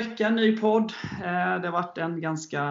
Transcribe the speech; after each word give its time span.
vecka, 0.00 0.30
ny 0.30 0.56
podd. 0.56 0.92
Eh, 1.24 1.60
det 1.60 1.68
har 1.68 1.70
varit 1.70 1.98
en 1.98 2.20
ganska 2.20 2.62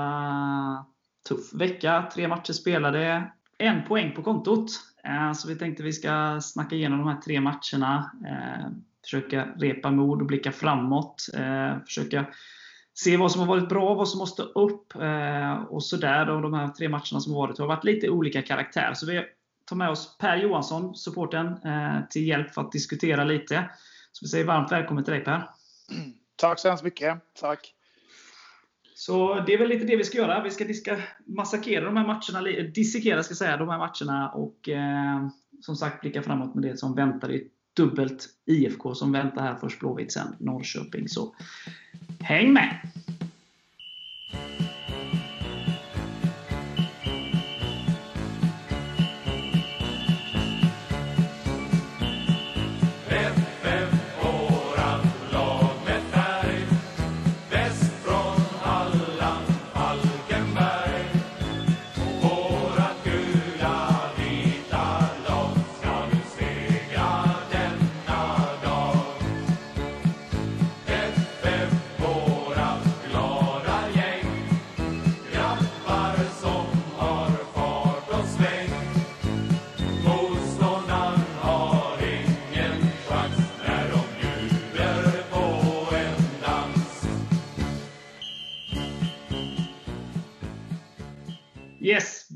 tuff 1.27 1.53
vecka. 1.53 2.09
Tre 2.13 2.27
matcher 2.27 2.53
spelade, 2.53 3.31
en 3.57 3.83
poäng 3.83 4.11
på 4.15 4.23
kontot. 4.23 4.71
Eh, 5.03 5.33
så 5.33 5.47
vi 5.47 5.55
tänkte 5.55 5.83
vi 5.83 5.93
ska 5.93 6.39
snacka 6.41 6.75
igenom 6.75 6.99
de 6.99 7.07
här 7.07 7.21
tre 7.21 7.41
matcherna. 7.41 8.11
Eh, 8.25 8.67
försöka 9.03 9.45
repa 9.45 9.91
mod 9.91 10.21
och 10.21 10.27
blicka 10.27 10.51
framåt. 10.51 11.25
Försöka 11.85 12.25
se 12.93 13.17
vad 13.17 13.31
som 13.31 13.41
har 13.41 13.47
varit 13.47 13.69
bra, 13.69 13.93
vad 13.93 14.09
som 14.09 14.19
måste 14.19 14.41
upp 14.41 14.95
och 15.69 15.83
sådär. 15.83 16.25
De 16.25 16.53
här 16.53 16.67
tre 16.67 16.89
matcherna 16.89 17.19
som 17.19 17.33
har 17.33 17.39
varit 17.39 17.59
har 17.59 17.67
varit 17.67 17.83
lite 17.83 18.09
olika 18.09 18.41
karaktär. 18.41 18.93
Så 18.93 19.05
vi 19.05 19.25
tar 19.65 19.75
med 19.75 19.89
oss 19.89 20.17
Per 20.17 20.37
Johansson, 20.37 20.95
supporten, 20.95 21.55
till 22.09 22.27
hjälp 22.27 22.53
för 22.53 22.61
att 22.61 22.71
diskutera 22.71 23.23
lite. 23.23 23.69
Så 24.11 24.25
vi 24.25 24.29
säger 24.29 24.45
varmt 24.45 24.71
välkommen 24.71 25.03
till 25.03 25.13
dig 25.13 25.23
Per. 25.23 25.49
Mm. 25.91 26.18
Tack 26.39 26.59
så 26.59 26.67
hemskt 26.67 26.83
mycket. 26.83 27.17
Tack. 27.39 27.73
Så 28.95 29.43
Det 29.47 29.53
är 29.53 29.57
väl 29.57 29.69
lite 29.69 29.85
det 29.85 29.95
vi 29.95 30.03
ska 30.03 30.17
göra. 30.17 30.43
Vi 30.43 30.49
ska 30.49 30.65
diska, 30.65 31.01
massakrera 31.25 31.85
de 31.85 31.97
här 31.97 32.07
matcherna, 32.07 32.63
dissekera 32.73 33.23
ska 33.23 33.35
säga, 33.35 33.57
de 33.57 33.69
här 33.69 33.77
matcherna 33.77 34.29
och 34.29 34.69
eh, 34.69 35.27
som 35.61 35.75
sagt 35.75 36.01
blicka 36.01 36.21
framåt 36.21 36.55
med 36.55 36.63
det 36.63 36.77
som 36.77 36.95
väntar. 36.95 37.27
Det 37.27 37.35
är 37.35 37.43
dubbelt 37.75 38.27
IFK 38.45 38.95
som 38.95 39.11
väntar 39.11 39.41
här. 39.41 39.55
Först 39.55 39.79
Blåvitt, 39.79 40.11
sen 40.13 40.35
Norrköping. 40.39 41.09
Så 41.09 41.35
häng 42.19 42.53
med! 42.53 42.79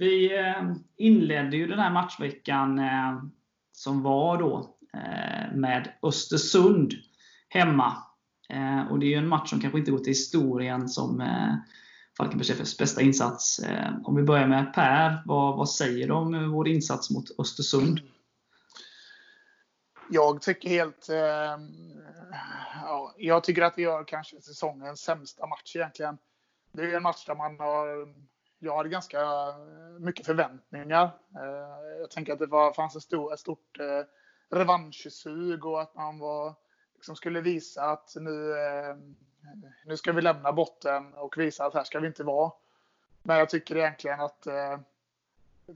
Vi 0.04 0.38
eh, 0.38 0.64
inledde 0.98 1.58
ju 1.58 1.68
den 1.68 1.80
här 1.80 1.92
matchveckan 1.92 2.80
eh, 2.80 3.24
som 3.72 4.04
var 4.04 4.38
då 4.38 4.78
eh, 4.94 5.56
med 5.56 5.94
Östersund 6.04 6.94
hemma. 7.50 7.98
Och 8.90 9.00
Det 9.00 9.06
är 9.06 9.10
ju 9.10 9.16
en 9.16 9.28
match 9.28 9.50
som 9.50 9.62
kanske 9.62 9.80
inte 9.80 9.92
går 9.92 9.98
till 9.98 10.08
historien 10.08 10.90
som 10.90 11.24
Falkenbergs 12.18 12.50
FFs 12.50 12.78
bästa 12.78 13.02
insats. 13.02 13.62
Om 14.04 14.16
vi 14.16 14.24
börjar 14.24 14.48
med 14.48 14.74
Per, 14.74 15.24
vad, 15.26 15.58
vad 15.58 15.70
säger 15.70 16.08
du 16.08 16.14
om 16.14 16.52
vår 16.52 16.68
insats 16.68 17.10
mot 17.12 17.40
Östersund? 17.40 18.00
Jag 20.10 20.42
tycker 20.42 20.70
helt... 20.70 21.08
Ja, 22.84 23.14
jag 23.18 23.44
tycker 23.44 23.62
att 23.62 23.78
vi 23.78 23.82
gör 23.82 24.04
kanske 24.04 24.42
säsongens 24.42 25.00
sämsta 25.00 25.48
match 25.48 25.76
egentligen. 25.76 26.18
Det 26.72 26.82
är 26.82 26.98
en 26.98 27.04
match 27.04 27.26
där 27.26 27.36
man 27.36 27.60
har 27.60 28.14
jag 28.64 28.78
hade 28.78 28.90
ganska 28.90 29.22
eh, 29.22 29.56
mycket 30.00 30.26
förväntningar. 30.26 31.04
Eh, 31.36 32.00
jag 32.00 32.12
tänker 32.12 32.34
att 32.34 32.40
det 32.40 32.46
var, 32.46 32.74
fanns 32.74 32.96
ett, 32.96 33.04
stort, 33.04 33.34
ett 33.34 33.40
stort 33.40 33.78
revanschsug 34.50 35.66
och 35.66 35.82
att 35.82 35.96
man 35.96 36.20
var, 36.20 36.54
liksom 36.96 37.16
skulle 37.16 37.42
visa 37.42 37.84
att 37.84 38.14
nu, 38.16 38.56
nu 39.86 39.98
ska 39.98 40.12
vi 40.12 40.22
lämna 40.22 40.52
botten 40.52 41.14
och 41.14 41.38
visa 41.38 41.66
att 41.66 41.74
här 41.74 41.84
ska 41.84 42.00
vi 42.00 42.08
inte 42.08 42.24
vara. 42.24 42.52
Men 43.24 43.38
jag 43.38 43.50
tycker 43.50 43.76
egentligen 43.76 44.20
att 44.20 44.48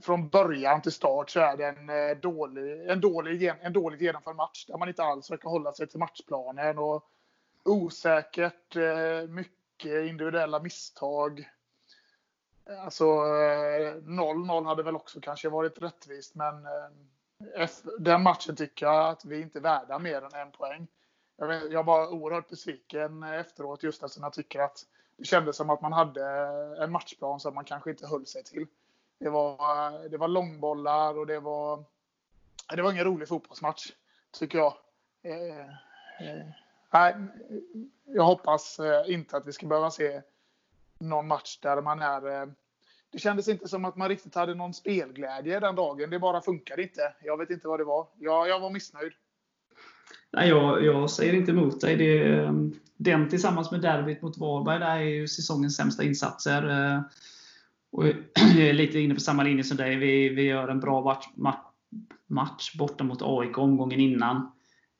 från 0.02 0.28
början 0.28 0.82
till 0.82 0.92
start 0.92 1.30
så 1.30 1.40
är 1.40 1.56
det 1.56 1.66
en 1.66 2.20
dålig, 2.20 2.90
en 2.90 3.00
dålig, 3.00 3.52
en 3.60 3.72
dåligt 3.72 4.00
genomförd 4.00 4.36
match 4.36 4.66
där 4.66 4.78
man 4.78 4.88
inte 4.88 5.02
alls 5.02 5.30
verkar 5.30 5.48
hålla 5.48 5.72
sig 5.72 5.86
till 5.86 5.98
matchplanen. 5.98 6.78
Och 6.78 7.04
osäkert, 7.64 8.76
mycket 9.28 10.08
individuella 10.08 10.60
misstag. 10.60 11.48
Alltså 12.68 13.04
eh, 13.04 13.94
0-0 13.94 14.66
hade 14.66 14.82
väl 14.82 14.96
också 14.96 15.20
kanske 15.20 15.48
varit 15.48 15.82
rättvist, 15.82 16.34
men 16.34 16.66
eh, 16.66 17.68
den 17.98 18.22
matchen 18.22 18.56
tycker 18.56 18.86
jag 18.86 19.08
att 19.08 19.24
vi 19.24 19.40
inte 19.40 19.58
är 19.58 19.62
värda 19.62 19.98
mer 19.98 20.22
än 20.22 20.34
en 20.34 20.50
poäng. 20.50 20.86
Jag 21.70 21.84
var 21.84 22.08
oerhört 22.08 22.48
besviken 22.48 23.22
efteråt 23.22 23.82
just 23.82 24.02
eftersom 24.02 24.22
jag 24.22 24.32
tycker 24.32 24.60
att 24.60 24.86
det 25.16 25.24
kändes 25.24 25.56
som 25.56 25.70
att 25.70 25.82
man 25.82 25.92
hade 25.92 26.24
en 26.82 26.92
matchplan 26.92 27.40
som 27.40 27.54
man 27.54 27.64
kanske 27.64 27.90
inte 27.90 28.06
höll 28.06 28.26
sig 28.26 28.44
till. 28.44 28.66
Det 29.18 29.30
var, 29.30 29.92
eh, 29.92 30.00
det 30.10 30.16
var 30.16 30.28
långbollar 30.28 31.18
och 31.18 31.26
det 31.26 31.40
var, 31.40 31.84
det 32.74 32.82
var 32.82 32.92
ingen 32.92 33.04
rolig 33.04 33.28
fotbollsmatch, 33.28 33.92
tycker 34.38 34.58
jag. 34.58 34.74
Eh, 35.22 35.58
eh, 36.28 36.46
nej, 36.92 37.16
jag 38.04 38.24
hoppas 38.24 38.80
inte 39.06 39.36
att 39.36 39.46
vi 39.46 39.52
ska 39.52 39.66
behöva 39.66 39.90
se 39.90 40.22
någon 40.98 41.28
match 41.28 41.58
där 41.62 41.82
man 41.82 42.02
är... 42.02 42.42
Eh, 42.42 42.48
det 43.12 43.18
kändes 43.18 43.48
inte 43.48 43.68
som 43.68 43.84
att 43.84 43.96
man 43.96 44.08
riktigt 44.08 44.34
hade 44.34 44.54
någon 44.54 44.74
spelglädje 44.74 45.60
den 45.60 45.74
dagen. 45.74 46.10
Det 46.10 46.18
bara 46.18 46.40
funkade 46.40 46.82
inte. 46.82 47.00
Jag 47.24 47.38
vet 47.38 47.50
inte 47.50 47.68
vad 47.68 47.80
det 47.80 47.84
var. 47.84 48.06
Jag, 48.18 48.48
jag 48.48 48.60
var 48.60 48.70
missnöjd. 48.70 49.12
Nej, 50.32 50.48
jag, 50.48 50.84
jag 50.84 51.10
säger 51.10 51.34
inte 51.34 51.50
emot 51.50 51.80
dig. 51.80 51.96
Det, 51.96 52.28
eh, 52.28 52.52
den 52.96 53.28
tillsammans 53.28 53.70
med 53.70 53.80
derbyt 53.80 54.22
mot 54.22 54.38
Varberg, 54.38 54.78
där 54.78 54.96
är 54.96 55.00
ju 55.00 55.28
säsongens 55.28 55.76
sämsta 55.76 56.04
insatser. 56.04 56.68
Eh, 56.68 57.00
och 57.92 58.06
jag 58.56 58.68
är 58.68 58.72
lite 58.72 58.98
inne 58.98 59.14
på 59.14 59.20
samma 59.20 59.42
linje 59.42 59.64
som 59.64 59.76
dig. 59.76 59.96
Vi, 59.96 60.28
vi 60.28 60.42
gör 60.42 60.68
en 60.68 60.80
bra 60.80 61.22
match, 61.34 61.66
match 62.26 62.76
borta 62.78 63.04
mot 63.04 63.22
AIK 63.22 63.58
omgången 63.58 64.00
innan. 64.00 64.52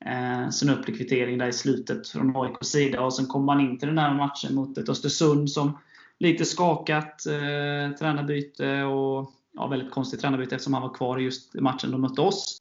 Eh, 0.05 0.49
sen 0.49 0.69
upp 0.69 0.85
till 0.85 0.97
kvittering 0.97 1.37
där 1.37 1.47
i 1.47 1.53
slutet 1.53 2.07
från 2.07 2.35
AIKs 2.35 2.67
sida. 2.67 3.01
Och 3.01 3.13
sen 3.13 3.25
kommer 3.25 3.45
man 3.45 3.59
in 3.59 3.79
till 3.79 3.87
den 3.87 3.97
här 3.97 4.13
matchen 4.13 4.55
mot 4.55 4.77
ett 4.77 4.89
Östersund 4.89 5.51
som 5.51 5.77
lite 6.19 6.45
skakat 6.45 7.25
eh, 7.25 7.95
tränarbyte 7.95 8.83
och 8.83 9.31
ja, 9.53 9.67
väldigt 9.67 9.91
konstigt 9.91 10.21
tränarbyte 10.21 10.55
eftersom 10.55 10.73
han 10.73 10.83
var 10.83 10.93
kvar 10.93 11.17
just 11.17 11.55
i 11.55 11.61
matchen 11.61 11.91
de 11.91 12.01
mötte 12.01 12.21
oss. 12.21 12.59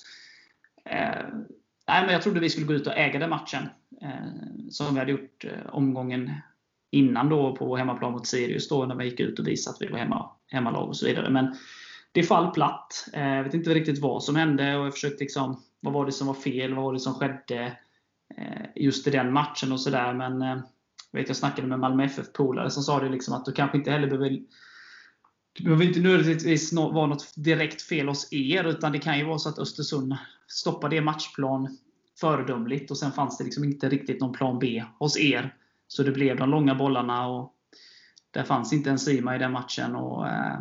Eh, 0.85 1.25
nej, 1.89 2.03
men 2.05 2.13
jag 2.13 2.23
trodde 2.23 2.41
vi 2.41 2.51
skulle 2.51 2.67
gå 2.67 2.75
ut 2.75 2.87
och 2.87 2.97
äga 2.97 3.19
den 3.19 3.31
matchen. 3.31 3.69
Eh, 4.03 4.71
som 4.71 4.95
vi 4.95 4.99
hade 5.01 5.13
gjort 5.13 5.45
eh, 5.45 5.75
omgången 5.75 6.33
innan 6.91 7.29
då 7.29 7.57
på 7.57 7.77
hemmaplan 7.77 8.13
mot 8.13 8.27
Sirius 8.27 8.69
då 8.69 8.87
när 8.87 8.95
vi 8.95 9.05
gick 9.05 9.21
ut 9.21 9.39
och 9.39 9.49
visade 9.49 9.75
att 9.75 9.83
vi 9.83 9.87
var 9.87 9.99
hemma, 9.99 10.31
hemmalag 10.47 10.89
och 10.89 10.97
så 10.97 11.07
vidare. 11.07 11.31
Men 11.31 11.57
det 12.13 12.23
fall 12.23 12.51
platt. 12.51 13.09
Eh, 13.13 13.29
jag 13.29 13.45
vet 13.45 13.55
inte 13.55 13.75
riktigt 13.75 13.99
vad 13.99 14.25
som 14.25 14.37
hände 14.37 14.77
och 14.77 14.87
jag 14.87 14.93
försökte 14.93 15.25
liksom, 15.25 15.63
vad 15.81 15.93
var 15.93 16.07
det 16.07 16.13
som 16.13 16.27
var 16.27 16.35
fel? 16.35 16.75
Vad 16.75 16.85
var 16.85 16.93
det 16.93 17.01
som 17.01 17.15
skedde 17.15 17.77
eh, 18.37 18.67
just 18.75 19.07
i 19.07 19.11
den 19.11 19.33
matchen 19.33 19.73
och 19.73 19.81
sådär. 19.81 20.15
Men 20.15 20.43
eh, 20.43 20.59
vet 21.13 21.29
jag 21.29 21.37
snackade 21.37 21.69
med 21.69 21.79
Malmö 21.79 22.05
FF-polare 22.05 22.71
som 22.71 22.83
sa 22.83 23.01
det 23.01 23.09
liksom 23.09 23.35
att 23.35 23.45
du 23.45 23.53
kanske 23.53 23.79
inte 23.79 23.91
heller 23.91 24.07
behöver 24.07 24.41
det 25.59 25.65
behöver 25.65 25.85
inte 25.85 26.01
nödvändigtvis 26.01 26.73
vara 26.73 27.07
något 27.07 27.33
direkt 27.37 27.83
fel 27.83 28.09
hos 28.09 28.33
er, 28.33 28.65
utan 28.65 28.93
det 28.93 28.99
kan 28.99 29.19
ju 29.19 29.25
vara 29.25 29.39
så 29.39 29.49
att 29.49 29.59
Östersund 29.59 30.17
stoppade 30.47 30.97
er 30.97 31.01
matchplan 31.01 31.79
föredömligt 32.21 32.91
och 32.91 32.97
sen 32.97 33.13
fanns 33.13 33.39
det 33.39 33.45
liksom 33.45 33.65
inte 33.65 33.89
riktigt 33.89 34.21
någon 34.21 34.33
plan 34.33 34.59
B 34.59 34.85
hos 34.99 35.19
er. 35.19 35.55
Så 35.89 36.03
det 36.03 36.13
blev 36.13 36.37
de 36.37 36.51
långa 36.51 36.75
bollarna 36.75 37.29
och 37.29 37.55
där 38.31 38.43
fanns 38.43 38.73
inte 38.73 38.91
en 38.91 38.99
Sima 38.99 39.37
i 39.37 39.39
den 39.39 39.53
matchen. 39.53 39.97
Och, 39.97 40.29
eh, 40.29 40.61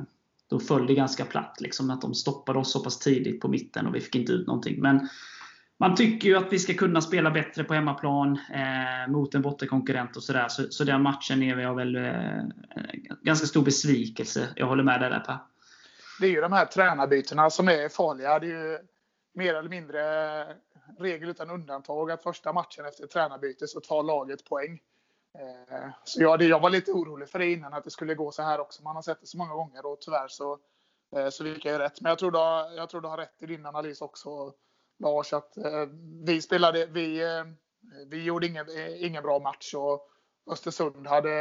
då 0.49 0.59
föll 0.59 0.87
det 0.87 0.95
ganska 0.95 1.25
platt. 1.25 1.57
Liksom, 1.59 1.89
att 1.89 2.01
de 2.01 2.13
stoppade 2.13 2.59
oss 2.59 2.71
så 2.71 2.83
pass 2.83 2.99
tidigt 2.99 3.41
på 3.41 3.47
mitten 3.47 3.87
och 3.87 3.95
vi 3.95 4.01
fick 4.01 4.15
inte 4.15 4.31
ut 4.31 4.47
någonting. 4.47 4.81
Men 4.81 5.09
man 5.79 5.95
tycker 5.95 6.27
ju 6.27 6.37
att 6.37 6.53
vi 6.53 6.59
ska 6.59 6.73
kunna 6.73 7.01
spela 7.01 7.31
bättre 7.31 7.63
på 7.63 7.73
hemmaplan 7.73 8.39
eh, 8.53 9.11
mot 9.11 9.35
en 9.35 9.41
bottenkonkurrent 9.41 10.15
och 10.17 10.23
sådär. 10.23 10.47
Så, 10.47 10.63
så 10.69 10.83
den 10.83 11.01
matchen 11.01 11.43
är 11.43 11.57
jag 11.57 11.75
väl 11.75 11.95
eh, 11.95 12.43
ganska 13.21 13.47
stor 13.47 13.61
besvikelse. 13.61 14.49
Jag 14.55 14.67
håller 14.67 14.83
med 14.83 15.01
dig 15.01 15.09
där 15.09 15.19
Per. 15.19 15.37
Det 16.19 16.27
är 16.27 16.31
ju 16.31 16.41
de 16.41 16.53
här 16.53 16.65
tränarbytena 16.65 17.49
som 17.49 17.67
är 17.67 17.89
farliga. 17.89 18.39
Det 18.39 18.47
är 18.47 18.71
ju 18.71 18.79
mer 19.33 19.53
eller 19.53 19.69
mindre 19.69 20.01
regel 20.99 21.29
utan 21.29 21.49
undantag 21.49 22.11
att 22.11 22.23
första 22.23 22.53
matchen 22.53 22.85
efter 22.85 23.07
tränarbyte 23.07 23.67
så 23.67 23.79
tar 23.79 24.03
laget 24.03 24.45
poäng. 24.45 24.81
Eh, 25.39 25.89
så 26.03 26.21
jag, 26.21 26.41
jag 26.41 26.59
var 26.59 26.69
lite 26.69 26.91
orolig 26.91 27.29
för 27.29 27.39
det 27.39 27.51
innan, 27.51 27.73
att 27.73 27.83
det 27.83 27.91
skulle 27.91 28.15
gå 28.15 28.31
så 28.31 28.41
här 28.43 28.59
också. 28.59 28.83
Man 28.83 28.95
har 28.95 29.03
sett 29.03 29.21
det 29.21 29.27
så 29.27 29.37
många 29.37 29.53
gånger 29.53 29.85
och 29.85 30.01
tyvärr 30.01 30.27
så, 30.27 30.57
eh, 31.15 31.29
så 31.29 31.43
fick 31.43 31.65
jag 31.65 31.73
ju 31.73 31.79
rätt. 31.79 32.01
Men 32.01 32.09
jag 32.09 32.19
tror, 32.19 32.31
du 32.31 32.37
har, 32.37 32.71
jag 32.71 32.89
tror 32.89 33.01
du 33.01 33.07
har 33.07 33.17
rätt 33.17 33.35
i 33.39 33.45
din 33.45 33.65
analys 33.65 34.01
också, 34.01 34.53
Lars. 34.99 35.33
Att 35.33 35.57
eh, 35.57 35.85
vi 36.25 36.41
spelade, 36.41 36.85
vi, 36.85 37.23
vi 38.07 38.23
gjorde 38.23 38.47
ingen, 38.47 38.65
ingen 38.99 39.23
bra 39.23 39.39
match 39.39 39.73
och 39.73 40.09
Östersund 40.51 41.07
hade, 41.07 41.31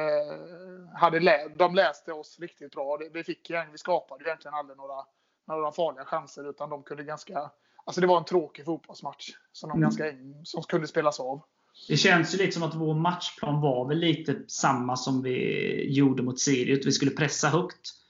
hade 0.94 1.20
lä, 1.20 1.48
de 1.56 1.74
läste 1.74 2.12
oss 2.12 2.38
riktigt 2.40 2.72
bra. 2.72 2.98
Vi, 3.12 3.24
fick, 3.24 3.50
vi 3.72 3.78
skapade 3.78 4.24
egentligen 4.24 4.54
aldrig 4.54 4.76
några, 4.76 5.04
några 5.46 5.72
farliga 5.72 6.04
chanser 6.04 6.50
utan 6.50 6.70
de 6.70 6.82
kunde 6.82 7.04
ganska 7.04 7.50
Alltså 7.86 8.00
det 8.00 8.06
var 8.06 8.18
en 8.18 8.24
tråkig 8.24 8.64
fotbollsmatch 8.64 9.30
som, 9.52 9.68
de 9.68 9.72
mm. 9.72 9.82
ganska, 9.82 10.04
som 10.44 10.62
kunde 10.62 10.86
spelas 10.86 11.20
av. 11.20 11.42
Det 11.88 11.96
känns 11.96 12.34
ju 12.34 12.38
liksom 12.38 12.62
att 12.62 12.74
vår 12.74 12.94
matchplan 12.94 13.60
var 13.60 13.88
väl 13.88 13.98
lite 13.98 14.36
samma 14.48 14.96
som 14.96 15.22
vi 15.22 15.92
gjorde 15.92 16.22
mot 16.22 16.40
Sirius. 16.40 16.86
Vi 16.86 16.92
skulle 16.92 17.10
pressa 17.10 17.48
högt 17.48 17.74
eh, 17.74 18.05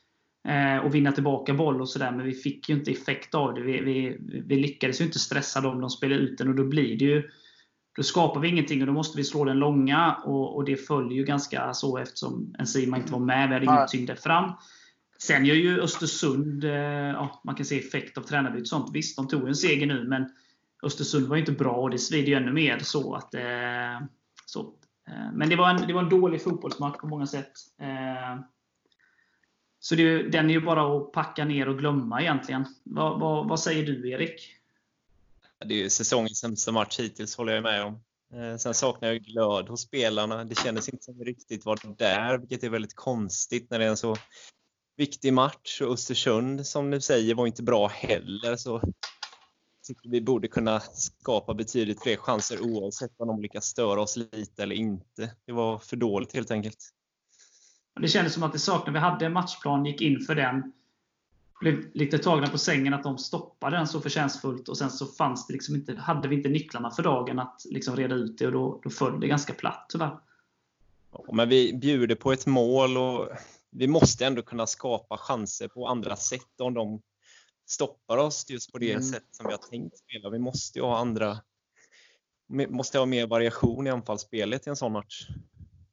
och 0.84 0.94
vinna 0.94 1.12
tillbaka 1.12 1.54
boll 1.54 1.80
och 1.80 1.88
sådär, 1.88 2.10
men 2.10 2.26
vi 2.26 2.32
fick 2.32 2.68
ju 2.68 2.74
inte 2.74 2.90
effekt 2.90 3.34
av 3.34 3.54
det. 3.54 3.62
Vi, 3.62 3.80
vi, 3.80 4.16
vi 4.46 4.56
lyckades 4.56 5.00
ju 5.00 5.04
inte 5.04 5.18
stressa 5.18 5.60
dem, 5.60 5.80
de 5.80 5.90
spelade 5.90 6.20
ut 6.20 6.38
den 6.38 6.48
och 6.48 6.54
då 6.54 6.64
blir 6.64 6.98
det 6.98 7.04
ju 7.04 7.30
då 7.96 8.02
skapar 8.02 8.40
vi 8.40 8.48
ingenting 8.48 8.80
och 8.80 8.86
då 8.86 8.92
måste 8.92 9.18
vi 9.18 9.24
slå 9.24 9.44
den 9.44 9.58
långa 9.58 10.16
och, 10.24 10.56
och 10.56 10.64
det 10.64 10.76
följer 10.76 11.18
ju 11.18 11.24
ganska 11.24 11.74
så 11.74 11.98
eftersom 11.98 12.54
Enzima 12.58 12.96
inte 12.96 13.12
var 13.12 13.20
med. 13.20 13.48
Vi 13.48 13.54
hade 13.54 13.64
ingen 13.64 13.86
tyngd 13.88 14.06
där 14.06 14.14
fram. 14.14 14.52
Sen 15.18 15.44
gör 15.44 15.54
ju 15.54 15.80
Östersund, 15.80 16.64
eh, 16.64 16.70
ja, 16.70 17.40
man 17.44 17.54
kan 17.54 17.66
se 17.66 17.78
effekt 17.78 18.18
av 18.18 18.22
tränarbyte 18.22 18.60
och 18.60 18.68
sånt. 18.68 18.90
Visst, 18.92 19.16
de 19.16 19.28
tog 19.28 19.48
en 19.48 19.54
seger 19.54 19.86
nu, 19.86 20.04
men 20.08 20.30
Östersund 20.82 21.26
var 21.26 21.36
inte 21.36 21.52
bra 21.52 21.72
och 21.72 21.90
det 21.90 21.98
svider 21.98 22.28
ju 22.28 22.34
ännu 22.34 22.52
mer. 22.52 22.78
så 22.78 23.14
att 23.14 23.34
eh, 23.34 24.06
så. 24.46 24.60
Eh, 25.08 25.32
Men 25.34 25.48
det 25.48 25.56
var, 25.56 25.70
en, 25.70 25.86
det 25.86 25.92
var 25.92 26.02
en 26.02 26.08
dålig 26.08 26.42
fotbollsmatch 26.42 26.96
på 26.96 27.06
många 27.06 27.26
sätt. 27.26 27.52
Så 29.88 29.94
det, 29.94 30.22
den 30.22 30.50
är 30.50 30.54
ju 30.54 30.60
bara 30.60 30.96
att 30.96 31.12
packa 31.12 31.44
ner 31.44 31.68
och 31.68 31.78
glömma 31.78 32.20
egentligen. 32.20 32.66
Vad, 32.84 33.20
vad, 33.20 33.48
vad 33.48 33.60
säger 33.60 33.86
du, 33.86 34.10
Erik? 34.10 34.52
Det 35.64 35.74
är 35.74 35.78
ju 35.78 35.90
säsongens 35.90 36.38
sämsta 36.38 36.72
match 36.72 36.98
hittills, 36.98 37.36
håller 37.36 37.52
jag 37.52 37.62
med 37.62 37.84
om. 37.84 38.00
Eh, 38.34 38.56
sen 38.56 38.74
saknar 38.74 39.08
jag 39.08 39.22
glöd 39.22 39.68
hos 39.68 39.80
spelarna. 39.80 40.44
Det 40.44 40.58
kändes 40.58 40.88
inte 40.88 41.04
som 41.04 41.24
riktigt 41.24 41.64
var 41.64 41.96
där, 41.96 42.38
vilket 42.38 42.64
är 42.64 42.68
väldigt 42.68 42.94
konstigt 42.94 43.70
när 43.70 43.78
det 43.78 43.84
är 43.84 43.88
en 43.88 43.96
så 43.96 44.16
viktig 44.96 45.32
match. 45.32 45.80
Och 45.80 45.92
Östersund, 45.92 46.66
som 46.66 46.90
du 46.90 47.00
säger, 47.00 47.34
var 47.34 47.46
inte 47.46 47.62
bra 47.62 47.86
heller. 47.86 48.56
Så 48.56 48.82
tycker 49.86 50.10
vi 50.10 50.20
borde 50.20 50.48
kunna 50.48 50.80
skapa 50.80 51.54
betydligt 51.54 52.02
fler 52.02 52.16
chanser 52.16 52.60
oavsett 52.60 53.20
om 53.20 53.28
de 53.28 53.42
lyckas 53.42 53.64
störa 53.64 54.00
oss 54.00 54.16
lite 54.16 54.62
eller 54.62 54.76
inte. 54.76 55.34
Det 55.46 55.52
var 55.52 55.78
för 55.78 55.96
dåligt 55.96 56.34
helt 56.34 56.50
enkelt. 56.50 56.92
Det 58.00 58.08
kändes 58.08 58.34
som 58.34 58.42
att 58.42 58.52
det 58.52 58.58
saknade. 58.58 58.92
Vi 58.92 58.98
hade 58.98 59.26
en 59.26 59.32
matchplan, 59.32 59.84
gick 59.84 60.00
in 60.00 60.20
för 60.20 60.34
den. 60.34 60.72
Blev 61.60 61.90
lite 61.94 62.18
tagna 62.18 62.46
på 62.46 62.58
sängen 62.58 62.94
att 62.94 63.02
de 63.02 63.18
stoppade 63.18 63.76
den 63.76 63.86
så 63.86 64.00
förtjänstfullt. 64.00 64.68
Och 64.68 64.78
sen 64.78 64.90
så 64.90 65.06
fanns 65.06 65.46
det 65.46 65.52
liksom 65.52 65.74
inte, 65.74 65.94
hade 65.94 66.28
vi 66.28 66.36
inte 66.36 66.48
nycklarna 66.48 66.90
för 66.90 67.02
dagen 67.02 67.38
att 67.38 67.62
liksom 67.64 67.96
reda 67.96 68.14
ut 68.14 68.38
det 68.38 68.46
och 68.46 68.52
då, 68.52 68.80
då 68.82 68.90
föll 68.90 69.20
det 69.20 69.28
ganska 69.28 69.52
platt 69.52 69.86
tyvärr. 69.88 70.18
Ja, 71.12 71.24
men 71.32 71.48
vi 71.48 71.78
bjuder 71.78 72.14
på 72.14 72.32
ett 72.32 72.46
mål 72.46 72.96
och 72.96 73.28
vi 73.70 73.86
måste 73.86 74.26
ändå 74.26 74.42
kunna 74.42 74.66
skapa 74.66 75.16
chanser 75.16 75.68
på 75.68 75.86
andra 75.86 76.16
sätt 76.16 76.60
om 76.60 76.74
de 76.74 77.02
stoppar 77.66 78.16
oss 78.16 78.50
just 78.50 78.72
på 78.72 78.78
det 78.78 78.90
mm. 78.90 79.02
sätt 79.02 79.26
som 79.30 79.46
vi 79.46 79.52
har 79.52 79.70
tänkt 79.70 79.98
spela. 79.98 80.30
Vi 80.30 80.38
måste 80.38 80.78
ju 80.78 80.84
ha 80.84 80.98
andra 80.98 81.38
måste 82.68 82.98
ha 82.98 83.06
mer 83.06 83.26
variation 83.26 83.86
i 83.86 83.90
anfallsspelet 83.90 84.66
i 84.66 84.70
en 84.70 84.76
sån 84.76 84.92
match. 84.92 85.28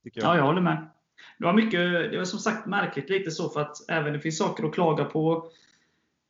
Jag. 0.02 0.24
Ja, 0.26 0.38
jag 0.38 0.44
håller 0.44 0.62
med. 0.62 0.90
Det 1.38 1.46
var 1.46 1.54
mycket, 1.54 2.12
det 2.12 2.18
var 2.18 2.26
som 2.26 2.40
sagt 2.40 2.66
märkligt 2.66 3.10
lite 3.10 3.32
så 3.32 3.50
för 3.50 3.62
att 3.62 3.90
även 3.90 4.14
det 4.14 4.20
finns 4.20 4.38
saker 4.38 4.64
att 4.64 4.74
klaga 4.74 5.06
på 5.06 5.52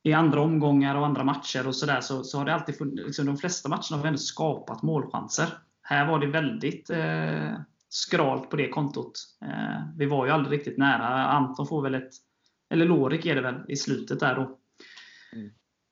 i 0.02 0.12
andra 0.12 0.40
omgångar 0.40 0.94
och 0.94 1.06
andra 1.06 1.24
matcher 1.24 1.66
och 1.66 1.76
sådär 1.76 2.00
så, 2.00 2.24
så 2.24 2.38
har 2.38 2.44
det 2.44 2.54
alltid 2.54 2.78
funnits, 2.78 3.06
liksom, 3.06 3.26
de 3.26 3.36
flesta 3.36 3.68
matcherna 3.68 3.96
har 3.96 4.02
vi 4.02 4.08
ändå 4.08 4.18
skapat 4.18 4.82
målchanser. 4.82 5.46
Här 5.82 6.06
var 6.06 6.18
det 6.18 6.26
väldigt 6.26 6.90
eh, 6.90 7.52
skralt 7.88 8.50
på 8.50 8.56
det 8.56 8.68
kontot. 8.68 9.12
Eh, 9.42 9.88
vi 9.96 10.06
var 10.06 10.26
ju 10.26 10.32
aldrig 10.32 10.58
riktigt 10.58 10.78
nära. 10.78 11.26
Anton 11.26 11.66
får 11.66 11.82
väl 11.82 11.94
ett, 11.94 12.12
eller 12.70 12.86
Lorik 12.86 13.26
är 13.26 13.34
det 13.34 13.40
väl, 13.40 13.64
i 13.68 13.76
slutet 13.76 14.20
där 14.20 14.34
då. 14.34 14.58
Mm. 15.32 15.46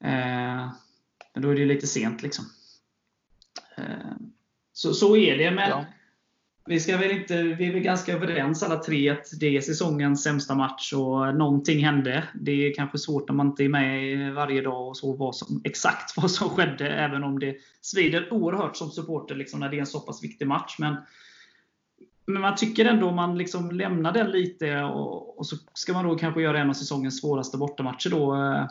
Eh, 0.05 0.72
men 1.34 1.43
då 1.43 1.48
är 1.48 1.55
det 1.55 1.60
ju 1.60 1.66
lite 1.66 1.87
sent 1.87 2.22
liksom. 2.22 2.44
Eh, 3.76 4.12
så, 4.72 4.94
så 4.94 5.16
är 5.16 5.38
det. 5.38 5.50
Men 5.50 5.70
ja 5.70 5.84
vi, 6.66 6.80
ska 6.80 6.96
väl 6.96 7.10
inte, 7.10 7.42
vi 7.42 7.68
är 7.68 7.72
väl 7.72 7.82
ganska 7.82 8.12
överens 8.12 8.62
alla 8.62 8.76
tre 8.76 9.08
att 9.08 9.26
det 9.40 9.56
är 9.56 9.60
säsongens 9.60 10.22
sämsta 10.22 10.54
match 10.54 10.92
och 10.92 11.34
någonting 11.34 11.84
hände. 11.84 12.24
Det 12.34 12.52
är 12.52 12.74
kanske 12.74 12.98
svårt 12.98 13.28
när 13.28 13.34
man 13.34 13.46
inte 13.46 13.64
är 13.64 13.68
med 13.68 14.34
varje 14.34 14.62
dag 14.62 14.88
och 14.88 14.96
så 14.96 15.12
vad 15.12 15.36
som, 15.36 15.60
exakt 15.64 16.16
vad 16.16 16.30
som 16.30 16.48
skedde, 16.48 16.88
även 16.88 17.24
om 17.24 17.38
det 17.38 17.56
svider 17.80 18.32
oerhört 18.32 18.76
som 18.76 18.90
supporter 18.90 19.34
liksom, 19.34 19.60
när 19.60 19.68
det 19.68 19.76
är 19.76 19.80
en 19.80 19.86
så 19.86 20.00
pass 20.00 20.24
viktig 20.24 20.46
match. 20.46 20.76
Men 20.78 20.96
men 22.26 22.42
man 22.42 22.56
tycker 22.56 22.84
ändå 22.84 23.10
man 23.10 23.38
liksom 23.38 23.70
lämnar 23.70 24.12
den 24.12 24.30
lite 24.30 24.82
och, 24.82 25.38
och, 25.38 25.46
så 25.46 25.56
ska 25.74 25.92
man 25.92 26.08
då 26.08 26.18
kanske 26.18 26.42
göra 26.42 26.58
en 26.58 26.70
av 26.70 26.74
säsongens 26.74 27.20
svåraste 27.20 27.56
bortamatcher. 27.56 28.10
Då, 28.10 28.34
eh, 28.34 28.66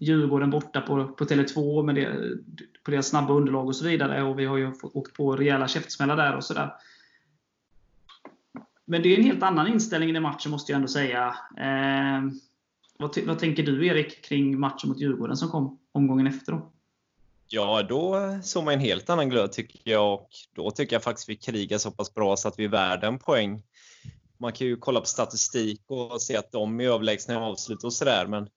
Djurgården 0.00 0.50
borta 0.50 0.80
på, 0.80 1.08
på 1.08 1.24
Tele2 1.24 1.82
med 1.82 1.94
det, 1.94 2.08
på 2.84 2.90
deras 2.90 3.08
snabba 3.08 3.34
underlag 3.34 3.66
och 3.66 3.76
så 3.76 3.84
vidare. 3.84 4.22
Och 4.22 4.38
vi 4.38 4.44
har 4.44 4.56
ju 4.56 4.72
åkt 4.82 5.16
på 5.16 5.36
rejäla 5.36 5.68
käftsmällar 5.68 6.16
där 6.16 6.36
och 6.36 6.44
sådär. 6.44 6.72
Men 8.84 9.02
det 9.02 9.14
är 9.14 9.18
en 9.18 9.24
helt 9.24 9.42
annan 9.42 9.68
inställning 9.68 10.10
i 10.10 10.12
den 10.12 10.22
matchen 10.22 10.50
måste 10.50 10.72
jag 10.72 10.76
ändå 10.76 10.88
säga. 10.88 11.36
Eh, 11.58 12.22
vad, 12.98 13.18
vad, 13.26 13.38
tänker 13.38 13.62
du 13.62 13.86
Erik 13.86 14.24
kring 14.24 14.60
matchen 14.60 14.88
mot 14.88 15.00
Djurgården 15.00 15.36
som 15.36 15.48
kom 15.48 15.78
omgången 15.92 16.26
efter? 16.26 16.52
Då? 16.52 16.72
Ja, 17.48 17.82
då 17.82 18.38
såg 18.42 18.64
man 18.64 18.74
en 18.74 18.80
helt 18.80 19.10
annan 19.10 19.28
glöd 19.28 19.52
tycker 19.52 19.90
jag 19.90 20.14
och 20.14 20.28
då 20.56 20.70
tycker 20.70 20.96
jag 20.96 21.02
faktiskt 21.02 21.28
vi 21.28 21.36
krigar 21.36 21.78
så 21.78 21.90
pass 21.90 22.14
bra 22.14 22.36
så 22.36 22.48
att 22.48 22.58
vi 22.58 22.64
är 22.64 22.68
värda 22.68 23.06
en 23.06 23.18
poäng. 23.18 23.62
Man 24.38 24.52
kan 24.52 24.66
ju 24.66 24.76
kolla 24.76 25.00
på 25.00 25.06
statistik 25.06 25.82
och 25.86 26.22
se 26.22 26.36
att 26.36 26.52
de 26.52 26.80
är 26.80 26.84
överlägsna 26.84 27.34
i 27.34 27.36
avslut 27.36 27.84
och 27.84 27.92
sådär 27.92 28.26
men 28.26 28.48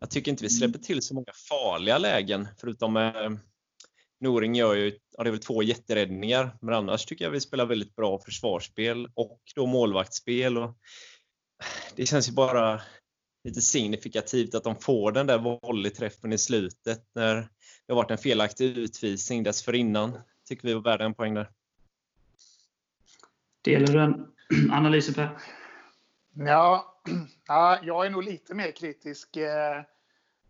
jag 0.00 0.10
tycker 0.10 0.30
inte 0.30 0.44
vi 0.44 0.50
släpper 0.50 0.78
till 0.78 1.02
så 1.02 1.14
många 1.14 1.32
farliga 1.48 1.98
lägen 1.98 2.48
förutom 2.60 2.96
eh, 2.96 3.30
Noring 4.20 4.54
gör 4.54 4.74
ju 4.74 4.98
ja, 5.16 5.22
det 5.22 5.30
är 5.30 5.32
väl 5.32 5.40
två 5.40 5.62
jätteräddningar 5.62 6.56
men 6.60 6.74
annars 6.74 7.04
tycker 7.04 7.24
jag 7.24 7.32
vi 7.32 7.40
spelar 7.40 7.66
väldigt 7.66 7.96
bra 7.96 8.18
försvarsspel 8.18 9.08
och 9.14 9.40
då 9.54 9.66
målvaktsspel. 9.66 10.58
Och 10.58 10.78
det 11.96 12.06
känns 12.06 12.28
ju 12.28 12.32
bara 12.32 12.82
lite 13.44 13.60
signifikativt 13.60 14.54
att 14.54 14.64
de 14.64 14.76
får 14.76 15.12
den 15.12 15.26
där 15.26 15.38
volleyträffen 15.38 16.32
i 16.32 16.38
slutet 16.38 17.04
när 17.14 17.34
det 17.86 17.92
har 17.92 17.96
varit 17.96 18.10
en 18.10 18.18
felaktig 18.18 18.78
utvisning 18.78 19.42
dessförinnan. 19.42 20.18
Tycker 20.48 20.68
vi 20.68 20.74
var 20.74 20.82
värda 20.82 21.04
en 21.04 21.14
poäng 21.14 21.34
där. 21.34 21.50
Delar 23.64 23.86
du 23.86 23.92
den 23.92 24.26
analysen 24.72 25.14
Per? 25.14 25.38
Ja, 26.34 27.00
ja, 27.46 27.78
jag 27.82 28.06
är 28.06 28.10
nog 28.10 28.22
lite 28.22 28.54
mer 28.54 28.70
kritisk. 28.70 29.36
Eh, 29.36 29.82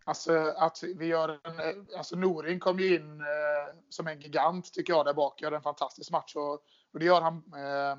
alltså 0.04 0.54
att 0.56 0.82
vi 0.82 1.06
gör 1.06 1.40
en, 1.44 1.58
eh, 1.58 1.98
alltså 1.98 2.16
Norin 2.16 2.60
kom 2.60 2.78
ju 2.78 2.96
in 2.96 3.20
eh, 3.20 3.74
som 3.88 4.06
en 4.06 4.20
gigant 4.20 4.72
tycker 4.72 4.92
jag 4.92 5.06
där 5.06 5.14
bak. 5.14 5.42
Gör 5.42 5.52
en 5.52 5.62
fantastisk 5.62 6.10
match 6.10 6.36
och, 6.36 6.52
och 6.92 6.98
det 6.98 7.04
gör 7.04 7.20
han. 7.20 7.42
Eh, 7.56 7.92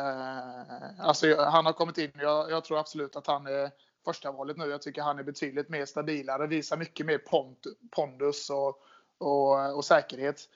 eh, 0.00 1.00
alltså 1.00 1.36
han 1.36 1.66
har 1.66 1.72
kommit 1.72 1.98
in. 1.98 2.12
Jag, 2.14 2.50
jag, 2.50 2.64
tror 2.64 2.78
absolut 2.78 3.16
att 3.16 3.26
han 3.26 3.46
är 3.46 3.70
första 4.04 4.32
valet 4.32 4.56
nu. 4.56 4.66
Jag 4.66 4.82
tycker 4.82 5.02
han 5.02 5.18
är 5.18 5.22
betydligt 5.22 5.68
mer 5.68 5.86
stabilare, 5.86 6.46
visar 6.46 6.76
mycket 6.76 7.06
mer 7.06 7.18
pont, 7.18 7.66
pondus 7.90 8.50
och, 8.50 8.82
och, 9.18 9.76
och 9.76 9.84
säkerhet. 9.84 10.48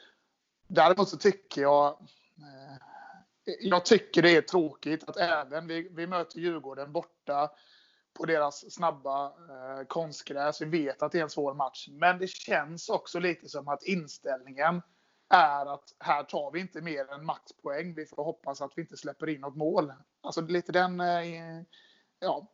Däremot 0.66 1.08
så 1.08 1.16
tycker 1.16 1.62
jag 1.62 1.86
eh, 2.38 2.78
jag 3.60 3.84
tycker 3.84 4.22
det 4.22 4.36
är 4.36 4.42
tråkigt 4.42 5.08
att 5.08 5.16
även 5.16 5.66
vi, 5.66 5.88
vi 5.92 6.06
möter 6.06 6.38
Djurgården 6.38 6.92
borta 6.92 7.50
på 8.18 8.26
deras 8.26 8.74
snabba 8.74 9.26
eh, 9.26 9.86
konstgräs. 9.86 10.60
Vi 10.60 10.84
vet 10.84 11.02
att 11.02 11.12
det 11.12 11.18
är 11.18 11.22
en 11.22 11.30
svår 11.30 11.54
match, 11.54 11.88
men 11.90 12.18
det 12.18 12.28
känns 12.28 12.88
också 12.88 13.18
lite 13.18 13.48
som 13.48 13.68
att 13.68 13.82
inställningen 13.82 14.82
är 15.28 15.74
att 15.74 15.94
här 15.98 16.22
tar 16.22 16.50
vi 16.50 16.60
inte 16.60 16.80
mer 16.80 17.12
än 17.12 17.24
maxpoäng. 17.24 17.94
Vi 17.94 18.06
får 18.06 18.24
hoppas 18.24 18.62
att 18.62 18.72
vi 18.76 18.82
inte 18.82 18.96
släpper 18.96 19.28
in 19.28 19.40
något 19.40 19.56
mål. 19.56 19.92
Alltså 20.20 20.40
lite 20.40 20.72
den, 20.72 21.00
eh, 21.00 21.62
ja. 22.20 22.46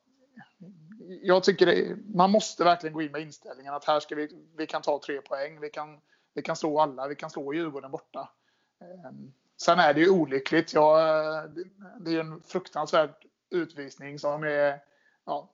Jag 1.22 1.44
tycker 1.44 1.66
det, 1.66 1.96
man 2.14 2.30
måste 2.30 2.64
verkligen 2.64 2.94
gå 2.94 3.02
in 3.02 3.12
med 3.12 3.20
inställningen 3.20 3.74
att 3.74 3.84
här 3.84 4.00
ska 4.00 4.14
vi, 4.14 4.28
vi 4.56 4.66
kan 4.66 4.82
ta 4.82 5.00
tre 5.06 5.20
poäng. 5.20 5.60
Vi 5.60 5.70
kan, 5.70 6.00
vi 6.34 6.42
kan 6.42 6.56
slå 6.56 6.80
alla. 6.80 7.08
Vi 7.08 7.14
kan 7.14 7.30
slå 7.30 7.54
Djurgården 7.54 7.90
borta. 7.90 8.30
Eh, 8.80 9.10
Sen 9.56 9.78
är 9.78 9.94
det 9.94 10.00
ju 10.00 10.10
olyckligt. 10.10 10.74
Ja, 10.74 11.00
eh, 11.00 11.50
det 12.00 12.16
är 12.16 12.20
en 12.20 12.42
fruktansvärd 12.42 13.14
utvisning 13.50 14.18
som 14.18 14.42
är 14.42 14.80
ja, 15.24 15.50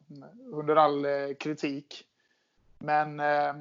under 0.52 0.76
all 0.76 1.04
eh, 1.04 1.34
kritik. 1.38 2.04
Men 2.78 3.20
eh, 3.20 3.54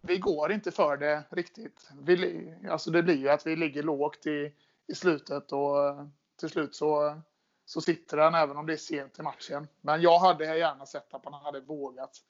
vi 0.00 0.18
går 0.18 0.52
inte 0.52 0.70
för 0.70 0.96
det 0.96 1.22
riktigt. 1.30 1.90
Vi, 2.02 2.54
alltså 2.70 2.90
det 2.90 3.02
blir 3.02 3.16
ju 3.16 3.28
att 3.28 3.46
vi 3.46 3.56
ligger 3.56 3.82
lågt 3.82 4.26
i, 4.26 4.52
i 4.86 4.94
slutet 4.94 5.52
och 5.52 5.88
eh, 5.88 6.06
till 6.36 6.48
slut 6.48 6.74
så, 6.74 7.20
så 7.66 7.80
sitter 7.80 8.16
den 8.16 8.34
även 8.34 8.56
om 8.56 8.66
det 8.66 8.72
är 8.72 8.76
sent 8.76 9.18
i 9.18 9.22
matchen. 9.22 9.68
Men 9.80 10.02
jag 10.02 10.18
hade 10.18 10.58
gärna 10.58 10.86
sett 10.86 11.14
att 11.14 11.24
man 11.24 11.34
hade 11.34 11.60
vågat, 11.60 12.22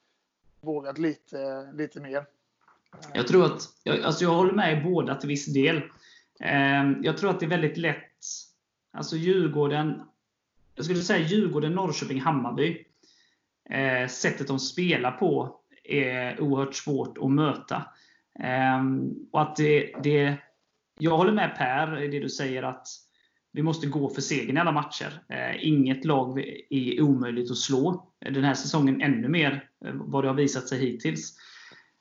vågat 0.61 0.97
lite, 0.97 1.71
lite 1.73 1.99
mer. 1.99 2.25
Jag 3.13 3.27
tror 3.27 3.45
att, 3.45 3.61
alltså 4.03 4.23
jag 4.23 4.31
håller 4.31 4.53
med 4.53 4.77
i 4.77 4.83
båda 4.83 5.15
till 5.15 5.29
viss 5.29 5.45
del. 5.45 5.77
Eh, 6.39 6.91
jag 7.01 7.17
tror 7.17 7.29
att 7.29 7.39
det 7.39 7.45
är 7.45 7.49
väldigt 7.49 7.77
lätt 7.77 8.03
Alltså 8.97 9.15
Djurgården, 9.15 10.01
jag 10.75 10.85
skulle 10.85 11.01
säga 11.01 11.27
Djurgården, 11.27 11.71
Norrköping, 11.71 12.21
Hammarby. 12.21 12.86
Eh, 13.69 14.07
sättet 14.07 14.47
de 14.47 14.59
spelar 14.59 15.11
på 15.11 15.59
är 15.83 16.41
oerhört 16.41 16.75
svårt 16.75 17.17
att 17.17 17.31
möta. 17.31 17.85
Eh, 18.39 18.83
och 19.31 19.41
att 19.41 19.55
det, 19.55 19.93
det, 20.03 20.37
jag 20.99 21.17
håller 21.17 21.33
med 21.33 21.55
Per 21.57 22.01
i 22.03 22.07
det 22.07 22.19
du 22.19 22.29
säger 22.29 22.63
att 22.63 22.87
vi 23.51 23.63
måste 23.63 23.87
gå 23.87 24.09
för 24.09 24.21
segern 24.21 24.57
i 24.57 24.59
alla 24.59 24.71
matcher. 24.71 25.21
Eh, 25.29 25.67
inget 25.67 26.05
lag 26.05 26.39
är 26.69 27.01
omöjligt 27.01 27.51
att 27.51 27.57
slå. 27.57 28.13
Den 28.19 28.43
här 28.43 28.53
säsongen 28.53 29.01
ännu 29.01 29.27
mer 29.27 29.69
eh, 29.85 29.91
vad 29.93 30.23
det 30.23 30.27
har 30.27 30.35
visat 30.35 30.67
sig 30.67 30.79
hittills. 30.79 31.37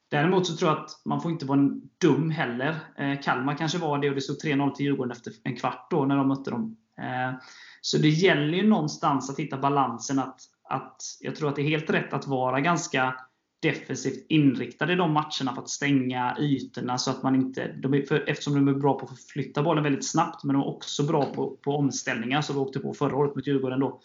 Däremot 0.08 0.46
så 0.46 0.56
tror 0.56 0.70
jag 0.70 0.78
att 0.78 0.90
man 1.04 1.20
får 1.20 1.30
inte 1.30 1.46
vara 1.46 1.70
dum 2.00 2.30
heller. 2.30 2.76
Eh, 2.98 3.20
Kalmar 3.22 3.56
kanske 3.56 3.78
var 3.78 3.98
det 3.98 4.08
och 4.08 4.14
det 4.14 4.20
stod 4.20 4.42
3-0 4.44 4.74
till 4.74 4.86
Djurgården 4.86 5.12
efter 5.12 5.32
en 5.42 5.56
kvart 5.56 5.90
då 5.90 6.04
när 6.04 6.16
de 6.16 6.28
mötte 6.28 6.50
dem. 6.50 6.76
Eh, 6.98 7.38
så 7.80 7.98
det 7.98 8.08
gäller 8.08 8.58
ju 8.58 8.66
någonstans 8.68 9.30
att 9.30 9.38
hitta 9.38 9.58
balansen. 9.58 10.18
Att, 10.18 10.40
att 10.68 11.02
Jag 11.20 11.36
tror 11.36 11.48
att 11.48 11.56
det 11.56 11.62
är 11.62 11.68
helt 11.68 11.90
rätt 11.90 12.12
att 12.12 12.26
vara 12.26 12.60
ganska 12.60 13.14
defensivt 13.62 14.26
inriktade 14.28 14.92
i 14.92 14.96
de 14.96 15.12
matcherna 15.12 15.54
för 15.54 15.62
att 15.62 15.68
stänga 15.68 16.36
ytorna. 16.40 16.98
Så 16.98 17.10
att 17.10 17.22
man 17.22 17.34
inte, 17.34 17.72
de 17.72 17.94
är, 17.94 18.02
för, 18.02 18.28
eftersom 18.28 18.54
de 18.54 18.68
är 18.68 18.78
bra 18.78 18.98
på 18.98 19.06
att 19.06 19.20
flytta 19.20 19.62
bollen 19.62 19.84
väldigt 19.84 20.10
snabbt, 20.10 20.44
men 20.44 20.54
de 20.54 20.62
är 20.62 20.68
också 20.68 21.02
bra 21.02 21.24
på, 21.24 21.56
på 21.56 21.76
omställningar, 21.76 22.40
som 22.42 22.56
vi 22.56 22.62
åkte 22.62 22.80
på 22.80 22.94
förra 22.94 23.16
året 23.16 23.36
mot 23.36 23.46
Djurgården. 23.46 23.80
Då. 23.80 24.00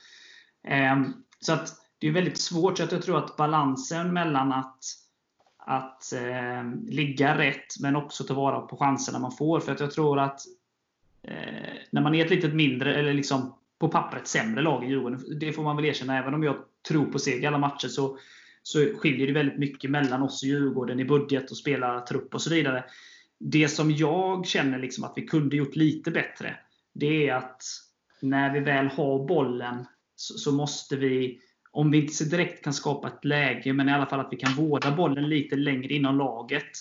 Eh, 0.67 1.01
så 1.39 1.53
att 1.53 1.75
det 1.99 2.07
är 2.07 2.11
väldigt 2.11 2.37
svårt. 2.37 2.77
Så 2.77 2.83
att 2.83 2.91
jag 2.91 3.01
tror 3.01 3.17
att 3.17 3.37
balansen 3.37 4.13
mellan 4.13 4.51
att 4.51 4.79
att 5.63 6.13
eh, 6.13 6.63
ligga 6.87 7.37
rätt, 7.37 7.79
men 7.79 7.95
också 7.95 8.23
ta 8.23 8.33
vara 8.33 8.61
på 8.61 8.77
chanserna 8.77 9.19
man 9.19 9.31
får. 9.31 9.59
För 9.59 9.71
att 9.71 9.79
jag 9.79 9.91
tror 9.91 10.19
att 10.19 10.41
eh, 11.23 11.73
när 11.91 12.01
man 12.01 12.15
är 12.15 12.25
ett 12.25 12.31
litet 12.31 12.53
mindre, 12.53 12.95
eller 12.95 13.13
liksom 13.13 13.55
på 13.81 13.87
pappret 13.87 14.27
sämre 14.27 14.61
lag 14.61 14.83
i 14.83 14.87
Djurgården, 14.87 15.39
det 15.39 15.53
får 15.53 15.63
man 15.63 15.75
väl 15.75 15.85
erkänna, 15.85 16.17
även 16.17 16.33
om 16.33 16.43
jag 16.43 16.55
tror 16.87 17.05
på 17.05 17.19
seger 17.19 17.43
i 17.43 17.45
alla 17.45 17.57
matcher, 17.57 17.87
så, 17.87 18.17
så 18.63 18.85
skiljer 18.97 19.27
det 19.27 19.33
väldigt 19.33 19.59
mycket 19.59 19.91
mellan 19.91 20.21
oss 20.21 20.43
och 20.43 20.47
Djurgården 20.47 20.99
i 20.99 21.05
budget 21.05 21.51
och 21.51 21.57
spelartrupp 21.57 22.33
och 22.33 22.41
så 22.41 22.49
vidare. 22.49 22.83
Det 23.39 23.67
som 23.67 23.91
jag 23.91 24.47
känner 24.47 24.79
liksom 24.79 25.03
att 25.03 25.13
vi 25.15 25.27
kunde 25.27 25.55
gjort 25.55 25.75
lite 25.75 26.11
bättre, 26.11 26.55
det 26.93 27.29
är 27.29 27.35
att 27.35 27.61
när 28.21 28.53
vi 28.53 28.59
väl 28.59 28.87
har 28.87 29.27
bollen 29.27 29.85
så, 30.15 30.33
så 30.33 30.51
måste 30.51 30.95
vi 30.95 31.39
om 31.71 31.91
vi 31.91 32.01
inte 32.01 32.23
direkt 32.23 32.63
kan 32.63 32.73
skapa 32.73 33.07
ett 33.07 33.25
läge, 33.25 33.73
men 33.73 33.89
i 33.89 33.93
alla 33.93 34.05
fall 34.05 34.19
att 34.19 34.33
vi 34.33 34.37
kan 34.37 34.53
vårda 34.53 34.91
bollen 34.91 35.29
lite 35.29 35.55
längre 35.55 35.93
inom 35.93 36.17
laget. 36.17 36.71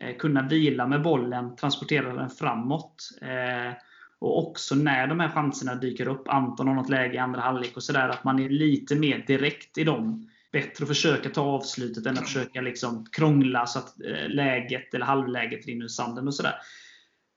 Eh, 0.00 0.16
kunna 0.16 0.48
vila 0.48 0.86
med 0.86 1.02
bollen, 1.02 1.56
transportera 1.56 2.14
den 2.14 2.30
framåt. 2.30 3.10
Eh, 3.22 3.72
och 4.18 4.48
också 4.48 4.74
när 4.74 5.06
de 5.06 5.20
här 5.20 5.28
chanserna 5.28 5.74
dyker 5.74 6.08
upp, 6.08 6.28
Anton 6.28 6.68
har 6.68 6.74
något 6.74 6.88
läge 6.88 7.14
i 7.14 7.18
andra 7.18 7.40
halvlek 7.40 7.76
och 7.76 7.82
sådär, 7.82 8.08
att 8.08 8.24
man 8.24 8.38
är 8.38 8.48
lite 8.48 8.94
mer 8.94 9.24
direkt 9.26 9.78
i 9.78 9.84
dem. 9.84 10.30
Bättre 10.52 10.82
att 10.82 10.88
försöka 10.88 11.28
ta 11.28 11.40
avslutet 11.40 12.06
än 12.06 12.18
att 12.18 12.24
försöka 12.24 12.60
liksom 12.60 13.06
krångla 13.12 13.66
så 13.66 13.78
att 13.78 14.00
eh, 14.00 14.28
läget 14.28 14.94
eller 14.94 15.06
halvläget 15.06 15.66
rinner 15.66 15.84
ur 15.84 15.88
sanden 15.88 16.26
och 16.26 16.34
sådär. 16.34 16.54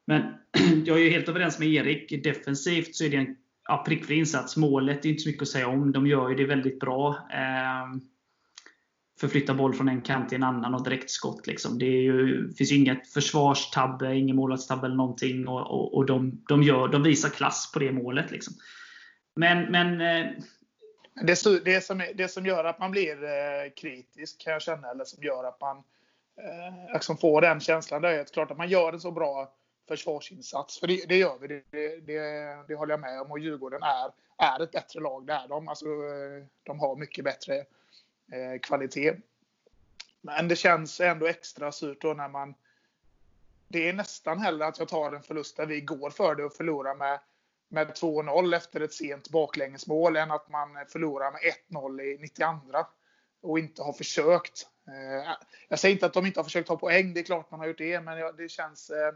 Men 0.07 0.21
jag 0.85 1.01
är 1.01 1.09
helt 1.09 1.29
överens 1.29 1.59
med 1.59 1.67
Erik. 1.67 2.23
Defensivt 2.23 2.95
så 2.95 3.03
är 3.03 3.09
det 3.09 3.17
en 3.17 3.35
ja, 3.67 3.83
prickfri 3.87 4.15
insats. 4.15 4.57
Målet 4.57 5.05
är 5.05 5.09
inte 5.09 5.21
så 5.21 5.29
mycket 5.29 5.41
att 5.41 5.47
säga 5.47 5.67
om. 5.67 5.91
De 5.91 6.07
gör 6.07 6.29
ju 6.29 6.35
det 6.35 6.45
väldigt 6.45 6.79
bra. 6.79 7.09
Eh, 7.33 7.99
förflytta 9.19 9.53
boll 9.53 9.73
från 9.73 9.89
en 9.89 10.01
kant 10.01 10.29
till 10.29 10.35
en 10.35 10.43
annan 10.43 10.73
och 10.73 10.83
direktskott. 10.83 11.47
Liksom. 11.47 11.79
Det 11.79 11.85
är 11.85 12.01
ju, 12.01 12.53
finns 12.53 12.71
ju 12.71 12.75
inget 12.75 13.07
försvarstabbe, 13.07 14.15
ingen 14.15 14.35
målvaktstabbe 14.35 14.85
eller 14.85 14.95
någonting. 14.95 15.47
Och, 15.47 15.61
och, 15.61 15.93
och 15.93 16.05
de, 16.05 16.43
de, 16.47 16.63
gör, 16.63 16.87
de 16.87 17.03
visar 17.03 17.29
klass 17.29 17.71
på 17.71 17.79
det 17.79 17.91
målet. 17.91 18.31
Liksom. 18.31 18.53
Men, 19.35 19.71
men 19.71 20.01
eh, 20.01 20.31
det, 21.21 21.65
det, 21.65 21.81
som, 21.81 22.03
det 22.15 22.27
som 22.27 22.45
gör 22.45 22.63
att 22.63 22.79
man 22.79 22.91
blir 22.91 23.23
eh, 23.23 23.71
kritisk 23.75 24.41
kan 24.41 24.53
jag 24.53 24.61
känna, 24.61 24.91
eller 24.91 25.05
som 25.05 25.23
gör 25.23 25.43
att 25.43 25.61
man 25.61 25.77
eh, 25.77 26.93
liksom 26.93 27.17
får 27.17 27.41
den 27.41 27.59
känslan, 27.59 28.01
det 28.01 28.09
är 28.09 28.21
att 28.21 28.31
klart 28.31 28.51
att 28.51 28.57
man 28.57 28.69
gör 28.69 28.93
en 28.93 28.99
så 28.99 29.11
bra 29.11 29.53
försvarsinsats. 29.87 30.79
För 30.79 30.87
det, 30.87 31.05
det 31.07 31.17
gör 31.17 31.37
vi, 31.41 31.47
det, 31.47 31.63
det, 32.05 32.21
det, 32.67 32.75
håller 32.75 32.93
jag 32.93 32.99
med 32.99 33.21
om. 33.21 33.31
Och 33.31 33.39
Djurgården 33.39 33.83
är, 33.83 34.11
är 34.37 34.63
ett 34.63 34.71
bättre 34.71 34.99
lag, 34.99 35.27
det 35.27 35.33
är 35.33 35.47
de. 35.47 35.67
Alltså, 35.67 35.85
de 36.63 36.79
har 36.79 36.95
mycket 36.95 37.23
bättre 37.23 37.65
eh, 38.31 38.59
kvalitet. 38.59 39.15
Men 40.21 40.47
det 40.47 40.55
känns 40.55 40.99
ändå 40.99 41.27
extra 41.27 41.71
surt 41.71 42.01
då 42.01 42.13
när 42.13 42.29
man... 42.29 42.53
Det 43.67 43.89
är 43.89 43.93
nästan 43.93 44.39
hellre 44.39 44.65
att 44.65 44.79
jag 44.79 44.87
tar 44.87 45.11
en 45.11 45.23
förlust 45.23 45.57
där 45.57 45.65
vi 45.65 45.81
går 45.81 46.09
för 46.09 46.35
det 46.35 46.43
och 46.43 46.53
förlorar 46.53 46.95
med, 46.95 47.19
med 47.67 47.87
2-0 47.87 48.55
efter 48.55 48.81
ett 48.81 48.93
sent 48.93 49.29
baklängesmål 49.29 50.15
än 50.15 50.31
att 50.31 50.49
man 50.49 50.69
förlorar 50.87 51.31
med 51.31 51.41
1-0 51.69 52.01
i 52.01 52.17
92 52.17 52.85
och 53.41 53.59
inte 53.59 53.83
har 53.83 53.93
försökt. 53.93 54.67
Eh, 54.87 55.33
jag 55.67 55.79
säger 55.79 55.95
inte 55.95 56.05
att 56.05 56.13
de 56.13 56.25
inte 56.25 56.39
har 56.39 56.43
försökt 56.43 56.67
ta 56.67 56.77
poäng, 56.77 57.13
det 57.13 57.19
är 57.19 57.23
klart 57.23 57.51
man 57.51 57.59
har 57.59 57.67
gjort 57.67 57.77
det, 57.77 58.01
men 58.01 58.35
det 58.35 58.49
känns 58.49 58.89
eh, 58.89 59.13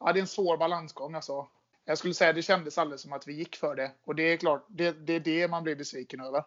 ja, 0.00 0.12
det 0.12 0.18
är 0.18 0.20
en 0.20 0.26
svår 0.26 0.56
balansgång. 0.56 1.14
Alltså. 1.14 1.48
Jag 1.84 1.98
skulle 1.98 2.14
säga 2.14 2.32
det 2.32 2.42
kändes 2.42 2.78
alldeles 2.78 3.00
som 3.00 3.12
att 3.12 3.28
vi 3.28 3.32
gick 3.32 3.56
för 3.56 3.74
det. 3.74 3.90
Och 4.04 4.14
det 4.14 4.22
är 4.22 4.36
klart, 4.36 4.64
det, 4.68 4.92
det 4.92 5.12
är 5.12 5.20
det 5.20 5.48
man 5.48 5.62
blir 5.62 5.76
besviken 5.76 6.20
över. 6.20 6.44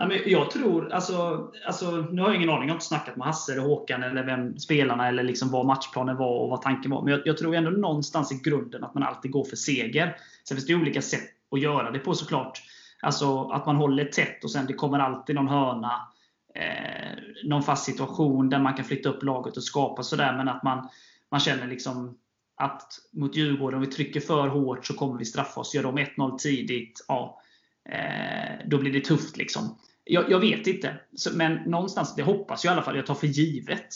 Ja, 0.00 0.06
men 0.06 0.18
jag 0.26 0.50
tror, 0.50 0.92
alltså, 0.92 1.48
alltså, 1.66 1.90
nu 1.90 2.22
har 2.22 2.28
jag 2.28 2.36
ingen 2.36 2.50
aning, 2.50 2.62
jag 2.62 2.68
har 2.68 2.76
inte 2.76 2.86
snackat 2.86 3.16
med 3.16 3.26
Hasse 3.26 3.52
eller 3.52 3.62
Håkan 3.62 4.02
eller 4.02 4.24
vem 4.24 4.58
spelarna 4.58 5.08
eller 5.08 5.22
liksom 5.22 5.50
vad 5.50 5.66
matchplanen 5.66 6.16
var 6.16 6.38
och 6.38 6.50
vad 6.50 6.62
tanken 6.62 6.90
var. 6.90 7.02
Men 7.02 7.12
jag, 7.12 7.20
jag 7.24 7.38
tror 7.38 7.54
ändå 7.54 7.70
någonstans 7.70 8.32
i 8.32 8.40
grunden 8.44 8.84
att 8.84 8.94
man 8.94 9.02
alltid 9.02 9.30
går 9.30 9.44
för 9.44 9.56
seger. 9.56 10.16
Sen 10.48 10.56
finns 10.56 10.66
det 10.66 10.74
olika 10.74 11.02
sätt 11.02 11.30
att 11.50 11.60
göra 11.60 11.90
det 11.90 11.98
på 11.98 12.14
såklart. 12.14 12.62
Alltså 13.02 13.48
att 13.48 13.66
man 13.66 13.76
håller 13.76 14.04
tätt 14.04 14.44
och 14.44 14.50
sen 14.50 14.66
det 14.66 14.72
kommer 14.72 14.98
alltid 14.98 15.36
någon 15.36 15.48
hörna. 15.48 16.08
Eh, 16.54 17.18
någon 17.44 17.62
fast 17.62 17.84
situation 17.84 18.48
där 18.48 18.58
man 18.58 18.74
kan 18.74 18.84
flytta 18.84 19.08
upp 19.08 19.22
laget 19.22 19.56
och 19.56 19.64
skapa 19.64 20.02
sådär. 20.02 20.36
Men 20.36 20.48
att 20.48 20.62
man, 20.62 20.88
man 21.30 21.40
känner 21.40 21.66
liksom 21.66 22.18
att 22.56 22.92
mot 23.12 23.36
Djurgården, 23.36 23.78
om 23.78 23.84
vi 23.84 23.92
trycker 23.92 24.20
för 24.20 24.48
hårt 24.48 24.86
så 24.86 24.94
kommer 24.94 25.18
vi 25.18 25.24
straffa 25.24 25.60
oss. 25.60 25.74
Gör 25.74 25.82
de 25.82 25.98
1-0 25.98 26.38
tidigt, 26.38 27.04
ja, 27.08 27.42
eh, 27.90 28.66
då 28.66 28.78
blir 28.78 28.92
det 28.92 29.00
tufft. 29.00 29.36
Liksom. 29.36 29.78
Jag, 30.08 30.30
jag 30.30 30.40
vet 30.40 30.66
inte. 30.66 30.96
Men 31.32 31.54
någonstans, 31.54 32.14
det 32.14 32.22
hoppas 32.22 32.64
jag 32.64 32.72
i 32.72 32.74
alla 32.74 32.82
fall, 32.82 32.96
jag 32.96 33.06
tar 33.06 33.14
för 33.14 33.26
givet 33.26 33.88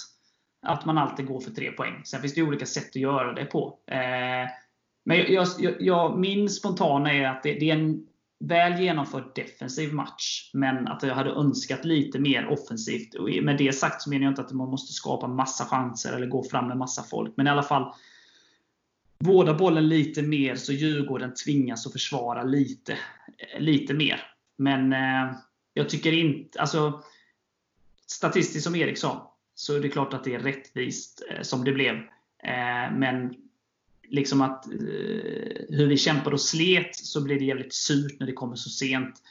att 0.62 0.84
man 0.84 0.98
alltid 0.98 1.26
går 1.26 1.40
för 1.40 1.50
tre 1.50 1.70
poäng. 1.70 2.02
Sen 2.04 2.20
finns 2.20 2.34
det 2.34 2.42
olika 2.42 2.66
sätt 2.66 2.88
att 2.88 2.96
göra 2.96 3.32
det 3.32 3.44
på. 3.44 3.78
Eh, 3.86 4.50
men 5.04 5.32
jag, 5.32 5.46
jag, 5.58 5.74
jag, 5.80 6.18
min 6.18 6.50
spontana 6.50 7.12
är 7.12 7.28
att 7.28 7.42
det, 7.42 7.52
det, 7.52 7.70
är 7.70 7.76
en 7.76 8.06
väl 8.40 8.80
genomförd 8.80 9.24
defensiv 9.34 9.94
match, 9.94 10.50
men 10.54 10.88
att 10.88 11.02
jag 11.02 11.14
hade 11.14 11.30
önskat 11.30 11.84
lite 11.84 12.18
mer 12.18 12.46
offensivt. 12.46 13.14
Och 13.14 13.28
med 13.42 13.58
det 13.58 13.72
sagt 13.72 14.02
så 14.02 14.10
menar 14.10 14.24
jag 14.24 14.30
inte 14.30 14.42
att 14.42 14.52
man 14.52 14.70
måste 14.70 14.92
skapa 14.92 15.26
massa 15.26 15.64
chanser 15.64 16.12
eller 16.12 16.26
gå 16.26 16.44
fram 16.44 16.68
med 16.68 16.76
massa 16.76 17.02
folk. 17.02 17.32
Men 17.36 17.46
i 17.46 17.50
alla 17.50 17.62
fall 17.62 17.94
vårda 19.18 19.54
bollen 19.54 19.88
lite 19.88 20.22
mer 20.22 20.54
så 20.54 20.72
Djurgården 20.72 21.34
tvingas 21.34 21.86
att 21.86 21.92
försvara 21.92 22.42
lite, 22.42 22.98
lite 23.58 23.94
mer. 23.94 24.20
Men 24.58 24.92
eh, 24.92 25.34
jag 25.74 25.88
tycker 25.88 26.12
inte... 26.12 26.60
Alltså, 26.60 27.02
statistiskt 28.06 28.64
som 28.64 28.76
Erik 28.76 28.98
sa, 28.98 29.34
så 29.54 29.76
är 29.76 29.80
det 29.80 29.88
klart 29.88 30.14
att 30.14 30.24
det 30.24 30.34
är 30.34 30.38
rättvist 30.38 31.22
eh, 31.30 31.42
som 31.42 31.64
det 31.64 31.72
blev. 31.72 31.94
Eh, 32.42 32.92
men 32.92 33.34
liksom 34.02 34.42
att 34.42 34.66
eh, 34.66 34.72
hur 35.68 35.86
vi 35.86 35.96
kämpade 35.96 36.34
och 36.34 36.40
slet 36.40 36.96
så 36.96 37.24
blev 37.24 37.38
det 37.38 37.44
jävligt 37.44 37.74
surt 37.74 38.20
när 38.20 38.26
det 38.26 38.32
kommer 38.32 38.56
så 38.56 38.70
sent. 38.70 39.22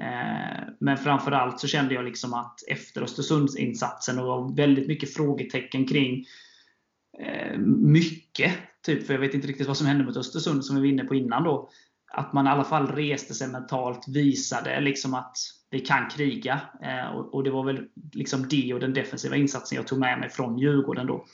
Eh, 0.00 0.68
men 0.78 0.96
framförallt 0.96 1.60
så 1.60 1.66
kände 1.66 1.94
jag 1.94 2.04
liksom 2.04 2.34
att 2.34 2.60
efter 2.68 3.02
Östersundsinsatsen 3.02 4.18
och 4.18 4.24
det 4.24 4.28
var 4.28 4.56
väldigt 4.56 4.88
mycket 4.88 5.14
frågetecken 5.14 5.86
kring 5.86 6.26
eh, 7.18 7.58
mycket 7.68 8.52
Typ, 8.86 9.06
för 9.06 9.14
jag 9.14 9.20
vet 9.20 9.34
inte 9.34 9.48
riktigt 9.48 9.66
vad 9.66 9.76
som 9.76 9.86
hände 9.86 10.04
mot 10.04 10.16
Östersund, 10.16 10.64
som 10.64 10.76
vi 10.76 10.82
var 10.82 10.88
inne 10.88 11.04
på 11.04 11.14
innan. 11.14 11.44
Då, 11.44 11.70
att 12.12 12.32
man 12.32 12.46
i 12.46 12.50
alla 12.50 12.64
fall 12.64 12.86
reste 12.86 13.34
sig 13.34 13.48
mentalt, 13.48 14.08
visade 14.08 14.80
liksom 14.80 15.14
att 15.14 15.38
vi 15.76 15.80
kan 15.80 16.10
kriga. 16.10 16.60
Eh, 16.82 17.16
och, 17.16 17.44
Det 17.44 17.50
var 17.50 17.64
väl 17.64 17.88
liksom 18.12 18.48
det 18.48 18.74
och 18.74 18.80
den 18.80 18.94
defensiva 18.94 19.36
insatsen 19.36 19.76
jag 19.76 19.86
tog 19.86 19.98
med 19.98 20.18
mig 20.18 20.30
från 20.30 20.58
Djurgården. 20.58 21.06
Då. 21.06 21.26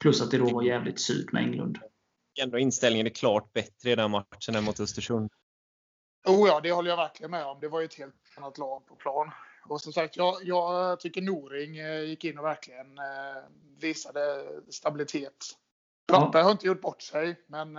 Plus 0.00 0.22
att 0.22 0.30
det 0.30 0.38
då 0.38 0.50
var 0.50 0.62
jävligt 0.62 1.00
surt 1.00 1.32
med 1.32 1.42
Englund. 1.42 1.78
Ändå 2.42 2.58
inställningen 2.58 3.06
är 3.06 3.10
klart 3.10 3.52
bättre 3.52 3.90
i 3.90 3.96
den 3.96 4.10
matchen 4.10 4.54
än 4.54 4.64
mot 4.64 4.80
Östersund. 4.80 5.30
Oh 6.26 6.48
ja, 6.48 6.60
det 6.60 6.72
håller 6.72 6.90
jag 6.90 6.96
verkligen 6.96 7.30
med 7.30 7.46
om. 7.46 7.60
Det 7.60 7.68
var 7.68 7.80
ju 7.80 7.84
ett 7.84 7.94
helt 7.94 8.14
annat 8.36 8.58
lag 8.58 8.86
på 8.86 8.94
plan. 8.94 9.30
Och 9.68 9.80
som 9.80 9.92
sagt, 9.92 10.16
jag, 10.16 10.34
jag 10.42 11.00
tycker 11.00 11.22
Noring 11.22 11.76
eh, 11.76 12.00
gick 12.00 12.24
in 12.24 12.38
och 12.38 12.44
verkligen 12.44 12.98
eh, 12.98 13.42
visade 13.80 14.20
stabilitet 14.70 15.36
Brattberg 16.08 16.40
ja. 16.40 16.44
har 16.44 16.52
inte 16.52 16.66
gjort 16.66 16.80
bort 16.80 17.02
sig, 17.02 17.40
men 17.46 17.76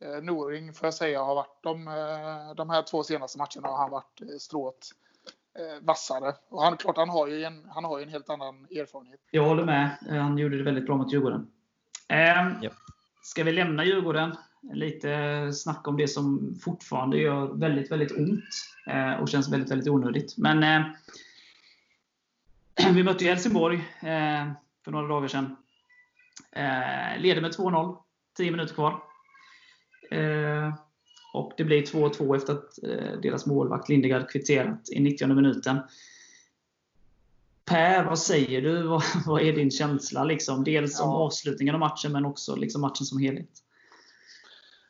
eh, 0.00 0.22
Noring 0.22 0.72
får 0.74 0.86
jag 0.86 0.94
säga 0.94 1.22
har 1.22 1.34
varit 1.34 1.62
de, 1.62 1.88
eh, 1.88 2.54
de 2.56 2.70
här 2.70 2.82
två 2.82 3.02
senaste 3.02 3.38
matcherna 3.38 3.68
har 3.68 3.78
han 3.78 3.90
varit 3.90 4.20
eh, 4.20 4.38
strået 4.38 4.90
eh, 5.58 5.86
vassare. 5.86 6.34
Och 6.48 6.62
han, 6.62 6.76
klart, 6.76 6.96
han 6.96 7.08
har, 7.08 7.26
ju 7.26 7.44
en, 7.44 7.64
han 7.68 7.84
har 7.84 7.98
ju 7.98 8.02
en 8.02 8.10
helt 8.10 8.30
annan 8.30 8.64
erfarenhet. 8.64 9.20
Jag 9.30 9.44
håller 9.44 9.64
med. 9.64 9.90
Han 10.08 10.38
gjorde 10.38 10.56
det 10.56 10.62
väldigt 10.62 10.86
bra 10.86 10.96
mot 10.96 11.12
Djurgården. 11.12 11.50
Eh, 12.08 12.62
yep. 12.62 12.72
Ska 13.22 13.44
vi 13.44 13.52
lämna 13.52 13.84
Djurgården 13.84 14.36
Lite 14.62 15.52
snack 15.52 15.88
om 15.88 15.96
det 15.96 16.08
som 16.08 16.54
fortfarande 16.64 17.18
gör 17.18 17.46
väldigt, 17.46 17.92
väldigt 17.92 18.18
ont 18.18 18.44
eh, 18.86 19.12
och 19.12 19.28
känns 19.28 19.52
väldigt, 19.52 19.70
väldigt 19.70 19.88
onödigt. 19.88 20.36
Men 20.36 20.62
eh, 20.62 20.86
vi 22.94 23.02
mötte 23.02 23.24
ju 23.24 23.30
Helsingborg 23.30 23.76
eh, 24.00 24.52
för 24.84 24.90
några 24.90 25.08
dagar 25.08 25.28
sedan. 25.28 25.56
Eh, 26.52 27.20
leder 27.20 27.40
med 27.40 27.50
2-0, 27.50 27.96
10 28.36 28.50
minuter 28.50 28.74
kvar. 28.74 29.02
Eh, 30.10 30.74
och 31.32 31.52
det 31.56 31.64
blir 31.64 31.82
2-2 31.82 32.36
efter 32.36 32.52
att 32.52 32.82
eh, 32.82 33.20
deras 33.22 33.46
målvakt 33.46 33.88
Lindegard 33.88 34.30
kvitterat 34.30 34.90
i 34.90 35.00
90 35.00 35.26
minuten. 35.26 35.78
Per, 37.64 38.04
vad 38.04 38.18
säger 38.18 38.62
du? 38.62 38.82
Vad, 38.88 39.02
vad 39.26 39.42
är 39.42 39.52
din 39.52 39.70
känsla? 39.70 40.24
Liksom? 40.24 40.64
Dels 40.64 41.00
om 41.00 41.10
avslutningen 41.10 41.74
av 41.74 41.80
matchen, 41.80 42.12
men 42.12 42.24
också 42.24 42.56
liksom 42.56 42.80
matchen 42.80 43.06
som 43.06 43.18
helhet. 43.18 43.50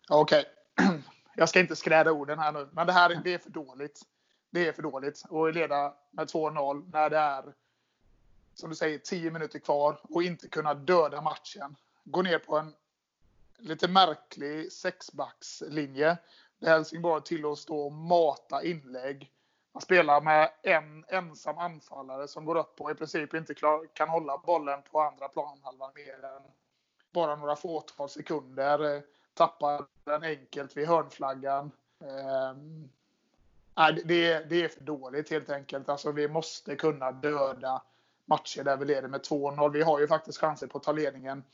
Okej. 0.09 0.45
Okay. 0.75 0.99
Jag 1.37 1.49
ska 1.49 1.61
inte 1.61 1.77
skräda 1.77 2.13
orden 2.13 2.39
här 2.39 2.53
nu, 2.53 2.69
men 2.73 2.87
det 2.87 2.93
här 2.93 3.21
det 3.25 3.35
är 3.35 3.39
för 3.39 3.51
dåligt. 3.51 4.01
Det 4.51 4.69
är 4.69 4.73
för 4.73 4.83
dåligt 4.83 5.23
att 5.31 5.55
leda 5.55 5.95
med 6.11 6.27
2-0 6.27 6.91
när 6.93 7.11
det 7.11 7.19
är, 7.19 7.45
som 8.55 8.71
du 8.71 8.77
säger, 8.77 8.99
10 8.99 9.31
minuter 9.31 9.59
kvar 9.59 10.01
och 10.03 10.23
inte 10.23 10.49
kunna 10.49 10.75
döda 10.75 11.21
matchen. 11.21 11.77
Gå 12.05 12.23
ner 12.23 12.39
på 12.39 12.59
en 12.59 12.73
lite 13.59 13.89
märklig 13.89 14.73
sexbackslinje. 14.73 16.19
Där 16.59 16.69
Helsingborg 16.69 17.23
tillåts 17.25 17.63
stå 17.63 17.81
och 17.81 17.93
mata 17.93 18.63
inlägg 18.63 19.33
man 19.79 19.83
spelar 19.83 20.21
med 20.21 20.51
en 20.63 21.05
ensam 21.09 21.59
anfallare 21.59 22.29
som 22.29 22.45
går 22.45 22.59
upp 22.59 22.81
och 22.81 22.91
i 22.91 22.95
princip 22.95 23.35
inte 23.35 23.55
klar, 23.55 23.87
kan 23.93 24.09
hålla 24.09 24.39
bollen 24.39 24.83
på 24.91 25.01
andra 25.01 25.29
planhalvan 25.29 25.93
mer 25.95 26.25
än 26.25 26.43
bara 27.13 27.37
några 27.37 27.57
fåtal 27.57 28.09
sekunder. 28.09 28.97
Eh, 28.97 29.03
tappar 29.35 29.85
den 30.05 30.23
enkelt 30.23 30.77
vid 30.77 30.89
hörnflaggan. 30.89 31.71
Eh, 32.01 32.55
det, 34.05 34.39
det 34.39 34.65
är 34.65 34.69
för 34.69 34.85
dåligt 34.85 35.31
helt 35.31 35.51
enkelt. 35.51 35.89
Alltså, 35.89 36.13
vi 36.13 36.29
måste 36.29 36.77
kunna 36.77 37.13
döda 37.13 37.83
matcher 38.25 38.65
där 38.65 38.77
vi 38.77 38.85
leder 38.85 39.09
med 39.09 39.21
2-0. 39.21 39.73
Vi 39.73 39.83
har 39.83 40.01
ju 40.01 40.09
faktiskt 40.09 40.39
chanser 40.39 40.67
på 40.67 40.79
att 40.79 40.85
ta 40.85 40.93
ledningen. 40.93 41.45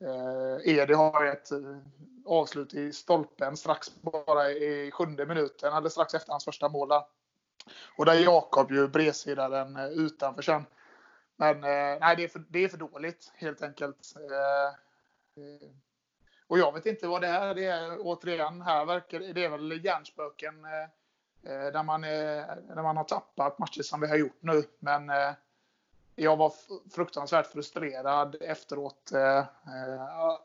Eh, 0.00 0.74
Edi 0.74 0.94
har 0.94 1.24
ett 1.24 1.50
eh, 1.52 1.78
avslut 2.26 2.74
i 2.74 2.92
stolpen 2.92 3.56
strax 3.56 4.02
bara 4.02 4.50
i 4.50 4.90
sjunde 4.90 5.26
minuten, 5.26 5.72
eller 5.72 5.88
strax 5.88 6.14
efter 6.14 6.32
hans 6.32 6.44
första 6.44 6.68
mål. 6.68 6.90
Och 7.96 8.04
där 8.04 8.14
Jakob 8.14 8.72
ju 8.72 8.88
bredsidar 8.88 9.50
den 9.50 9.76
eh, 9.76 9.86
utanför 9.86 10.42
sen. 10.42 10.66
Men 11.36 11.56
eh, 11.56 11.98
nej, 12.00 12.16
det 12.16 12.24
är, 12.24 12.28
för, 12.28 12.44
det 12.48 12.64
är 12.64 12.68
för 12.68 12.78
dåligt 12.78 13.32
helt 13.34 13.62
enkelt. 13.62 14.14
Eh, 14.16 14.66
eh, 15.44 15.70
och 16.46 16.58
jag 16.58 16.72
vet 16.72 16.86
inte 16.86 17.06
vad 17.06 17.20
det 17.20 17.28
är. 17.28 17.54
Det 17.54 17.64
är 17.64 17.96
återigen, 18.00 18.62
här 18.62 18.84
verkar 18.84 19.20
det 19.20 19.44
är 19.44 19.48
väl 19.48 19.84
hjärnspöken 19.84 20.54
där 21.42 21.82
man, 21.82 22.00
där 22.00 22.82
man 22.82 22.96
har 22.96 23.04
tappat 23.04 23.58
matcher 23.58 23.82
som 23.82 24.00
vi 24.00 24.06
har 24.06 24.16
gjort 24.16 24.38
nu. 24.42 24.62
Men 24.78 25.10
jag 26.18 26.36
var 26.36 26.52
fruktansvärt 26.94 27.46
frustrerad 27.46 28.36
efteråt 28.40 29.12
eh, 29.12 29.44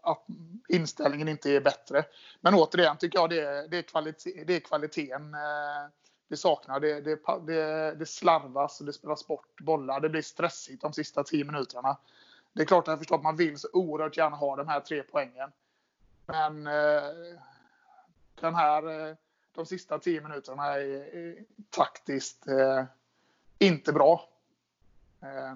att 0.01 0.25
inställningen 0.69 1.27
inte 1.27 1.51
är 1.51 1.61
bättre. 1.61 2.03
Men 2.41 2.53
återigen 2.53 2.97
tycker 2.97 3.19
jag 3.19 3.29
det, 3.29 3.67
det, 3.67 3.77
är, 3.77 3.81
kvalitet, 3.81 4.43
det 4.43 4.55
är 4.55 4.59
kvaliteten 4.59 5.33
eh, 5.33 5.89
vi 6.27 6.37
saknar. 6.37 6.79
Det, 6.79 7.01
det, 7.01 7.19
det, 7.45 7.95
det 7.95 8.05
slarvas 8.05 8.79
och 8.79 8.85
det 8.85 8.93
spelas 8.93 9.27
bort 9.27 9.59
bollar. 9.59 9.99
Det 9.99 10.09
blir 10.09 10.21
stressigt 10.21 10.81
de 10.81 10.93
sista 10.93 11.23
tio 11.23 11.45
minuterna. 11.45 11.97
Det 12.53 12.61
är 12.61 12.65
klart 12.65 12.87
att 12.87 12.91
jag 12.91 12.99
förstår 12.99 13.15
att 13.15 13.23
man 13.23 13.35
vill 13.37 13.59
så 13.59 13.67
oerhört 13.73 14.17
gärna 14.17 14.35
ha 14.35 14.55
de 14.55 14.67
här 14.67 14.79
tre 14.79 15.03
poängen. 15.03 15.51
Men 16.25 16.67
eh, 16.67 17.03
den 18.41 18.55
här, 18.55 19.09
eh, 19.09 19.15
de 19.55 19.65
sista 19.65 19.99
tio 19.99 20.21
minuterna 20.21 20.65
är, 20.65 21.15
är 21.15 21.35
taktiskt 21.69 22.47
eh, 22.47 22.83
inte 23.59 23.93
bra. 23.93 24.29
Eh. 25.23 25.55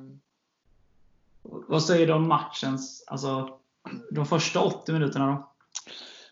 Vad 1.41 1.83
säger 1.83 2.07
du 2.07 2.13
om 2.13 2.27
matchens, 2.27 3.03
alltså 3.07 3.59
de 4.11 4.25
första 4.25 4.63
80 4.63 4.93
minuterna 4.93 5.27
då? 5.27 5.53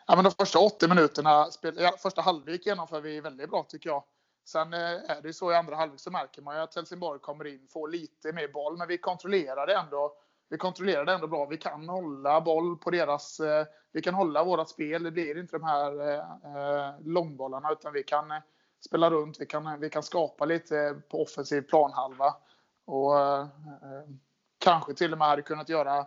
Ja, 0.08 0.15
men 0.15 0.24
de 0.24 0.32
första 0.32 0.60
80 0.60 0.88
minuterna, 0.88 1.48
första 1.98 2.21
halvlek 2.21 2.65
genomför 2.65 3.02
vi 3.02 3.21
väldigt 3.21 3.50
bra 3.50 3.63
tycker 3.63 3.89
jag. 3.89 4.04
Sen 4.45 4.74
eh, 4.74 4.80
är 4.80 5.21
det 5.21 5.34
så 5.34 5.52
i 5.52 5.56
andra 5.56 5.76
halvlek 5.76 6.00
så 6.00 6.12
märker 6.12 6.41
man 6.41 6.56
ju 6.56 6.62
att 6.62 6.76
Helsingborg 6.76 7.19
kommer 7.19 7.48
in, 7.48 7.67
får 7.69 7.88
lite 7.88 8.32
mer 8.32 8.48
boll, 8.48 8.78
men 8.78 8.88
vi 8.88 8.98
kontrollerar 8.98 9.67
det 9.67 9.76
ändå. 9.76 10.13
Vi 10.50 10.58
kontrollerar 10.58 11.06
det 11.06 11.13
ändå 11.13 11.28
bra. 11.28 11.45
Vi 11.45 11.58
kan 11.58 11.89
hålla 11.89 12.41
boll 12.41 12.78
på 12.78 12.91
deras... 12.91 13.39
Eh, 13.39 13.65
vi 13.91 14.02
kan 14.02 14.13
hålla 14.13 14.43
vårat 14.43 14.69
spel. 14.69 15.04
Det 15.04 15.12
blir 15.12 15.38
inte 15.38 15.58
de 15.58 15.63
här 15.63 16.13
eh, 16.13 16.93
långbollarna, 17.06 17.71
utan 17.71 17.93
vi 17.93 18.04
kan 18.04 18.34
spela 18.86 19.10
runt. 19.10 19.41
Vi 19.41 19.45
kan, 19.45 19.80
vi 19.80 19.89
kan 19.89 20.04
skapa 20.04 20.45
lite 20.45 21.02
på 21.10 21.24
offensiv 21.24 21.62
planhalva. 21.62 22.34
Och 22.86 23.19
eh, 23.19 23.41
eh, 23.41 24.10
kanske 24.58 24.93
till 24.93 25.12
och 25.12 25.17
med 25.17 25.28
hade 25.28 25.41
kunnat 25.41 25.69
göra, 25.69 25.98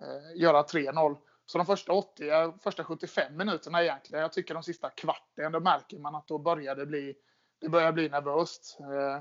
eh, 0.00 0.36
göra 0.36 0.62
3-0. 0.62 1.16
Så 1.46 1.58
de 1.58 1.66
första 1.66 1.92
80, 1.92 2.30
eh, 2.30 2.54
första 2.60 2.84
75 2.84 3.36
minuterna 3.36 3.82
egentligen, 3.82 4.22
jag 4.22 4.32
tycker 4.32 4.54
de 4.54 4.62
sista 4.62 4.90
kvarten, 4.90 5.52
då 5.52 5.60
märker 5.60 5.98
man 5.98 6.14
att 6.14 6.28
då 6.28 6.38
börjar 6.38 6.74
det 6.74 6.86
bli 6.86 7.14
det 7.60 7.68
börjar 7.68 7.92
bli 7.92 8.08
nervöst. 8.08 8.78
Eh, 8.80 9.16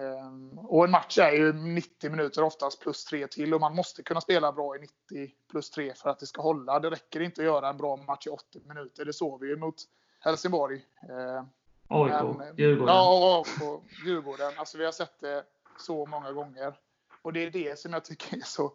eh, 0.00 0.32
och 0.56 0.84
en 0.84 0.90
match 0.90 1.18
är 1.18 1.32
ju 1.32 1.52
90 1.52 2.10
minuter 2.10 2.42
oftast 2.42 2.80
plus 2.80 3.04
3 3.04 3.26
till 3.26 3.54
och 3.54 3.60
man 3.60 3.74
måste 3.74 4.02
kunna 4.02 4.20
spela 4.20 4.52
bra 4.52 4.76
i 4.76 4.78
90 4.78 5.34
plus 5.50 5.70
3 5.70 5.94
för 5.94 6.10
att 6.10 6.18
det 6.18 6.26
ska 6.26 6.42
hålla. 6.42 6.80
Det 6.80 6.90
räcker 6.90 7.20
inte 7.20 7.40
att 7.40 7.46
göra 7.46 7.68
en 7.68 7.76
bra 7.76 7.96
match 7.96 8.26
i 8.26 8.30
80 8.30 8.60
minuter. 8.64 9.04
Det 9.04 9.12
såg 9.12 9.40
vi 9.40 9.48
ju 9.48 9.56
mot 9.56 9.76
Helsingborg. 10.20 10.84
Eh, 11.02 11.44
AIK, 11.88 12.12
Djurgården. 12.56 12.94
Ja, 12.94 13.44
och 13.62 13.82
Djurgården. 14.06 14.52
Alltså 14.56 14.78
vi 14.78 14.84
har 14.84 14.92
sett 14.92 15.20
det 15.20 15.44
så 15.78 16.06
många 16.06 16.32
gånger. 16.32 16.74
Och 17.22 17.32
det 17.32 17.46
är 17.46 17.50
det 17.50 17.78
som 17.78 17.92
jag 17.92 18.04
tycker 18.04 18.36
är 18.36 18.40
så 18.40 18.72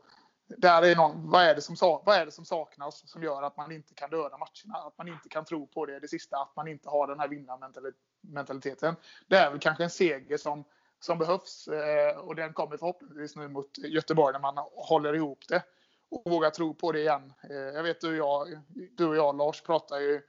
där 0.48 0.82
är 0.82 0.96
någon, 0.96 1.30
vad, 1.30 1.44
är 1.44 1.56
det 1.56 1.62
som, 1.62 1.76
vad 1.80 2.16
är 2.16 2.26
det 2.26 2.32
som 2.32 2.46
saknas 2.46 3.10
som 3.10 3.24
gör 3.24 3.42
att 3.42 3.58
man 3.58 3.72
inte 3.72 3.94
kan 3.94 4.10
döda 4.10 4.38
matcherna? 4.38 4.88
Att 4.88 4.98
man 4.98 5.08
inte 5.08 5.30
kan 5.30 5.46
tro 5.46 5.68
på 5.68 5.86
det, 5.86 6.00
det 6.00 6.08
sista, 6.08 6.38
att 6.38 6.56
man 6.56 6.68
inte 6.68 6.90
har 6.90 7.08
den 7.08 7.20
här 7.20 7.28
vinnarmentaliteten. 7.28 8.96
Det 9.28 9.36
är 9.36 9.52
väl 9.52 9.60
kanske 9.60 9.84
en 9.84 9.90
seger 9.90 10.38
som, 10.38 10.64
som 11.00 11.18
behövs 11.18 11.68
eh, 11.68 12.18
och 12.18 12.36
den 12.36 12.54
kommer 12.54 12.78
förhoppningsvis 12.78 13.36
nu 13.36 13.48
mot 13.48 13.78
Göteborg 13.78 14.34
när 14.34 14.40
man 14.40 14.66
håller 14.74 15.14
ihop 15.16 15.48
det 15.48 15.64
och 16.12 16.32
vågar 16.32 16.50
tro 16.50 16.74
på 16.74 16.92
det 16.92 17.00
igen. 17.00 17.34
Eh, 17.50 17.56
jag 17.56 17.84
vet 17.84 18.02
du 18.02 18.22
och 18.22 18.48
jag, 18.48 18.60
du 18.92 19.06
och 19.06 19.16
jag 19.16 19.38
Lars 19.38 19.62
pratar 19.62 20.00
ju, 20.00 20.22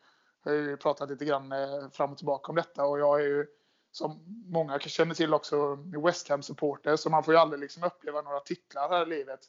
har 0.45 0.53
ju 0.53 0.77
pratat 0.77 1.11
lite 1.11 1.25
grann 1.25 1.53
eh, 1.53 1.91
fram 1.93 2.13
och 2.13 2.17
tillbaka 2.17 2.53
om 2.53 2.57
detta 2.57 2.85
och 2.85 2.99
jag 2.99 3.21
är 3.21 3.25
ju 3.25 3.47
som 3.93 4.21
många 4.47 4.79
känner 4.79 5.15
till 5.15 5.35
också 5.35 5.75
West 6.05 6.29
Ham-supporter 6.29 6.97
så 6.97 7.11
man 7.11 7.25
får 7.25 7.35
ju 7.35 7.41
aldrig 7.41 7.61
liksom 7.61 7.85
uppleva 7.85 8.23
några 8.23 8.41
titlar 8.41 8.89
här 8.89 9.03
i 9.03 9.09
livet. 9.09 9.41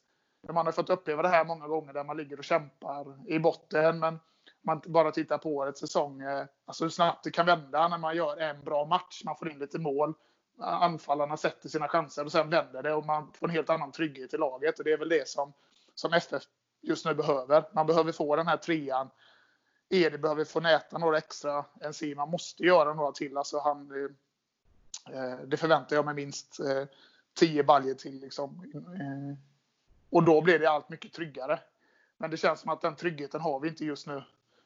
Man 0.53 0.65
har 0.65 0.73
fått 0.73 0.89
uppleva 0.89 1.21
det 1.21 1.29
här 1.29 1.45
många 1.45 1.67
gånger 1.67 1.93
där 1.93 2.03
man 2.03 2.17
ligger 2.17 2.37
och 2.37 2.43
kämpar 2.43 3.29
i 3.31 3.39
botten. 3.39 3.99
Men 3.99 4.19
man 4.61 4.81
bara 4.85 5.11
tittar 5.11 5.37
på 5.37 5.55
årets 5.55 5.79
säsong. 5.79 6.21
Eh, 6.21 6.45
alltså 6.65 6.83
hur 6.83 6.89
snabbt 6.89 7.23
det 7.23 7.31
kan 7.31 7.45
vända 7.45 7.87
när 7.87 7.97
man 7.97 8.15
gör 8.15 8.37
en 8.37 8.63
bra 8.63 8.85
match. 8.85 9.21
Man 9.25 9.35
får 9.35 9.51
in 9.51 9.59
lite 9.59 9.79
mål. 9.79 10.13
Anfallarna 10.61 11.37
sätter 11.37 11.69
sina 11.69 11.87
chanser 11.87 12.25
och 12.25 12.31
sen 12.31 12.49
vänder 12.49 12.83
det 12.83 12.93
och 12.93 13.05
man 13.05 13.31
får 13.33 13.47
en 13.47 13.55
helt 13.55 13.69
annan 13.69 13.91
trygghet 13.91 14.33
i 14.33 14.37
laget. 14.37 14.79
Och 14.79 14.85
det 14.85 14.91
är 14.91 14.97
väl 14.97 15.09
det 15.09 15.27
som, 15.27 15.53
som 15.95 16.13
FF 16.13 16.43
just 16.81 17.05
nu 17.05 17.13
behöver. 17.13 17.63
Man 17.73 17.87
behöver 17.87 18.11
få 18.11 18.35
den 18.35 18.47
här 18.47 18.57
trean. 18.57 19.09
Edi 19.89 20.17
behöver 20.17 20.45
få 20.45 20.59
näta 20.59 20.97
några 20.97 21.17
extra. 21.17 21.65
Enzima 21.81 22.25
måste 22.25 22.63
göra 22.63 22.93
några 22.93 23.11
till. 23.11 23.37
Alltså 23.37 23.59
han, 23.59 23.91
eh, 25.13 25.39
det 25.47 25.57
förväntar 25.57 25.95
jag 25.95 26.05
mig 26.05 26.15
minst 26.15 26.57
10 27.39 27.59
eh, 27.59 27.65
baljer 27.65 27.93
till. 27.93 28.19
Liksom 28.19 28.71
och 30.09 30.23
då 30.23 30.41
blir 30.41 30.59
det 30.59 30.69
allt 30.69 30.89
mycket 30.89 31.13
tryggare. 31.13 31.59
Men 32.17 32.31
det 32.31 32.37
känns 32.37 32.59
som 32.59 32.69
att 32.69 32.81
den 32.81 32.95
tryggheten 32.95 33.41
har 33.41 33.59
vi 33.59 33.67
inte 33.67 33.85
just 33.85 34.07
nu. 34.07 34.23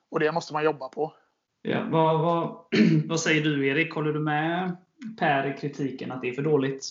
Och 0.10 0.19
det 0.19 0.32
måste 0.32 0.53
man 0.53 0.63
jobba 0.63 0.89
på. 0.89 1.13
Ja, 1.62 1.88
vad, 1.91 2.19
vad, 2.19 2.65
vad 3.05 3.19
säger 3.19 3.43
du 3.43 3.67
Erik? 3.67 3.93
Håller 3.93 4.13
du 4.13 4.19
med 4.19 4.77
Per 5.17 5.55
i 5.55 5.58
kritiken 5.58 6.12
att 6.12 6.21
det 6.21 6.29
är 6.29 6.34
för 6.34 6.41
dåligt? 6.41 6.89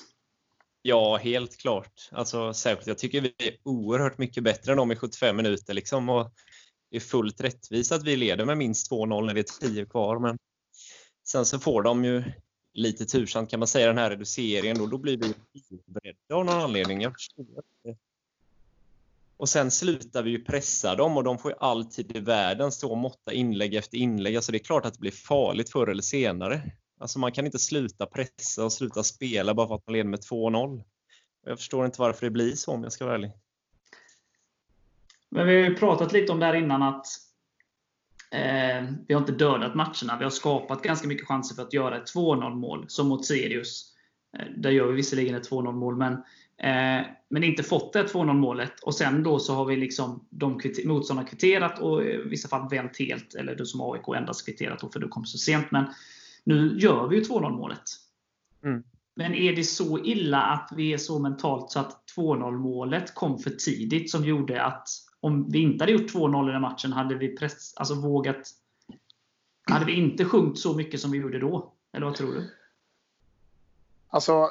Ja, 0.83 1.17
helt 1.17 1.57
klart. 1.57 2.09
Alltså, 2.13 2.55
särskilt, 2.55 2.87
jag 2.87 2.99
tycker 2.99 3.21
vi 3.21 3.35
är 3.39 3.57
oerhört 3.63 4.19
mycket 4.19 4.45
bättre 4.45 4.73
än 4.73 4.79
dem 4.79 4.93
i 4.93 4.97
75 4.97 5.37
minuter. 5.37 5.75
Liksom, 5.75 6.09
och 6.09 6.31
det 6.91 6.97
är 6.97 7.01
fullt 7.01 7.41
rättvist 7.41 7.93
att 7.93 8.05
vi 8.05 8.17
leder 8.17 8.45
med 8.45 8.59
minst 8.59 8.91
2-0 8.91 9.27
när 9.27 9.35
det 9.35 9.41
är 9.41 9.69
10 9.69 9.87
kvar. 9.87 10.19
Men 10.19 10.39
sen 11.25 11.47
så 11.47 11.59
får 11.59 11.83
de 11.83 12.05
ju 12.05 12.25
lite 12.75 13.05
tursamt 13.05 13.51
kan 13.51 13.61
man 13.61 13.69
säga 13.69 13.87
den 13.87 13.99
här 13.99 14.11
reduceringen. 14.11 14.81
Och 14.81 14.89
då 14.89 14.99
blir 14.99 15.17
vi 15.17 15.35
beredda 15.87 16.35
av 16.35 16.45
någon 16.45 16.63
anledning. 16.63 17.01
Jag 17.01 17.13
förstår 17.13 17.45
inte 17.45 17.99
och 19.39 19.49
sen 19.49 19.71
slutar 19.71 20.23
vi 20.23 20.31
ju 20.31 20.45
pressa 20.45 20.95
dem 20.95 21.17
och 21.17 21.25
de 21.25 21.39
får 21.39 21.51
ju 21.51 21.57
alltid 21.61 22.17
i 22.17 22.21
världen 22.21 22.73
stå 22.73 22.91
och 22.91 22.99
måtta 22.99 23.33
inlägg 23.33 23.75
efter 23.75 23.99
inlägg. 23.99 24.37
Alltså 24.37 24.53
det 24.53 24.59
är 24.59 24.65
klart 24.65 24.87
att 24.87 24.95
det 24.95 25.01
blir 25.01 25.11
farligt 25.11 25.71
förr 25.71 25.87
eller 25.87 26.03
senare. 26.03 26.73
Alltså 27.01 27.19
man 27.19 27.33
kan 27.33 27.47
inte 27.47 27.59
sluta 27.59 28.07
pressa 28.07 28.65
och 28.65 28.73
sluta 28.73 29.03
spela 29.03 29.55
bara 29.55 29.69
för 29.69 29.75
att 29.75 29.87
man 29.87 29.93
leder 29.93 30.11
med 30.11 30.21
2-0. 30.21 30.85
Jag 31.47 31.59
förstår 31.59 31.87
inte 31.87 32.01
varför 32.01 32.27
det 32.27 32.31
blir 32.31 32.57
så 32.57 32.73
om 32.73 32.83
jag 32.83 32.93
ska 32.93 33.05
vara 33.05 33.15
ärlig. 33.15 33.31
Men 35.31 35.47
vi 35.47 35.63
har 35.63 35.69
ju 35.69 35.75
pratat 35.75 36.13
lite 36.13 36.33
om 36.33 36.41
det 36.41 36.47
här 36.47 36.55
innan 36.55 36.83
att 36.83 37.07
Eh, 38.31 38.85
vi 39.09 39.15
har 39.15 39.21
inte 39.21 39.33
dödat 39.33 39.75
matcherna. 39.75 40.17
Vi 40.19 40.25
har 40.25 40.31
skapat 40.31 40.83
ganska 40.83 41.09
mycket 41.09 41.29
chanser 41.29 41.55
för 41.55 41.63
att 41.63 41.73
göra 41.73 41.97
ett 41.97 42.15
2-0 42.15 42.55
mål, 42.55 42.85
som 42.89 43.09
mot 43.09 43.25
Sirius. 43.25 43.95
Eh, 44.39 44.47
där 44.57 44.71
gör 44.71 44.87
vi 44.87 44.93
visserligen 44.93 45.35
ett 45.35 45.51
2-0 45.51 45.73
mål, 45.73 45.97
men, 45.97 46.13
eh, 46.59 47.07
men 47.29 47.45
inte 47.45 47.63
fått 47.63 47.93
det 47.93 48.05
2-0 48.05 48.35
målet. 48.35 48.81
Och 48.81 48.95
sen 48.95 49.23
då 49.23 49.39
så 49.39 49.55
har 49.55 49.65
vi 49.65 49.77
liksom 49.77 50.27
de 50.31 50.61
motståndarna 50.85 51.29
kvitterat 51.29 51.79
och 51.79 52.05
i 52.05 52.17
vissa 52.17 52.49
fall 52.49 52.69
vänt 52.71 52.99
helt. 52.99 53.35
Eller 53.35 53.55
du 53.55 53.67
som 53.67 53.81
AIK 53.81 54.17
endast 54.17 54.47
kvitterat 54.47 54.81
då, 54.81 54.89
för 54.89 55.01
du 55.01 55.09
kom 55.09 55.25
så 55.25 55.39
sent. 55.39 55.71
Men 55.71 55.85
nu 56.45 56.79
gör 56.79 57.09
vi 57.09 57.17
ju 57.17 57.23
2-0 57.23 57.51
målet. 57.51 57.83
Mm. 58.65 58.83
Men 59.17 59.35
är 59.35 59.57
det 59.57 59.65
så 59.65 60.05
illa 60.05 60.43
att 60.43 60.71
vi 60.77 60.93
är 60.93 60.99
så 60.99 61.19
mentalt 61.19 61.71
så 61.71 61.81
att 61.81 62.05
2-0 62.17 62.59
målet 62.59 63.15
kom 63.15 63.39
för 63.39 63.51
tidigt 63.51 64.11
som 64.11 64.25
gjorde 64.25 64.65
att 64.65 64.89
om 65.21 65.51
vi 65.51 65.59
inte 65.59 65.83
hade 65.83 65.93
gjort 65.93 66.15
2-0 66.15 66.49
i 66.49 66.53
den 66.53 66.63
matchen, 66.63 66.93
hade 66.93 67.15
vi 67.15 67.37
press, 67.37 67.75
alltså 67.77 67.95
vågat... 67.95 68.51
Hade 69.71 69.85
vi 69.85 69.93
inte 69.93 70.25
sjunkit 70.25 70.63
så 70.63 70.75
mycket 70.75 71.01
som 71.01 71.11
vi 71.11 71.19
gjorde 71.19 71.39
då? 71.39 71.73
Eller 71.93 72.07
vad 72.07 72.15
tror 72.15 72.33
du? 72.33 72.51
Alltså, 74.09 74.51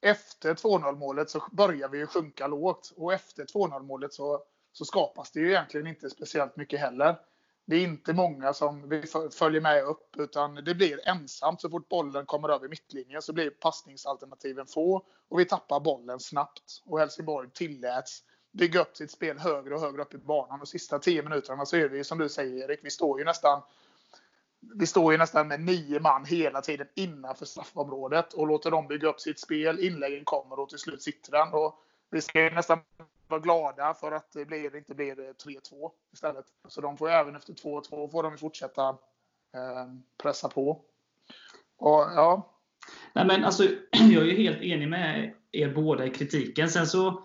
efter 0.00 0.54
2-0 0.54 0.96
målet 0.96 1.30
så 1.30 1.42
börjar 1.52 1.88
vi 1.88 1.98
ju 1.98 2.06
sjunka 2.06 2.46
lågt. 2.46 2.92
Och 2.96 3.12
efter 3.12 3.44
2-0 3.44 3.82
målet 3.82 4.12
så, 4.12 4.42
så 4.72 4.84
skapas 4.84 5.30
det 5.30 5.40
ju 5.40 5.50
egentligen 5.50 5.86
inte 5.86 6.10
speciellt 6.10 6.56
mycket 6.56 6.80
heller. 6.80 7.16
Det 7.64 7.76
är 7.76 7.84
inte 7.84 8.12
många 8.12 8.52
som 8.52 8.88
vi 8.88 9.04
följer 9.38 9.60
med 9.60 9.84
upp, 9.84 10.16
utan 10.16 10.54
det 10.54 10.74
blir 10.74 11.08
ensamt. 11.08 11.60
Så 11.60 11.70
fort 11.70 11.88
bollen 11.88 12.26
kommer 12.26 12.48
över 12.48 12.68
mittlinjen 12.68 13.22
så 13.22 13.32
blir 13.32 13.50
passningsalternativen 13.50 14.66
få 14.66 15.02
och 15.28 15.40
vi 15.40 15.44
tappar 15.44 15.80
bollen 15.80 16.20
snabbt. 16.20 16.82
Och 16.84 16.98
Helsingborg 16.98 17.50
tilläts 17.50 18.22
bygga 18.52 18.80
upp 18.80 18.96
sitt 18.96 19.10
spel 19.10 19.38
högre 19.38 19.74
och 19.74 19.80
högre 19.80 20.02
upp 20.02 20.14
i 20.14 20.18
banan. 20.18 20.58
De 20.58 20.66
sista 20.66 20.98
tio 20.98 21.22
minuterna 21.22 21.66
så 21.66 21.76
är 21.76 21.88
det 21.88 21.96
ju 21.96 22.04
som 22.04 22.18
du 22.18 22.28
säger 22.28 22.64
Erik, 22.64 22.80
vi 22.82 22.90
står 22.90 23.18
ju 23.18 23.24
nästan 23.24 23.62
vi 24.74 24.86
står 24.86 25.12
ju 25.12 25.18
nästan 25.18 25.48
med 25.48 25.60
nio 25.60 26.00
man 26.00 26.24
hela 26.24 26.60
tiden 26.60 26.86
innanför 26.94 27.46
straffområdet 27.46 28.32
och 28.32 28.46
låter 28.46 28.70
dem 28.70 28.88
bygga 28.88 29.08
upp 29.08 29.20
sitt 29.20 29.40
spel. 29.40 29.80
Inläggen 29.80 30.24
kommer 30.24 30.60
och 30.60 30.68
till 30.68 30.78
slut 30.78 31.02
sitter 31.02 31.32
den. 31.32 31.52
Och 31.52 31.82
vi 32.10 32.20
ska 32.20 32.38
nästan 32.38 32.78
vara 33.28 33.40
glada 33.40 33.94
för 33.94 34.12
att 34.12 34.32
det 34.32 34.44
blir, 34.44 34.76
inte 34.76 34.94
blir 34.94 35.20
eh, 35.20 35.32
3-2 35.46 35.90
istället. 36.12 36.44
Så 36.68 36.80
de 36.80 36.96
får 36.96 37.10
även 37.10 37.36
efter 37.36 37.52
2-2 37.52 38.10
får 38.10 38.22
de 38.22 38.38
fortsätta 38.38 38.88
eh, 39.54 39.86
pressa 40.22 40.48
på. 40.48 40.80
Och, 41.76 42.00
ja. 42.00 42.56
Nej, 43.12 43.26
men 43.26 43.44
alltså, 43.44 43.62
jag 43.90 44.22
är 44.22 44.26
ju 44.26 44.42
helt 44.42 44.62
enig 44.62 44.88
med 44.88 45.34
er 45.52 45.74
båda 45.74 46.06
i 46.06 46.10
kritiken. 46.10 46.70
Sen 46.70 46.86
så 46.86 47.24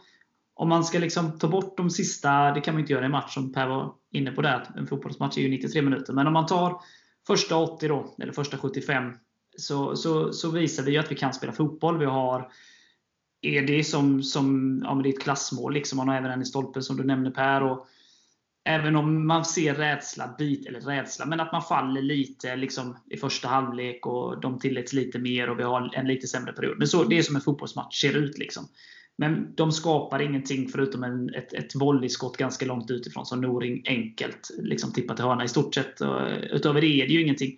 om 0.58 0.70
man 0.70 0.84
ska 0.84 1.00
liksom 1.00 1.40
ta 1.40 1.48
bort 1.48 1.78
de 1.78 1.90
sista, 1.90 2.52
det 2.52 2.62
kan 2.62 2.74
man 2.74 2.82
inte 2.82 2.94
göra 2.94 3.04
i 3.04 3.06
en 3.06 3.12
match 3.12 3.34
som 3.34 3.54
Per 3.54 3.68
var 3.68 3.94
inne 4.12 4.32
på 4.32 4.42
där, 4.42 4.68
en 4.76 4.88
fotbollsmatch 4.88 5.38
är 5.38 5.42
ju 5.42 5.50
93 5.50 5.82
minuter. 5.82 6.14
Men 6.14 6.28
om 6.28 6.34
man 6.34 6.46
tar 6.46 6.82
första 7.28 7.58
80 7.58 7.88
då, 7.88 8.16
eller 8.22 8.34
första 8.34 8.58
75, 8.58 9.14
så, 9.58 9.96
så, 9.96 10.34
så 10.34 10.52
visar 10.52 10.84
vi 10.84 10.92
ju 10.92 10.98
att 10.98 11.12
vi 11.12 11.16
kan 11.16 11.34
spela 11.34 11.52
fotboll. 11.52 11.98
Vi 11.98 12.06
har 12.06 12.52
Edi 13.42 13.84
som, 13.84 14.24
som 14.24 14.80
ja, 14.84 14.94
men 14.94 15.04
det 15.04 15.10
är 15.10 15.14
ett 15.14 15.22
klassmål. 15.22 15.74
Liksom. 15.74 15.98
Man 15.98 16.08
har 16.08 16.16
även 16.16 16.32
en 16.32 16.42
i 16.42 16.46
stolpen 16.46 16.84
som 16.84 16.98
du 16.98 17.04
nämnde 17.04 17.32
Per. 17.32 17.64
Och 17.64 17.88
även 18.66 18.96
om 18.96 19.28
man 19.28 19.46
ser 19.46 19.76
rädsla, 19.76 20.36
bit, 20.38 20.66
eller 20.66 20.80
rädsla, 20.80 21.26
men 21.26 21.40
att 21.40 21.52
man 21.52 21.62
faller 21.62 22.02
lite 22.02 22.56
liksom, 22.56 22.98
i 23.10 23.18
första 23.18 23.48
halvlek 23.48 24.06
och 24.06 24.42
de 24.42 24.60
tilläts 24.60 24.94
lite 24.94 25.20
mer 25.20 25.50
och 25.50 25.60
vi 25.60 25.64
har 25.64 25.96
en 25.96 26.08
lite 26.08 26.28
sämre 26.28 26.54
period. 26.54 26.78
Men 26.78 26.88
så, 26.88 27.04
det 27.04 27.18
är 27.18 27.24
som 27.24 27.36
en 27.36 27.42
fotbollsmatch 27.42 28.02
ser 28.02 28.18
ut. 28.18 28.38
Liksom. 28.38 28.68
Men 29.20 29.56
de 29.56 29.72
skapar 29.72 30.22
ingenting 30.22 30.70
förutom 30.70 31.04
en, 31.04 31.34
ett, 31.34 31.54
ett 31.54 31.76
volleyskott 31.76 32.38
ganska 32.38 32.66
långt 32.66 32.92
utifrån 32.92 33.26
som 33.26 33.42
Noring 33.42 33.84
enkelt 33.86 34.50
liksom 34.58 34.94
tippar 34.94 35.16
till 35.16 35.26
hörna 35.26 35.44
i 35.44 35.48
stort 35.48 35.76
sett. 35.76 36.02
Och 36.02 36.22
eh, 36.22 36.38
utöver 36.38 36.82
det 36.82 36.88
är 36.88 37.08
det 37.08 37.14
ju 37.14 37.22
ingenting. 37.22 37.58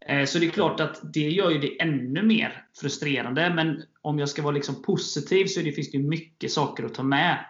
Eh, 0.00 0.24
så 0.24 0.38
det 0.38 0.46
är 0.46 0.50
klart 0.50 0.80
att 0.80 1.00
det 1.14 1.30
gör 1.30 1.50
ju 1.50 1.58
det 1.58 1.82
ännu 1.82 2.22
mer 2.22 2.64
frustrerande. 2.80 3.52
Men 3.54 3.82
om 4.02 4.18
jag 4.18 4.28
ska 4.28 4.42
vara 4.42 4.54
liksom 4.54 4.82
positiv 4.82 5.46
så 5.46 5.60
det, 5.60 5.72
finns 5.72 5.90
det 5.90 5.98
mycket 5.98 6.52
saker 6.52 6.84
att 6.84 6.94
ta 6.94 7.02
med 7.02 7.44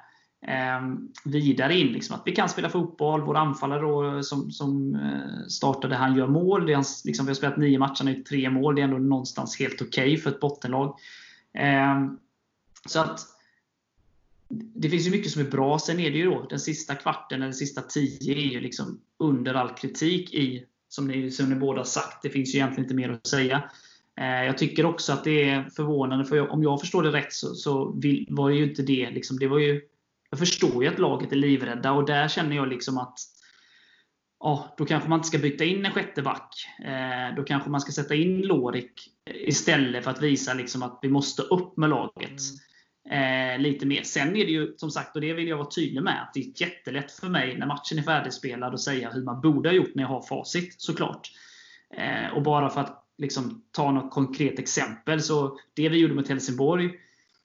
ehm, 0.46 1.08
vidare 1.24 1.74
in. 1.78 1.86
Liksom 1.86 2.16
att 2.16 2.22
vi 2.26 2.32
kan 2.32 2.48
spela 2.48 2.68
fotboll. 2.68 3.20
Vår 3.20 3.36
anfallare 3.36 3.80
då, 3.80 4.16
eh, 4.16 4.20
som, 4.20 4.50
som 4.50 4.98
startade, 5.48 5.94
han 5.94 6.16
gör 6.16 6.26
mål. 6.26 6.66
Det 6.66 6.72
är 6.72 6.76
hans, 6.76 7.04
liksom, 7.04 7.26
vi 7.26 7.30
har 7.30 7.34
spelat 7.34 7.56
nio 7.56 7.78
matcher, 7.78 8.04
nu 8.04 8.22
tre 8.22 8.50
mål. 8.50 8.74
Det 8.74 8.80
är 8.80 8.84
ändå 8.84 8.98
någonstans 8.98 9.58
helt 9.58 9.82
okej 9.82 9.86
okay 9.86 10.16
för 10.16 10.30
ett 10.30 10.40
bottenlag. 10.40 10.96
Ehm, 11.52 12.18
så 12.88 13.00
att 13.00 13.20
det 14.48 14.88
finns 14.88 15.06
ju 15.06 15.10
mycket 15.10 15.30
som 15.30 15.40
är 15.40 15.50
bra. 15.50 15.78
Sen 15.78 16.00
är 16.00 16.10
det 16.10 16.18
ju 16.18 16.24
då 16.24 16.46
den 16.50 16.60
sista 16.60 16.94
kvarten 16.94 17.42
eller 17.42 17.52
sista 17.52 17.80
tio 17.80 18.34
är 18.34 18.52
ju 18.52 18.60
liksom 18.60 19.00
under 19.18 19.54
all 19.54 19.70
kritik 19.70 20.34
i, 20.34 20.64
som 20.88 21.08
ni, 21.08 21.30
som 21.30 21.48
ni 21.50 21.54
båda 21.54 21.84
sagt. 21.84 22.22
Det 22.22 22.30
finns 22.30 22.54
ju 22.54 22.58
egentligen 22.58 22.84
inte 22.84 22.94
mer 22.94 23.10
att 23.10 23.26
säga. 23.26 23.70
Eh, 24.20 24.44
jag 24.44 24.58
tycker 24.58 24.86
också 24.86 25.12
att 25.12 25.24
det 25.24 25.50
är 25.50 25.70
förvånande, 25.76 26.24
för 26.24 26.48
om 26.48 26.62
jag 26.62 26.80
förstår 26.80 27.02
det 27.02 27.12
rätt 27.12 27.32
så, 27.32 27.54
så 27.54 27.92
vill, 27.92 28.26
var 28.30 28.50
det 28.50 28.56
ju 28.56 28.64
inte 28.64 28.82
det. 28.82 29.10
Liksom, 29.10 29.38
det 29.38 29.46
var 29.46 29.58
ju, 29.58 29.82
jag 30.30 30.38
förstår 30.38 30.84
ju 30.84 30.90
att 30.90 30.98
laget 30.98 31.32
är 31.32 31.36
livrädda 31.36 31.92
och 31.92 32.06
där 32.06 32.28
känner 32.28 32.56
jag 32.56 32.68
liksom 32.68 32.98
att 32.98 33.18
ja, 34.40 34.74
då 34.78 34.86
kanske 34.86 35.08
man 35.08 35.18
inte 35.18 35.28
ska 35.28 35.38
byta 35.38 35.64
in 35.64 35.86
en 35.86 35.92
sjätte 35.92 36.22
back. 36.22 36.66
Eh, 36.84 37.36
då 37.36 37.42
kanske 37.42 37.70
man 37.70 37.80
ska 37.80 37.92
sätta 37.92 38.14
in 38.14 38.40
Lorik 38.40 39.10
istället 39.34 40.04
för 40.04 40.10
att 40.10 40.22
visa 40.22 40.54
liksom 40.54 40.82
att 40.82 40.98
vi 41.02 41.08
måste 41.08 41.42
upp 41.42 41.76
med 41.76 41.90
laget. 41.90 42.30
Mm 42.30 42.58
eh, 43.10 43.58
lite 43.58 43.86
mer. 43.86 44.02
Sen 44.02 44.36
är 44.36 44.44
det 44.44 44.52
ju 44.52 44.74
som 44.76 44.90
sagt, 44.90 45.16
och 45.16 45.20
det 45.20 45.32
vill 45.32 45.48
jag 45.48 45.56
vara 45.56 45.70
tydlig 45.70 46.02
med, 46.02 46.22
att 46.22 46.34
det 46.34 46.40
är 46.40 46.62
jättelätt 46.62 47.12
för 47.12 47.28
mig 47.28 47.58
när 47.58 47.66
matchen 47.66 47.98
är 47.98 48.02
färdigspelad 48.02 48.74
att 48.74 48.80
säga 48.80 49.10
hur 49.10 49.22
man 49.22 49.40
borde 49.40 49.68
ha 49.68 49.74
gjort 49.74 49.94
när 49.94 50.02
jag 50.02 50.08
har 50.08 50.22
facit, 50.22 50.74
såklart. 50.80 51.30
Eh, 51.96 52.36
och 52.36 52.42
bara 52.42 52.70
för 52.70 52.80
att 52.80 53.04
liksom, 53.18 53.62
ta 53.70 53.92
något 53.92 54.12
konkret 54.12 54.58
exempel, 54.58 55.22
så 55.22 55.58
det 55.74 55.88
vi 55.88 55.98
gjorde 55.98 56.14
mot 56.14 56.28
Helsingborg, 56.28 56.90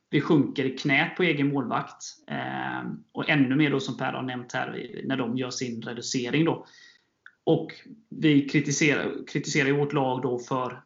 vi 0.10 0.22
sjunker 0.22 0.65
i 0.65 0.78
knät 0.78 1.15
på 1.15 1.24
egen 1.24 1.54
målvakt. 1.54 2.04
Eh, 2.28 2.89
och 3.12 3.30
ännu 3.30 3.56
mer 3.56 3.72
då 3.72 3.80
som 3.80 3.98
Per 3.98 4.13
har 4.13 4.24
nämnt 4.24 4.54
här, 4.54 5.02
när 5.04 5.17
de 5.17 5.38
gör 5.38 5.50
sin 5.50 5.82
reducering. 5.82 6.45
Då. 6.45 6.65
Och 7.43 7.72
vi 8.10 8.50
kritiserar, 8.50 9.28
kritiserar 9.28 9.72
vårt 9.72 9.93
lag 9.93 10.22
då 10.22 10.39
för 10.39 10.82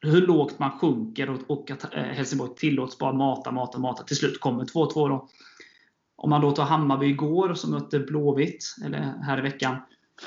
hur 0.00 0.26
lågt 0.26 0.58
man 0.58 0.78
sjunker 0.78 1.30
och, 1.30 1.38
och 1.46 1.70
att 1.70 1.94
eh, 1.94 2.02
Helsingborg 2.02 2.54
tillåts 2.56 2.98
bara 2.98 3.12
mata, 3.12 3.50
mata, 3.50 3.78
mata. 3.78 4.02
Till 4.02 4.16
slut 4.16 4.40
kommer 4.40 4.64
2-2 4.64 5.08
då. 5.08 5.28
Om 6.16 6.30
man 6.30 6.40
då 6.40 6.50
tar 6.50 6.64
Hammarby 6.64 7.06
igår 7.06 7.54
som 7.54 7.70
mötte 7.70 7.98
Blåvitt, 7.98 8.64
eller 8.84 9.00
här 9.00 9.38
i 9.38 9.42
veckan. 9.42 9.76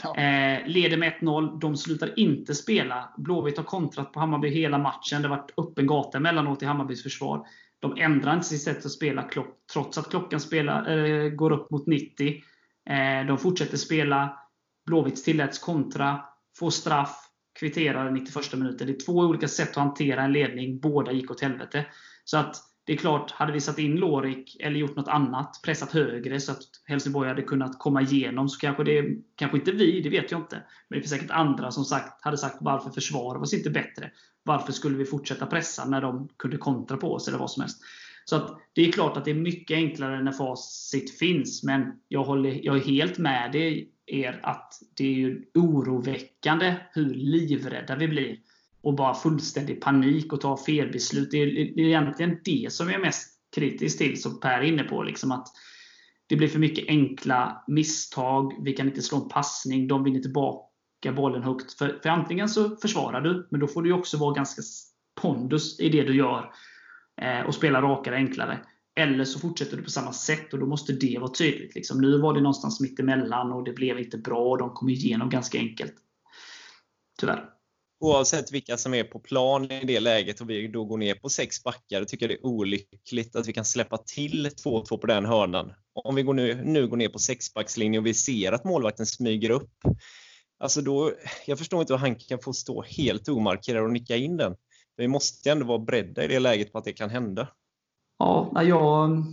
Ja. 0.04 0.16
Eh, 0.16 0.68
leder 0.68 0.98
med 0.98 1.14
1-0. 1.22 1.60
De 1.60 1.78
slutar 1.78 2.20
inte 2.20 2.56
spela. 2.56 3.14
Blåvitt 3.18 3.58
har 3.58 3.64
kontrat 3.64 4.14
på 4.14 4.20
Hammarby 4.20 4.50
hela 4.50 4.78
matchen. 4.78 5.22
Det 5.22 5.28
har 5.28 5.38
varit 5.38 5.54
öppen 5.58 5.88
gata 5.88 6.18
emellanåt 6.18 6.64
i 6.64 6.66
Hammarbys 6.66 7.04
försvar. 7.04 7.48
De 7.80 7.98
ändrar 7.98 8.34
inte 8.34 8.48
sitt 8.48 8.62
sätt 8.62 8.86
att 8.86 8.92
spela 8.92 9.30
trots 9.74 9.98
att 9.98 10.10
klockan 10.10 10.40
spelar, 10.40 10.98
äh, 10.98 11.30
går 11.30 11.52
upp 11.52 11.72
mot 11.72 11.88
90. 11.88 12.44
Eh, 12.90 13.28
de 13.28 13.38
fortsätter 13.38 13.78
spela. 13.78 14.40
Blåvitt 14.86 15.24
tilläts 15.24 15.60
kontra, 15.60 16.22
får 16.60 16.70
straff, 16.70 17.33
kvitterar 17.60 18.12
91 18.12 18.54
minuten. 18.54 18.88
Det 18.88 18.94
är 18.94 19.06
två 19.06 19.14
olika 19.14 19.48
sätt 19.48 19.70
att 19.70 19.76
hantera 19.76 20.24
en 20.24 20.34
ledning. 20.34 20.80
Båda 20.80 21.12
gick 21.12 21.32
åt 21.32 21.42
helvete. 21.42 21.86
Så 22.24 22.38
att 22.38 22.56
det 22.86 22.94
är 22.94 22.98
klart, 22.98 23.32
hade 23.32 23.52
vi 23.52 23.62
satt 23.62 23.80
in 23.80 23.96
Lorik 23.96 24.58
eller 24.60 24.80
gjort 24.80 24.96
något 24.96 25.08
annat, 25.08 25.60
pressat 25.64 25.92
högre 25.92 26.40
så 26.40 26.52
att 26.52 26.64
Helsingborg 26.86 27.30
hade 27.30 27.42
kunnat 27.42 27.80
komma 27.80 28.02
igenom, 28.02 28.50
så 28.50 28.60
kanske 28.60 28.84
det, 28.84 29.06
kanske 29.36 29.58
inte 29.58 29.72
vi, 29.72 30.02
det 30.02 30.10
vet 30.10 30.32
jag 30.32 30.40
inte. 30.42 30.56
Men 30.88 30.98
det 30.98 31.02
finns 31.02 31.12
säkert 31.12 31.32
andra 31.32 31.72
som 31.72 31.86
sagt, 31.86 32.24
hade 32.24 32.38
sagt 32.38 32.58
varför 32.60 32.90
försvarar 32.90 33.40
vi 33.40 33.44
oss 33.44 33.54
inte 33.54 33.70
bättre? 33.70 34.12
Varför 34.44 34.72
skulle 34.72 34.98
vi 34.98 35.06
fortsätta 35.06 35.46
pressa 35.46 35.86
när 35.86 36.02
de 36.02 36.30
kunde 36.38 36.58
kontra 36.58 36.98
på 36.98 37.14
oss 37.14 37.28
eller 37.28 37.38
vad 37.38 37.52
som 37.52 37.62
helst? 37.62 37.82
Så 38.26 38.36
att 38.36 38.60
det 38.74 38.88
är 38.88 38.92
klart 38.92 39.18
att 39.18 39.26
det 39.26 39.32
är 39.32 39.36
mycket 39.36 39.76
enklare 39.76 40.24
när 40.24 40.32
facit 40.32 41.18
finns, 41.18 41.64
men 41.64 41.92
jag, 42.08 42.24
håller, 42.24 42.66
jag 42.66 42.76
är 42.76 42.82
helt 42.82 43.18
med 43.18 43.52
dig 43.52 43.94
er 44.06 44.40
att 44.44 44.74
det 44.98 45.06
är 45.06 45.14
ju 45.14 45.46
oroväckande 45.54 46.76
hur 46.92 47.14
livrädda 47.14 47.96
vi 47.96 48.08
blir. 48.08 48.38
Och 48.82 48.96
bara 48.96 49.14
fullständig 49.14 49.82
panik 49.82 50.34
och 50.34 50.42
ta 50.42 50.58
felbeslut. 50.58 51.32
Det 51.32 51.38
är, 51.38 51.46
det 51.46 51.82
är 51.82 51.86
egentligen 51.86 52.38
det 52.44 52.74
som 52.74 52.88
jag 52.88 52.96
är 52.96 53.06
mest 53.06 53.30
kritisk 53.56 53.98
till, 53.98 54.22
som 54.22 54.40
Per 54.40 54.60
är 54.60 54.62
inne 54.62 54.84
på. 54.84 55.04
Liksom 55.04 55.32
att 55.32 55.48
det 56.28 56.36
blir 56.36 56.48
för 56.48 56.60
mycket 56.60 56.88
enkla 56.88 57.64
misstag. 57.68 58.54
Vi 58.64 58.74
kan 58.74 58.88
inte 58.88 59.02
slå 59.02 59.24
en 59.24 59.30
passning. 59.30 59.88
De 59.88 60.04
vinner 60.04 60.20
tillbaka 60.20 61.12
bollen 61.16 61.44
högt. 61.44 61.74
För, 61.74 62.00
för 62.04 62.10
antingen 62.10 62.50
så 62.50 62.76
försvarar 62.76 63.22
du, 63.22 63.48
men 63.52 63.60
då 63.60 63.68
får 63.68 63.82
du 63.82 63.94
också 63.94 64.18
vara 64.18 64.34
ganska 64.34 64.62
pondus 65.22 65.80
i 65.80 65.90
det 65.90 66.04
du 66.04 66.16
gör. 66.16 66.54
Eh, 67.22 67.42
och 67.42 67.56
spela 67.56 67.82
rakare, 67.82 68.16
enklare. 68.16 68.60
Eller 68.96 69.26
så 69.26 69.40
fortsätter 69.40 69.78
du 69.78 69.84
på 69.84 69.90
samma 69.90 70.14
sätt 70.14 70.54
och 70.54 70.60
då 70.60 70.66
måste 70.66 70.94
det 70.94 71.18
vara 71.20 71.32
tydligt. 71.32 71.76
Liksom. 71.76 72.02
Nu 72.02 72.18
var 72.18 72.34
det 72.34 72.42
någonstans 72.42 72.80
mitt 72.80 73.00
emellan 73.00 73.52
och 73.52 73.64
det 73.64 73.74
blev 73.74 74.00
inte 74.00 74.18
bra 74.18 74.50
och 74.50 74.58
de 74.58 74.70
kom 74.70 74.90
igenom 74.90 75.30
ganska 75.30 75.58
enkelt. 75.58 75.94
Tyvärr. 77.20 77.50
Oavsett 78.00 78.52
vilka 78.52 78.78
som 78.78 78.94
är 78.94 79.04
på 79.04 79.20
plan 79.20 79.72
i 79.72 79.86
det 79.86 80.00
läget 80.00 80.42
och 80.42 80.50
vi 80.50 80.68
då 80.68 80.86
går 80.86 80.98
ner 80.98 81.16
på 81.16 81.30
sex 81.30 81.64
backar, 81.64 82.00
då 82.00 82.06
tycker 82.06 82.30
jag 82.30 82.38
det 82.38 82.42
är 82.42 82.46
olyckligt 82.46 83.36
att 83.36 83.48
vi 83.48 83.54
kan 83.54 83.66
släppa 83.66 83.98
till 83.98 84.48
2-2 84.48 84.98
på 84.98 85.08
den 85.08 85.26
hörnan. 85.26 85.74
Om 85.94 86.16
vi 86.16 86.24
går 86.24 86.34
nu, 86.34 86.62
nu 86.66 86.88
går 86.88 86.98
ner 86.98 87.10
på 87.10 87.20
sexbackslinjen 87.20 88.02
och 88.02 88.06
vi 88.06 88.14
ser 88.14 88.52
att 88.52 88.64
målvakten 88.64 89.06
smyger 89.06 89.50
upp 89.50 89.72
Alltså 90.64 90.82
då, 90.82 91.14
jag 91.46 91.58
förstår 91.58 91.82
inte 91.82 91.94
hur 91.94 91.98
han 91.98 92.16
kan 92.16 92.40
få 92.40 92.54
stå 92.54 92.82
helt 92.82 93.30
omarkerad 93.30 93.84
och 93.84 93.92
nicka 93.92 94.16
in 94.16 94.38
den. 94.38 94.56
Vi 94.96 95.08
måste 95.08 95.52
ändå 95.52 95.66
vara 95.66 95.80
beredda 95.80 96.24
i 96.24 96.28
det 96.28 96.40
läget 96.40 96.72
på 96.72 96.78
att 96.78 96.86
det 96.86 96.94
kan 96.94 97.10
hända. 97.10 97.48
Ja, 98.20 98.64
jag, 98.64 99.24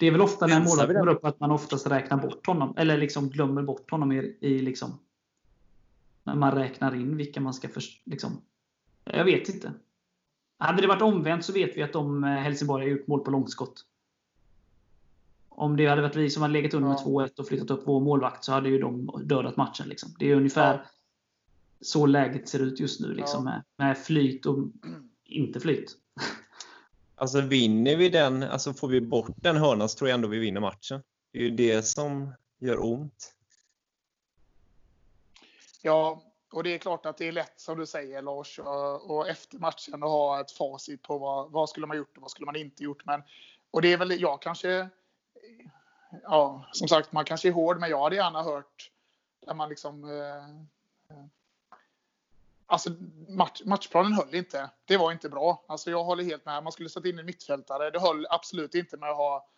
det 0.00 0.06
är 0.06 0.10
väl 0.10 0.20
ofta 0.20 0.46
när 0.46 0.60
målvakten 0.60 0.94
går 0.94 1.08
upp 1.08 1.24
att 1.24 1.40
man 1.40 1.50
oftast 1.50 1.86
räknar 1.86 2.16
bort 2.16 2.46
honom. 2.46 2.74
Eller 2.76 2.98
liksom 2.98 3.28
glömmer 3.28 3.62
bort 3.62 3.90
honom 3.90 4.12
i, 4.12 4.36
i 4.40 4.58
liksom, 4.58 4.98
när 6.24 6.34
man 6.34 6.54
räknar 6.54 6.94
in 6.94 7.16
vilka 7.16 7.40
man 7.40 7.54
ska 7.54 7.68
för, 7.68 7.82
liksom, 8.04 8.40
Jag 9.04 9.24
vet 9.24 9.48
inte. 9.48 9.72
Hade 10.58 10.82
det 10.82 10.88
varit 10.88 11.02
omvänt 11.02 11.44
så 11.44 11.52
vet 11.52 11.76
vi 11.76 11.82
att 11.82 11.92
de 11.92 12.24
eh, 12.24 12.30
Helsingborg 12.30 12.84
har 12.84 12.90
gjort 12.90 13.06
mål 13.06 13.20
på 13.20 13.30
långskott. 13.30 13.84
Om 15.48 15.76
det 15.76 15.86
hade 15.86 16.02
varit 16.02 16.16
vi 16.16 16.30
som 16.30 16.42
hade 16.42 16.52
legat 16.52 16.74
under 16.74 16.88
med 16.88 16.98
ja. 17.00 17.06
2-1 17.06 17.40
och 17.40 17.48
flyttat 17.48 17.70
upp 17.70 17.82
vår 17.86 18.00
målvakt 18.00 18.44
så 18.44 18.52
hade 18.52 18.68
ju 18.68 18.78
de 18.78 19.10
dödat 19.24 19.56
matchen. 19.56 19.88
Liksom. 19.88 20.10
Det 20.18 20.30
är 20.30 20.36
ungefär 20.36 20.74
ja. 20.74 20.84
så 21.80 22.06
läget 22.06 22.48
ser 22.48 22.58
ut 22.58 22.80
just 22.80 23.00
nu. 23.00 23.14
Liksom, 23.14 23.46
ja. 23.46 23.52
med, 23.52 23.62
med 23.78 23.98
flyt 23.98 24.46
och 24.46 24.58
inte 25.30 25.60
flyt. 25.60 25.96
Alltså 27.14 27.40
vinner 27.40 27.96
vi 27.96 28.08
den, 28.08 28.42
alltså 28.42 28.74
får 28.74 28.88
vi 28.88 29.00
bort 29.00 29.34
den 29.36 29.56
hörnan 29.56 29.88
så 29.88 29.98
tror 29.98 30.08
jag 30.10 30.14
ändå 30.14 30.28
vi 30.28 30.38
vinner 30.38 30.60
matchen. 30.60 31.02
Det 31.32 31.38
är 31.38 31.42
ju 31.42 31.50
det 31.50 31.82
som 31.82 32.34
gör 32.58 32.84
ont. 32.84 33.34
Ja, 35.82 36.22
och 36.52 36.62
det 36.62 36.74
är 36.74 36.78
klart 36.78 37.06
att 37.06 37.16
det 37.16 37.28
är 37.28 37.32
lätt 37.32 37.60
som 37.60 37.78
du 37.78 37.86
säger 37.86 38.22
Lars, 38.22 38.58
och 39.02 39.28
efter 39.28 39.58
matchen 39.58 39.94
att 39.94 40.10
ha 40.10 40.40
ett 40.40 40.50
facit 40.50 41.02
på 41.02 41.18
vad, 41.18 41.50
vad 41.50 41.68
skulle 41.68 41.86
man 41.86 41.96
gjort 41.96 42.16
och 42.16 42.22
vad 42.22 42.30
skulle 42.30 42.46
man 42.46 42.56
inte 42.56 42.84
gjort. 42.84 43.04
Men, 43.04 43.22
och 43.70 43.82
det 43.82 43.92
är 43.92 43.96
väl, 43.96 44.20
jag 44.20 44.42
kanske, 44.42 44.88
ja, 46.22 46.68
som 46.72 46.88
sagt, 46.88 47.12
man 47.12 47.24
kanske 47.24 47.48
är 47.48 47.52
hård, 47.52 47.80
men 47.80 47.90
jag 47.90 48.02
hade 48.02 48.16
gärna 48.16 48.42
hört 48.42 48.90
där 49.46 49.54
man 49.54 49.68
liksom 49.68 50.04
eh, 50.04 50.64
Alltså 52.70 52.90
match, 53.28 53.62
matchplanen 53.64 54.12
höll 54.12 54.34
inte. 54.34 54.70
Det 54.84 54.96
var 54.96 55.12
inte 55.12 55.28
bra. 55.28 55.64
Alltså 55.68 55.90
jag 55.90 56.04
håller 56.04 56.24
helt 56.24 56.44
med. 56.44 56.62
Man 56.62 56.72
skulle 56.72 56.88
sätta 56.88 57.08
in 57.08 57.18
en 57.18 57.26
mittfältare. 57.26 57.90
Det 57.90 58.00
höll 58.00 58.26
absolut 58.30 58.74
inte 58.74 58.96
med 58.96 59.10
att 59.10 59.16
ha 59.16 59.48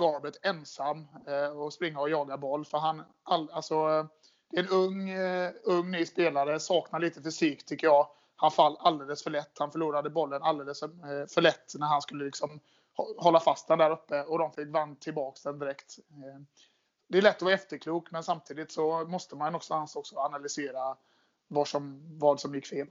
Garbet 0.00 0.38
ensam 0.42 1.08
eh, 1.26 1.58
och 1.58 1.72
springa 1.72 2.00
och 2.00 2.10
jaga 2.10 2.36
boll. 2.36 2.64
För 2.64 2.78
han, 2.78 3.02
all, 3.22 3.50
alltså, 3.50 4.08
det 4.50 4.58
är 4.58 4.62
en 4.62 4.68
ung, 4.68 5.10
eh, 5.10 5.50
ung 5.64 5.90
ny 5.90 6.06
spelare, 6.06 6.60
saknar 6.60 7.00
lite 7.00 7.22
fysik 7.22 7.66
tycker 7.66 7.86
jag. 7.86 8.08
Han 8.36 8.50
fall 8.50 8.76
alldeles 8.80 9.22
för 9.22 9.30
lätt. 9.30 9.58
Han 9.58 9.72
förlorade 9.72 10.10
bollen 10.10 10.42
alldeles 10.42 10.80
för 10.80 11.38
eh, 11.38 11.42
lätt 11.42 11.72
när 11.74 11.86
han 11.86 12.02
skulle 12.02 12.24
liksom 12.24 12.60
hålla 13.16 13.40
fast 13.40 13.68
den 13.68 13.78
där 13.78 13.90
uppe 13.90 14.22
och 14.22 14.38
de 14.38 14.52
fick 14.52 14.68
vann 14.68 14.96
tillbaka 14.96 15.38
den 15.44 15.58
direkt. 15.58 15.98
Det 17.08 17.18
är 17.18 17.22
lätt 17.22 17.36
att 17.36 17.42
vara 17.42 17.54
efterklok 17.54 18.10
men 18.10 18.22
samtidigt 18.22 18.72
så 18.72 19.04
måste 19.04 19.36
man 19.36 19.54
också, 19.54 19.86
också 19.94 20.16
analysera 20.16 20.96
vad 21.52 21.68
som, 21.68 22.00
vad 22.18 22.40
som 22.40 22.54
gick 22.54 22.66
fel. 22.66 22.86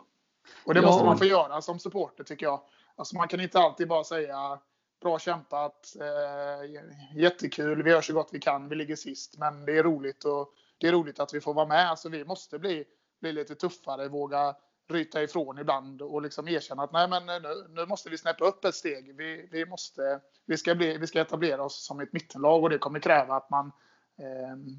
Och 0.65 0.73
det 0.73 0.79
ja. 0.79 0.85
måste 0.85 1.05
man 1.05 1.17
få 1.17 1.25
göra 1.25 1.61
som 1.61 1.79
supporter 1.79 2.23
tycker 2.23 2.45
jag. 2.45 2.61
Alltså 2.95 3.15
man 3.15 3.27
kan 3.27 3.41
inte 3.41 3.59
alltid 3.59 3.87
bara 3.87 4.03
säga 4.03 4.59
bra 5.01 5.19
kämpat, 5.19 5.95
eh, 5.99 6.81
jättekul, 7.21 7.83
vi 7.83 7.89
gör 7.89 8.01
så 8.01 8.13
gott 8.13 8.29
vi 8.31 8.39
kan, 8.39 8.69
vi 8.69 8.75
ligger 8.75 8.95
sist, 8.95 9.37
men 9.37 9.65
det 9.65 9.77
är 9.77 9.83
roligt 9.83 10.23
och 10.23 10.53
det 10.77 10.87
är 10.87 10.91
roligt 10.91 11.19
att 11.19 11.33
vi 11.33 11.41
får 11.41 11.53
vara 11.53 11.67
med. 11.67 11.89
Alltså 11.89 12.09
vi 12.09 12.25
måste 12.25 12.59
bli, 12.59 12.85
bli 13.21 13.31
lite 13.31 13.55
tuffare, 13.55 14.07
våga 14.07 14.55
ryta 14.89 15.23
ifrån 15.23 15.59
ibland 15.59 16.01
och 16.01 16.21
liksom 16.21 16.47
erkänna 16.47 16.83
att 16.83 16.91
nej, 16.91 17.07
men 17.07 17.25
nu, 17.25 17.67
nu 17.69 17.85
måste 17.85 18.09
vi 18.09 18.17
snäppa 18.17 18.45
upp 18.45 18.65
ett 18.65 18.75
steg. 18.75 19.15
Vi, 19.17 19.47
vi, 19.51 19.65
måste, 19.65 20.19
vi, 20.45 20.57
ska 20.57 20.75
bli, 20.75 20.97
vi 20.97 21.07
ska 21.07 21.21
etablera 21.21 21.63
oss 21.63 21.85
som 21.85 21.99
ett 21.99 22.13
mittenlag 22.13 22.63
och 22.63 22.69
det 22.69 22.77
kommer 22.77 22.99
kräva 22.99 23.35
att 23.35 23.49
man 23.49 23.71
Ehm, 24.17 24.77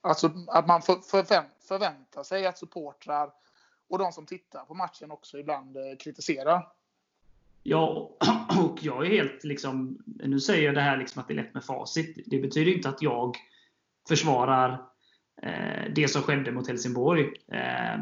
alltså 0.00 0.30
att 0.48 0.66
man 0.66 0.82
förväntar 0.82 2.22
sig 2.22 2.46
att 2.46 2.58
supportrar 2.58 3.30
och 3.88 3.98
de 3.98 4.12
som 4.12 4.26
tittar 4.26 4.64
på 4.64 4.74
matchen 4.74 5.10
också 5.10 5.38
ibland 5.38 5.76
eh, 5.76 5.82
kritiserar. 5.98 6.66
Ja, 7.62 8.16
och 8.62 8.78
jag 8.82 9.06
är 9.06 9.10
helt 9.10 9.44
liksom, 9.44 9.98
nu 10.06 10.40
säger 10.40 10.66
jag 10.66 10.74
det 10.74 10.80
här 10.80 10.96
liksom 10.96 11.20
att 11.20 11.28
det 11.28 11.34
är 11.34 11.42
lätt 11.42 11.54
med 11.54 11.64
facit. 11.64 12.18
Det 12.26 12.38
betyder 12.38 12.72
inte 12.72 12.88
att 12.88 13.02
jag 13.02 13.36
försvarar 14.08 14.86
eh, 15.42 15.92
det 15.94 16.08
som 16.08 16.22
skedde 16.22 16.52
mot 16.52 16.68
Helsingborg. 16.68 17.32
Ehm, 17.52 18.00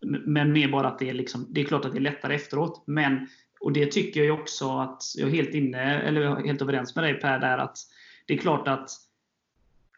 men 0.00 0.52
mer 0.52 0.68
bara 0.68 0.88
att 0.88 0.98
det 0.98 1.10
är, 1.10 1.14
liksom, 1.14 1.46
det 1.50 1.60
är 1.60 1.64
klart 1.64 1.84
att 1.84 1.92
det 1.92 1.98
är 1.98 2.00
lättare 2.00 2.34
efteråt. 2.34 2.82
Men, 2.86 3.28
och 3.60 3.72
det 3.72 3.86
tycker 3.86 4.24
jag 4.24 4.40
också 4.40 4.78
att, 4.78 5.02
jag 5.16 5.28
är 5.28 5.32
helt 5.32 5.54
inne, 5.54 6.00
eller 6.00 6.46
helt 6.46 6.62
överens 6.62 6.94
med 6.94 7.04
dig 7.04 7.14
Per, 7.14 7.38
där 7.38 7.58
att 7.58 7.78
det 8.26 8.34
är 8.34 8.38
klart 8.38 8.68
att 8.68 8.90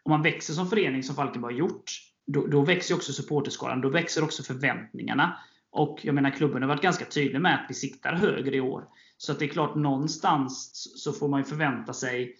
om 0.03 0.09
man 0.09 0.21
växer 0.21 0.53
som 0.53 0.67
förening, 0.67 1.03
som 1.03 1.15
Falkenberg 1.15 1.53
har 1.53 1.59
gjort, 1.59 1.91
då, 2.27 2.47
då 2.47 2.61
växer 2.61 2.95
också 2.95 3.13
supporterskalan. 3.13 3.81
Då 3.81 3.89
växer 3.89 4.23
också 4.23 4.43
förväntningarna. 4.43 5.37
Och 5.71 5.99
jag 6.03 6.15
menar, 6.15 6.29
klubben 6.29 6.61
har 6.61 6.69
varit 6.69 6.81
ganska 6.81 7.05
tydlig 7.05 7.41
med 7.41 7.55
att 7.55 7.65
vi 7.69 7.73
siktar 7.73 8.13
högre 8.13 8.55
i 8.55 8.61
år. 8.61 8.85
Så 9.17 9.31
att 9.31 9.39
det 9.39 9.45
är 9.45 9.49
klart, 9.49 9.75
någonstans 9.75 10.71
så 11.03 11.13
får 11.13 11.27
man 11.27 11.39
ju 11.39 11.43
förvänta 11.43 11.93
sig 11.93 12.37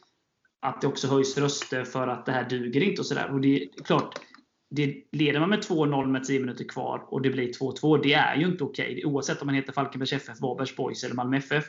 att 0.59 0.81
det 0.81 0.87
också 0.87 1.07
höjs 1.07 1.37
röster 1.37 1.83
för 1.83 2.07
att 2.07 2.25
det 2.25 2.31
här 2.31 2.49
duger 2.49 2.81
inte 2.81 3.01
och 3.01 3.05
sådär. 3.05 3.31
Och 3.31 3.41
det 3.41 3.63
är 3.63 3.83
klart, 3.83 4.19
det 4.69 5.03
leder 5.11 5.39
man 5.39 5.49
med 5.49 5.59
2-0 5.59 6.07
med 6.07 6.23
10 6.23 6.39
minuter 6.39 6.63
kvar 6.63 7.05
och 7.07 7.21
det 7.21 7.29
blir 7.29 7.53
2-2, 7.53 8.03
det 8.03 8.13
är 8.13 8.35
ju 8.35 8.45
inte 8.45 8.63
okej. 8.63 8.91
Okay. 8.91 9.05
Oavsett 9.05 9.41
om 9.41 9.45
man 9.45 9.55
heter 9.55 9.73
Falkenbergs 9.73 10.13
FF, 10.13 10.41
Varbergs 10.41 10.75
Boys 10.75 11.03
eller 11.03 11.15
Malmö 11.15 11.37
FF. 11.37 11.65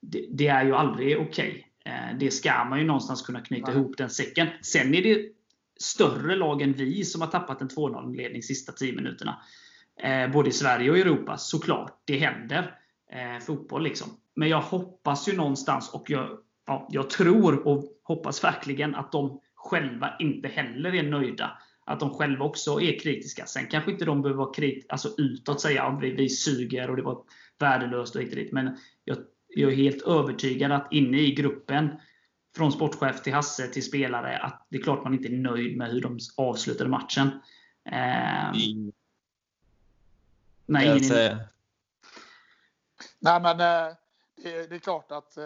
Det, 0.00 0.26
det 0.30 0.46
är 0.46 0.64
ju 0.64 0.74
aldrig 0.74 1.18
okej. 1.20 1.48
Okay. 1.48 1.62
Eh, 1.84 2.18
det 2.18 2.30
ska 2.30 2.64
man 2.64 2.78
ju 2.78 2.84
någonstans 2.84 3.22
kunna 3.22 3.40
knyta 3.40 3.66
Nej. 3.66 3.76
ihop 3.76 3.96
den 3.96 4.10
säcken. 4.10 4.48
Sen 4.62 4.94
är 4.94 5.02
det 5.02 5.28
större 5.80 6.36
lag 6.36 6.62
än 6.62 6.72
vi 6.72 7.04
som 7.04 7.20
har 7.20 7.28
tappat 7.28 7.60
en 7.60 7.68
2-0-ledning 7.68 8.42
sista 8.42 8.72
10 8.72 8.92
minuterna. 8.92 9.42
Eh, 10.02 10.30
både 10.30 10.48
i 10.48 10.52
Sverige 10.52 10.90
och 10.90 10.98
Europa, 10.98 11.36
såklart. 11.36 12.02
Det 12.04 12.18
händer. 12.18 12.78
Eh, 13.12 13.44
fotboll 13.44 13.82
liksom. 13.82 14.08
Men 14.34 14.48
jag 14.48 14.60
hoppas 14.60 15.28
ju 15.28 15.36
någonstans, 15.36 15.94
och 15.94 16.10
jag, 16.10 16.38
ja, 16.66 16.88
jag 16.90 17.10
tror 17.10 17.66
och 17.66 17.84
hoppas 18.02 18.44
verkligen 18.44 18.94
att 18.94 19.12
de 19.12 19.40
själva 19.54 20.16
inte 20.18 20.48
heller 20.48 20.94
är 20.94 21.02
nöjda. 21.02 21.58
Att 21.86 22.00
de 22.00 22.10
själva 22.10 22.44
också 22.44 22.80
är 22.80 22.98
kritiska. 22.98 23.46
Sen 23.46 23.66
kanske 23.66 23.90
inte 23.90 24.04
de 24.04 24.22
behöver 24.22 24.38
vara 24.38 24.54
kritiska, 24.54 24.92
alltså 24.92 25.08
utåt 25.18 25.60
säga 25.60 25.82
att 25.82 26.02
vi, 26.02 26.10
vi 26.10 26.28
suger 26.28 26.90
och 26.90 26.96
det 26.96 27.02
var 27.02 27.22
värdelöst 27.58 28.16
och 28.16 28.22
hit 28.22 28.30
och 28.30 28.36
dit. 28.36 28.52
Men 28.52 28.76
jag 29.04 29.16
jag 29.54 29.72
är 29.72 29.76
helt 29.76 30.02
övertygad 30.02 30.72
att 30.72 30.92
inne 30.92 31.18
i 31.18 31.34
gruppen, 31.34 31.88
från 32.56 32.72
sportchef 32.72 33.22
till 33.22 33.32
Hasse 33.32 33.68
till 33.68 33.84
spelare, 33.84 34.38
att 34.38 34.66
det 34.68 34.76
är 34.76 34.82
klart 34.82 35.04
man 35.04 35.14
inte 35.14 35.28
är 35.28 35.36
nöjd 35.36 35.76
med 35.76 35.90
hur 35.90 36.00
de 36.00 36.18
avslutade 36.36 36.90
matchen. 36.90 37.30
Eh, 37.84 38.48
mm. 38.48 38.92
Nej, 40.66 40.88
ingen 40.88 41.04
säga. 41.04 41.38
Nej, 43.18 43.40
men 43.40 43.60
eh, 43.60 43.94
det, 44.36 44.70
det, 44.70 44.74
är 44.74 44.78
klart 44.78 45.12
att 45.12 45.36
eh, 45.36 45.44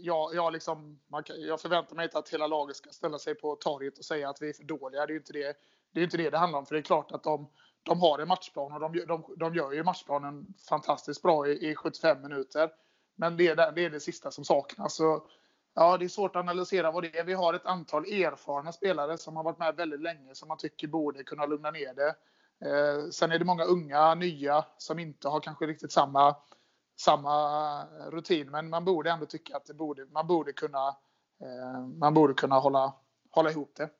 jag, 0.00 0.34
jag, 0.34 0.52
liksom, 0.52 1.00
man, 1.06 1.22
jag 1.26 1.60
förväntar 1.60 1.96
mig 1.96 2.04
inte 2.04 2.18
att 2.18 2.28
hela 2.28 2.46
laget 2.46 2.76
ska 2.76 2.90
ställa 2.90 3.18
sig 3.18 3.34
på 3.34 3.56
torget 3.56 3.98
och 3.98 4.04
säga 4.04 4.28
att 4.28 4.42
vi 4.42 4.48
är 4.48 4.52
för 4.52 4.64
dåliga. 4.64 5.06
Det 5.06 5.12
är 5.12 5.16
inte 5.16 5.32
det 5.32 5.56
det, 5.92 6.00
är 6.00 6.04
inte 6.04 6.16
det, 6.16 6.30
det 6.30 6.38
handlar 6.38 6.58
om. 6.58 6.66
För 6.66 6.74
det 6.74 6.80
är 6.80 6.82
klart 6.82 7.12
att 7.12 7.22
de, 7.22 7.48
de 7.82 8.00
har 8.00 8.18
en 8.18 8.28
matchplan 8.28 8.72
och 8.72 8.80
de, 8.80 9.06
de, 9.06 9.24
de 9.36 9.54
gör 9.54 9.72
ju 9.72 9.82
matchplanen 9.82 10.46
fantastiskt 10.68 11.22
bra 11.22 11.48
i, 11.48 11.70
i 11.70 11.74
75 11.74 12.22
minuter. 12.22 12.70
Men 13.16 13.36
det 13.36 13.48
är, 13.48 13.72
det 13.72 13.84
är 13.84 13.90
det 13.90 14.00
sista 14.00 14.30
som 14.30 14.44
saknas. 14.44 14.94
Så, 14.94 15.26
ja, 15.74 15.98
det 15.98 16.04
är 16.04 16.08
svårt 16.08 16.36
att 16.36 16.40
analysera 16.40 16.90
vad 16.90 17.02
det 17.02 17.18
är. 17.18 17.24
Vi 17.24 17.32
har 17.32 17.54
ett 17.54 17.66
antal 17.66 18.04
erfarna 18.04 18.72
spelare 18.72 19.18
som 19.18 19.36
har 19.36 19.44
varit 19.44 19.58
med 19.58 19.76
väldigt 19.76 20.02
länge 20.02 20.34
som 20.34 20.48
man 20.48 20.58
tycker 20.58 20.88
borde 20.88 21.24
kunna 21.24 21.46
lugna 21.46 21.70
ner 21.70 21.94
det. 21.94 22.14
Eh, 22.64 23.08
sen 23.10 23.32
är 23.32 23.38
det 23.38 23.44
många 23.44 23.64
unga, 23.64 24.14
nya 24.14 24.64
som 24.78 24.98
inte 24.98 25.28
har 25.28 25.40
kanske 25.40 25.66
riktigt 25.66 25.92
samma, 25.92 26.36
samma 27.00 27.84
rutin. 28.10 28.50
Men 28.50 28.70
man 28.70 28.84
borde 28.84 29.10
ändå 29.10 29.26
tycka 29.26 29.56
att 29.56 29.66
det 29.66 29.74
borde, 29.74 30.06
man 30.12 30.26
borde 30.26 30.52
kunna, 30.52 30.88
eh, 31.42 31.86
man 31.98 32.14
borde 32.14 32.34
kunna 32.34 32.58
hålla, 32.58 32.94
hålla 33.30 33.50
ihop 33.50 33.72
det. 33.76 33.90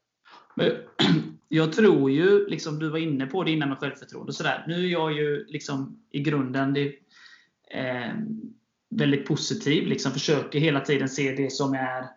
Men, 0.54 0.70
jag 1.48 1.72
tror 1.72 2.10
ju, 2.10 2.46
liksom 2.46 2.78
du 2.78 2.88
var 2.88 2.98
inne 2.98 3.26
på 3.26 3.44
det 3.44 3.50
innan 3.50 3.68
med 3.68 3.78
självförtroende 3.78 4.30
och 4.30 4.34
sådär. 4.34 4.64
Nu 4.68 4.74
är 4.74 4.88
jag 4.88 5.12
ju 5.12 5.44
liksom 5.44 6.04
i 6.10 6.20
grunden, 6.20 6.74
det, 6.74 6.94
eh, 7.70 8.14
väldigt 8.96 9.26
positiv. 9.26 9.86
Liksom 9.86 10.12
försöker 10.12 10.58
hela 10.58 10.80
tiden 10.80 11.08
se 11.08 11.34
det 11.34 11.52
som 11.52 11.74
är 11.74 12.08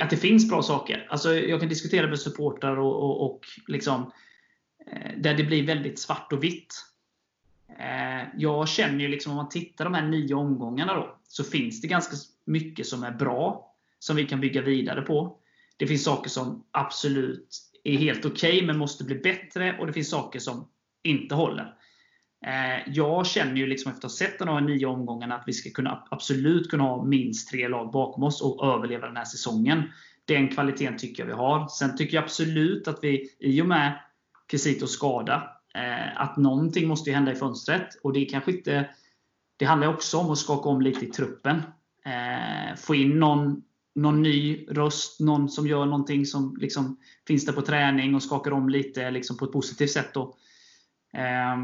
att 0.00 0.10
det 0.10 0.16
finns 0.16 0.48
bra 0.48 0.62
saker. 0.62 1.06
Alltså, 1.10 1.34
jag 1.34 1.60
kan 1.60 1.68
diskutera 1.68 2.06
med 2.06 2.20
supportrar 2.20 2.76
och, 2.76 3.02
och, 3.02 3.24
och 3.24 3.46
liksom, 3.66 4.12
eh, 4.86 5.18
där 5.18 5.34
det 5.34 5.44
blir 5.44 5.66
väldigt 5.66 5.98
svart 5.98 6.32
och 6.32 6.44
vitt. 6.44 6.74
Eh, 7.78 8.28
jag 8.36 8.68
känner 8.68 9.00
ju 9.00 9.08
liksom, 9.08 9.32
om 9.32 9.36
man 9.36 9.48
tittar 9.48 9.84
de 9.84 9.94
här 9.94 10.08
nio 10.08 10.34
omgångarna 10.34 10.94
då, 10.94 11.18
så 11.28 11.44
finns 11.44 11.80
det 11.80 11.88
ganska 11.88 12.16
mycket 12.44 12.86
som 12.86 13.02
är 13.02 13.10
bra, 13.10 13.74
som 13.98 14.16
vi 14.16 14.24
kan 14.24 14.40
bygga 14.40 14.62
vidare 14.62 15.02
på. 15.02 15.38
Det 15.76 15.86
finns 15.86 16.04
saker 16.04 16.30
som 16.30 16.64
absolut 16.70 17.48
är 17.84 17.98
helt 17.98 18.24
okej, 18.24 18.56
okay, 18.56 18.66
men 18.66 18.78
måste 18.78 19.04
bli 19.04 19.14
bättre. 19.14 19.78
Och 19.78 19.86
det 19.86 19.92
finns 19.92 20.10
saker 20.10 20.38
som 20.38 20.68
inte 21.02 21.34
håller. 21.34 21.74
Eh, 22.46 22.92
jag 22.94 23.26
känner 23.26 23.56
ju 23.56 23.66
liksom 23.66 23.92
efter 23.92 24.06
att 24.06 24.12
ha 24.12 24.16
sett 24.16 24.38
de 24.38 24.48
här 24.48 24.60
nio 24.60 24.86
omgångarna 24.86 25.34
att 25.34 25.44
vi 25.46 25.52
ska 25.52 25.70
kunna, 25.70 26.04
absolut 26.10 26.70
kunna 26.70 26.84
ha 26.84 27.04
minst 27.04 27.50
tre 27.50 27.68
lag 27.68 27.92
bakom 27.92 28.22
oss 28.22 28.42
och 28.42 28.74
överleva 28.74 29.06
den 29.06 29.16
här 29.16 29.24
säsongen. 29.24 29.82
Den 30.24 30.48
kvaliteten 30.48 30.98
tycker 30.98 31.22
jag 31.22 31.26
vi 31.26 31.32
har. 31.32 31.68
Sen 31.68 31.96
tycker 31.96 32.16
jag 32.16 32.24
absolut 32.24 32.88
att 32.88 32.98
vi, 33.02 33.28
i 33.38 33.62
och 33.62 33.66
med 33.66 33.98
Quesitos 34.50 34.92
skada, 34.92 35.58
Eh, 35.78 36.20
att 36.20 36.36
någonting 36.36 36.88
måste 36.88 37.10
ju 37.10 37.16
hända 37.16 37.32
i 37.32 37.34
fönstret. 37.34 37.88
Och 38.02 38.12
det 38.12 38.24
kanske 38.24 38.50
inte... 38.50 38.90
Det 39.56 39.64
handlar 39.64 39.88
också 39.88 40.18
om 40.18 40.30
att 40.30 40.38
skaka 40.38 40.68
om 40.68 40.80
lite 40.80 41.04
i 41.04 41.08
truppen. 41.08 41.56
Eh, 42.04 42.76
få 42.76 42.94
in 42.94 43.18
någon, 43.18 43.62
någon 43.94 44.22
ny 44.22 44.66
röst, 44.70 45.20
någon 45.20 45.48
som 45.48 45.66
gör 45.66 45.84
någonting 45.84 46.26
som 46.26 46.56
liksom 46.56 46.96
finns 47.26 47.46
där 47.46 47.52
på 47.52 47.62
träning 47.62 48.14
och 48.14 48.22
skakar 48.22 48.50
om 48.50 48.68
lite 48.68 49.10
liksom 49.10 49.36
på 49.36 49.44
ett 49.44 49.52
positivt 49.52 49.90
sätt. 49.90 50.14
Då. 50.14 50.36
Eh, 51.14 51.56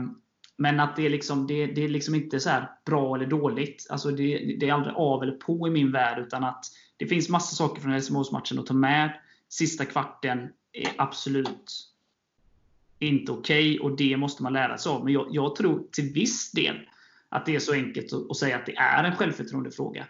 men 0.57 0.81
att 0.81 0.97
det 0.97 1.07
är, 1.07 1.11
liksom, 1.11 1.47
det, 1.47 1.67
det 1.67 1.85
är 1.85 1.89
liksom 1.89 2.15
inte 2.15 2.41
så 2.41 2.51
bra 2.87 3.15
eller 3.15 3.27
dåligt. 3.27 3.87
Alltså 3.91 4.11
det, 4.11 4.57
det, 4.61 4.69
är 4.69 4.73
aldrig 4.73 4.95
av 4.97 5.23
eller 5.23 5.33
på 5.33 5.69
i 5.69 5.71
min 5.71 5.93
värld. 5.93 6.19
Utan 6.19 6.45
att 6.45 6.65
det 6.97 7.07
finns 7.07 7.29
massa 7.29 7.57
saker 7.57 7.83
från 7.83 7.93
Helsingborgsmatchen 7.93 8.59
att 8.59 8.67
ta 8.67 8.75
med. 8.75 9.21
Sista 9.49 9.85
kvarten 9.85 10.49
är 10.73 10.93
absolut 10.97 11.91
inte 12.99 13.33
okej 13.33 13.81
okay, 13.81 13.91
och 13.91 13.97
det 13.97 14.17
måste 14.17 14.43
man 14.43 14.53
lära 14.53 14.79
sig 14.79 14.91
av. 14.91 15.05
Men 15.05 15.13
jag, 15.13 15.27
jag, 15.31 15.57
tror 15.57 15.83
till 15.93 16.13
viss 16.13 16.53
del 16.53 16.77
att 17.29 17.47
det 17.47 17.55
är 17.55 17.61
så 17.61 17.73
enkelt 17.73 18.13
att, 18.13 18.31
att 18.31 18.37
säga 18.37 18.57
att 18.57 18.67
det 18.67 18.77
är 18.77 19.05
en 19.05 19.17
självförtroendefråga. 19.17 20.07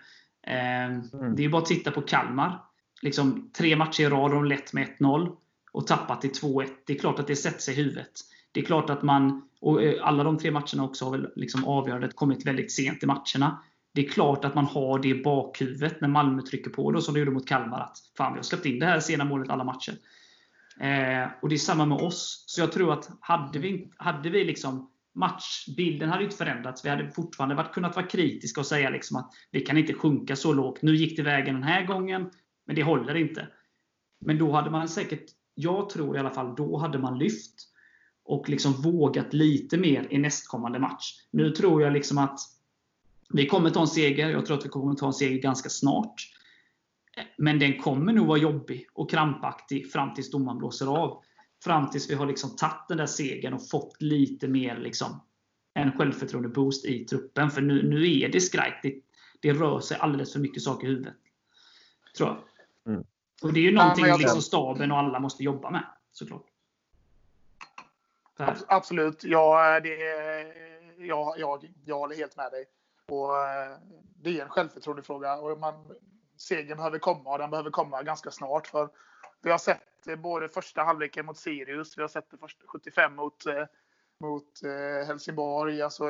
Eh, 0.46 0.85
mm. 0.85 1.37
Det 1.37 1.44
är 1.44 1.48
bara 1.48 1.62
att 1.62 1.68
titta 1.68 1.90
på 1.90 2.02
Kalmar. 2.02 2.61
Liksom, 3.02 3.50
tre 3.57 3.76
matcher 3.76 4.02
i 4.02 4.09
rad 4.09 4.30
har 4.30 4.35
de 4.35 4.44
lett 4.44 4.72
med 4.72 4.88
1-0 4.98 5.37
och 5.72 5.87
tappat 5.87 6.20
till 6.20 6.30
2-1. 6.30 6.68
Det 6.87 6.92
är 6.92 6.98
klart 6.98 7.18
att 7.18 7.26
det 7.26 7.37
sätter 7.37 7.61
sig 7.61 7.74
i 7.74 7.76
huvudet. 7.76 8.12
Det 8.52 8.61
är 8.61 8.64
klart 8.64 8.90
att 8.90 9.02
man, 9.02 9.48
och 9.64 9.83
eh, 9.83 10.07
alla 10.07 10.24
de 10.24 10.38
tre 10.38 10.50
matcherna 10.50 10.85
också 10.85 11.05
har 11.05 11.12
väl 11.12 11.29
liksom 11.37 11.64
avgörandet 11.64 12.16
kommit 12.16 12.46
väldigt 12.46 12.72
sent 12.72 13.03
i 13.03 13.07
matcherna. 13.07 13.62
Det 13.94 14.07
är 14.07 14.09
klart 14.09 14.44
att 14.44 14.55
man 14.55 14.64
har 14.64 14.98
det 14.98 15.09
i 15.09 15.22
bakhuvudet 15.22 16.00
när 16.00 16.09
Malmö 16.09 16.42
trycker 16.42 16.70
på, 16.70 16.92
då, 16.92 17.00
som 17.00 17.14
de 17.14 17.20
gjorde 17.20 17.33
mot 17.33 17.48
Kalmar. 17.48 17.81
Att 17.81 17.96
fan, 18.16 18.33
vi 18.33 18.38
har 18.38 18.42
släppt 18.42 18.66
in 18.66 18.79
det 18.79 18.87
här 18.87 19.00
sena 19.00 19.24
målet 19.24 19.50
alla 19.50 19.64
matcher. 19.64 19.92
Eh, 20.81 21.29
och 21.42 21.48
det 21.48 21.55
är 21.55 21.59
samma 21.59 21.87
med 21.87 21.98
oss. 21.98 22.44
Så 22.46 22.61
jag 22.61 22.72
tror 22.72 22.92
att 22.92 23.11
hade 23.20 23.59
vi, 23.59 23.90
hade 23.96 24.31
vi 24.31 24.44
liksom 24.44 24.90
matchbilden 25.14 26.09
hade 26.09 26.24
inte 26.24 26.37
förändrats. 26.37 26.85
Vi 26.85 26.88
hade 26.88 27.11
fortfarande 27.11 27.55
varit, 27.55 27.74
kunnat 27.74 27.96
vara 27.96 28.07
kritiska 28.07 28.61
och 28.61 28.66
säga 28.66 28.90
liksom 28.90 29.16
att 29.16 29.31
vi 29.50 29.61
kan 29.61 29.79
inte 29.79 29.94
sjunka 29.94 30.37
så 30.37 30.53
lågt. 30.53 30.83
Nu 30.83 30.96
gick 30.96 31.16
det 31.16 31.22
vägen 31.22 31.55
den 31.55 31.64
här 31.64 31.87
gången, 31.87 32.31
men 32.66 32.77
det 32.77 32.83
håller 32.83 33.14
inte. 33.14 33.48
Men 34.20 34.38
då 34.38 34.53
hade 34.53 34.70
man 34.70 34.88
säkert, 34.88 35.24
jag 35.55 35.90
tror 35.90 36.16
i 36.16 36.18
alla 36.18 36.31
fall, 36.31 36.55
då 36.57 36.79
hade 36.79 36.98
man 36.98 37.18
lyft 37.18 37.74
och 38.25 38.49
liksom 38.49 38.73
vågat 38.73 39.33
lite 39.33 39.77
mer 39.77 40.07
i 40.11 40.19
nästkommande 40.19 40.79
match. 40.79 41.15
Nu 41.31 41.51
tror 41.51 41.83
jag 41.83 41.93
liksom 41.93 42.19
att 42.19 42.41
vi 43.29 43.47
kommer 43.47 43.71
ta 43.71 43.81
en 43.81 43.87
seger. 43.87 44.31
Jag 44.31 44.47
tror 44.47 44.59
att 44.59 44.65
vi 44.65 44.69
kommer 44.69 44.95
ta 44.95 45.07
en 45.07 45.13
seger 45.13 45.39
ganska 45.39 45.69
snart. 45.69 46.15
Men 47.39 47.59
den 47.59 47.79
kommer 47.79 48.13
nog 48.13 48.27
vara 48.27 48.39
jobbig 48.39 48.87
och 48.93 49.11
krampaktig 49.11 49.93
fram 49.93 50.15
tills 50.15 50.31
domaren 50.31 50.59
blåser 50.59 50.87
av. 50.87 51.23
Fram 51.65 51.91
tills 51.91 52.11
vi 52.11 52.15
har 52.15 52.27
liksom 52.27 52.57
tagit 52.57 52.89
den 52.89 52.99
där 52.99 53.07
segern 53.07 53.55
och 53.55 53.69
fått 53.69 54.03
lite 54.03 54.49
mer 54.49 54.79
liksom, 54.79 55.21
en 55.75 55.93
självförtroende-boost 55.93 56.85
i 56.85 57.05
truppen. 57.05 57.51
För 57.51 57.61
nu, 57.61 57.89
nu 57.89 58.21
är 58.21 58.29
det 58.29 58.41
skrajt. 58.41 58.75
Det, 58.83 58.95
det 59.41 59.53
rör 59.53 59.81
sig 59.81 59.97
alldeles 59.97 60.33
för 60.33 60.41
mycket 60.41 60.63
saker 60.63 60.87
i 60.87 60.91
huvudet. 60.91 61.15
Tror 62.17 62.29
jag. 62.29 62.39
Mm. 62.95 63.07
Och 63.43 63.53
det 63.53 63.61
är 63.61 63.65
ju 63.65 63.73
någonting 63.73 64.07
ja, 64.07 64.17
liksom 64.17 64.43
staben 64.43 64.93
och 64.93 64.99
alla 64.99 65.21
måste 65.21 65.45
jobba 65.45 65.71
med. 65.71 65.85
Såklart. 66.13 66.54
Absolut. 68.66 69.25
Ja, 69.25 69.77
eh, 69.77 69.83
det, 69.83 69.97
jag, 70.99 71.38
jag, 71.38 71.73
jag 71.85 71.99
håller 71.99 72.16
helt 72.16 72.37
med 72.37 72.53
dig. 72.53 72.64
Och 73.09 73.38
eh, 73.38 73.77
det 74.23 74.38
är 74.38 74.42
en 74.42 74.49
självförtroendefråga. 74.49 75.37
Och 75.37 75.59
man, 75.59 75.94
segern 76.37 76.77
behöver 76.77 76.99
komma 76.99 77.33
och 77.33 77.38
den 77.38 77.51
behöver 77.51 77.70
komma 77.70 78.03
ganska 78.03 78.31
snart. 78.31 78.66
För 78.66 78.88
vi 79.42 79.51
har 79.51 79.59
sett 79.59 80.07
eh, 80.09 80.16
både 80.16 80.49
första 80.49 80.83
halvleken 80.83 81.27
mot 81.27 81.38
Sirius, 81.38 81.99
vi 81.99 82.03
har 82.03 82.09
sett 82.09 82.31
det 82.31 82.38
första 82.38 82.66
75 82.66 83.14
mot, 83.14 83.44
mot 84.20 84.62
Helsingborg, 85.07 85.83
alltså 85.83 86.05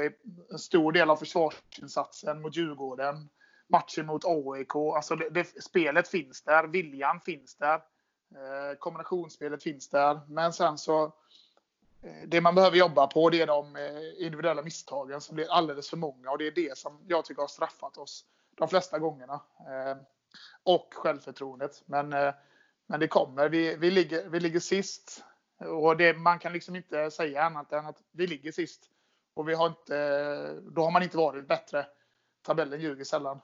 en 0.50 0.58
stor 0.58 0.92
del 0.92 1.10
av 1.10 1.16
försvarsinsatsen 1.16 2.42
mot 2.42 2.56
Djurgården, 2.56 3.28
matchen 3.68 4.06
mot 4.06 4.24
AIK. 4.24 4.74
Alltså 4.74 5.16
det, 5.16 5.30
det, 5.30 5.62
spelet 5.62 6.08
finns 6.08 6.42
där, 6.42 6.66
viljan 6.66 7.20
finns 7.20 7.56
där, 7.56 7.80
kombinationsspelet 8.78 9.62
finns 9.62 9.88
där. 9.88 10.20
Men 10.28 10.52
sen 10.52 10.78
så 10.78 11.12
det 12.26 12.40
man 12.40 12.54
behöver 12.54 12.76
jobba 12.76 13.06
på 13.06 13.30
det 13.30 13.40
är 13.40 13.46
de 13.46 13.76
eh, 13.76 14.24
individuella 14.24 14.62
misstagen 14.62 15.20
som 15.20 15.34
blir 15.34 15.50
alldeles 15.50 15.90
för 15.90 15.96
många 15.96 16.30
och 16.30 16.38
det 16.38 16.46
är 16.46 16.50
det 16.50 16.78
som 16.78 16.98
jag 17.06 17.24
tycker 17.24 17.42
har 17.42 17.48
straffat 17.48 17.98
oss 17.98 18.24
de 18.54 18.68
flesta 18.68 18.98
gångerna 18.98 19.34
eh, 19.58 19.96
och 20.62 20.94
självförtroendet. 20.94 21.82
Men, 21.86 22.12
eh, 22.12 22.34
men 22.86 23.00
det 23.00 23.08
kommer. 23.08 23.48
Vi, 23.48 23.76
vi, 23.76 23.90
ligger, 23.90 24.28
vi 24.28 24.40
ligger 24.40 24.60
sist. 24.60 25.24
Och 25.58 25.96
det, 25.96 26.16
man 26.16 26.38
kan 26.38 26.52
liksom 26.52 26.76
inte 26.76 27.10
säga 27.10 27.42
annat 27.42 27.72
än 27.72 27.86
att 27.86 27.98
vi 28.12 28.26
ligger 28.26 28.52
sist. 28.52 28.90
Och 29.34 29.48
vi 29.48 29.54
har 29.54 29.66
inte, 29.66 30.60
då 30.62 30.82
har 30.82 30.90
man 30.90 31.02
inte 31.02 31.16
varit 31.16 31.48
bättre. 31.48 31.86
Tabellen 32.42 32.80
ljuger 32.80 33.04
sällan. 33.04 33.40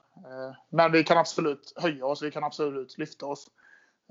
Men 0.69 0.91
vi 0.91 1.03
kan 1.03 1.17
absolut 1.17 1.73
höja 1.75 2.05
oss. 2.05 2.21
Vi 2.21 2.31
kan 2.31 2.43
absolut 2.43 2.97
lyfta 2.97 3.25
oss. 3.25 3.47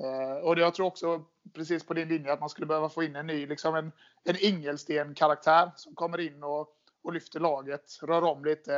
Eh, 0.00 0.44
och 0.44 0.58
jag 0.58 0.74
tror 0.74 0.86
också, 0.86 1.24
precis 1.52 1.84
på 1.84 1.94
din 1.94 2.08
linje, 2.08 2.32
att 2.32 2.40
man 2.40 2.48
skulle 2.48 2.66
behöva 2.66 2.88
få 2.88 3.02
in 3.02 3.16
en 3.16 3.26
ny, 3.26 3.46
liksom 3.46 3.74
en, 3.74 3.92
en 4.24 4.36
Ingelsten-karaktär 4.40 5.70
som 5.76 5.94
kommer 5.94 6.20
in 6.20 6.42
och, 6.42 6.68
och 7.02 7.12
lyfter 7.12 7.40
laget, 7.40 7.98
rör 8.02 8.24
om 8.24 8.44
lite, 8.44 8.76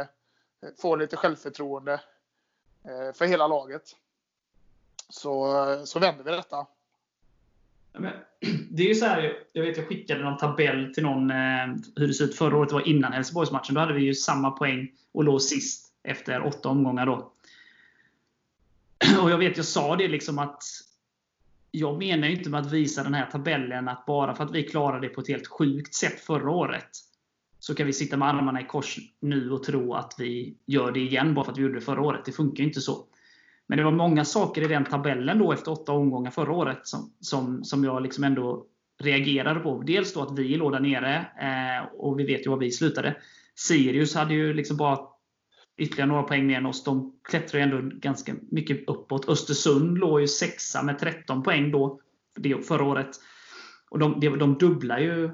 eh, 0.63 0.69
får 0.81 0.97
lite 0.97 1.17
självförtroende 1.17 1.93
eh, 2.85 3.15
för 3.15 3.25
hela 3.25 3.47
laget 3.47 3.97
så, 5.09 5.65
eh, 5.71 5.85
så 5.85 5.99
vänder 5.99 6.25
vi 6.25 6.31
detta. 6.31 6.67
Det 8.71 8.83
är 8.83 8.89
ju 8.89 8.95
så 8.95 9.07
här, 9.07 9.33
jag 9.53 9.63
vet 9.63 9.77
jag 9.77 9.89
skickade 9.89 10.25
någon 10.25 10.39
tabell 10.39 10.95
till 10.95 11.03
någon 11.03 11.31
eh, 11.31 11.67
hur 11.97 12.07
det 12.07 12.15
såg 12.15 12.29
ut 12.29 12.37
förra 12.37 12.57
året, 12.57 12.69
det 12.69 12.75
var 12.75 12.89
innan 12.89 13.13
Helsingborgsmatchen. 13.13 13.75
Då 13.75 13.81
hade 13.81 13.93
vi 13.93 14.05
ju 14.05 14.15
samma 14.15 14.51
poäng 14.51 14.93
och 15.13 15.25
låg 15.25 15.43
sist 15.43 15.93
efter 16.03 16.47
åtta 16.47 16.69
omgångar. 16.69 17.07
då. 17.07 17.33
Och 19.23 19.31
jag 19.31 19.39
vet, 19.39 19.57
jag 19.57 19.67
sa 19.67 19.97
det 19.97 20.09
liksom 20.09 20.39
att 20.39 20.63
jag 21.75 21.99
menar 21.99 22.29
ju 22.29 22.37
inte 22.37 22.51
med 22.51 22.61
att 22.61 22.73
visa 22.73 23.03
den 23.03 23.15
här 23.15 23.27
tabellen 23.27 23.89
att 23.89 24.07
bara 24.07 24.35
för 24.35 24.45
att 24.45 24.55
vi 24.55 24.63
klarade 24.63 25.09
det 25.09 25.15
på 25.15 25.21
ett 25.21 25.29
helt 25.29 25.47
sjukt 25.47 25.95
sätt 25.95 26.21
förra 26.21 26.51
året 26.51 26.89
så 27.59 27.75
kan 27.75 27.87
vi 27.87 27.93
sitta 27.93 28.17
med 28.17 28.29
armarna 28.29 28.61
i 28.61 28.65
kors 28.65 28.99
nu 29.21 29.51
och 29.51 29.63
tro 29.63 29.95
att 29.95 30.15
vi 30.19 30.57
gör 30.67 30.93
det 30.93 31.01
igen 31.01 31.35
bara 31.35 31.45
för 31.45 31.53
att 31.53 31.59
vi 31.59 31.63
gjorde 31.63 31.75
det 31.75 31.81
förra 31.81 32.03
året. 32.03 32.25
Det 32.25 32.33
funkar 32.33 32.63
ju 32.63 32.69
inte 32.69 32.81
så. 32.81 33.05
Men 33.67 33.79
det 33.79 33.85
var 33.85 33.93
många 33.93 34.25
saker 34.25 34.63
i 34.63 34.69
den 34.69 34.85
tabellen 34.85 35.39
då 35.39 35.53
efter 35.53 35.73
åtta 35.73 35.93
omgångar 35.93 36.31
förra 36.31 36.53
året 36.53 36.87
som, 36.87 37.13
som, 37.21 37.65
som 37.65 37.85
jag 37.85 38.03
liksom 38.03 38.25
ändå 38.25 38.67
reagerade 39.03 39.61
på. 39.61 39.83
Dels 39.87 40.15
då 40.15 40.23
att 40.23 40.39
vi 40.39 40.57
låg 40.57 40.73
där 40.73 40.81
nere 40.81 41.17
eh, 41.17 41.95
och 41.95 42.19
vi 42.21 42.25
vet 42.25 42.47
ju 42.47 42.51
var 42.51 42.57
vi 42.57 42.71
slutade. 42.71 43.17
Sirius 43.55 44.15
hade 44.15 44.35
ju 44.35 44.55
liksom 44.55 44.77
bara 44.77 44.99
ytterligare 45.83 46.09
några 46.09 46.23
poäng 46.23 46.47
mer 46.47 46.57
än 46.57 46.67
oss. 46.67 46.85
De 46.85 47.13
klättrar 47.23 47.61
ju 47.61 47.65
ändå 47.65 47.97
ganska 47.99 48.35
mycket 48.51 48.89
uppåt. 48.89 49.29
Östersund 49.29 49.99
låg 49.99 50.21
ju 50.21 50.29
sexa 50.29 50.83
med 50.83 50.99
13 50.99 51.43
poäng 51.43 51.71
då, 51.71 52.01
förra 52.69 52.85
året. 52.85 53.11
Och 53.91 53.99
de, 53.99 54.21
de 54.21 54.59
dubblar 54.59 54.99
ju 54.99 55.25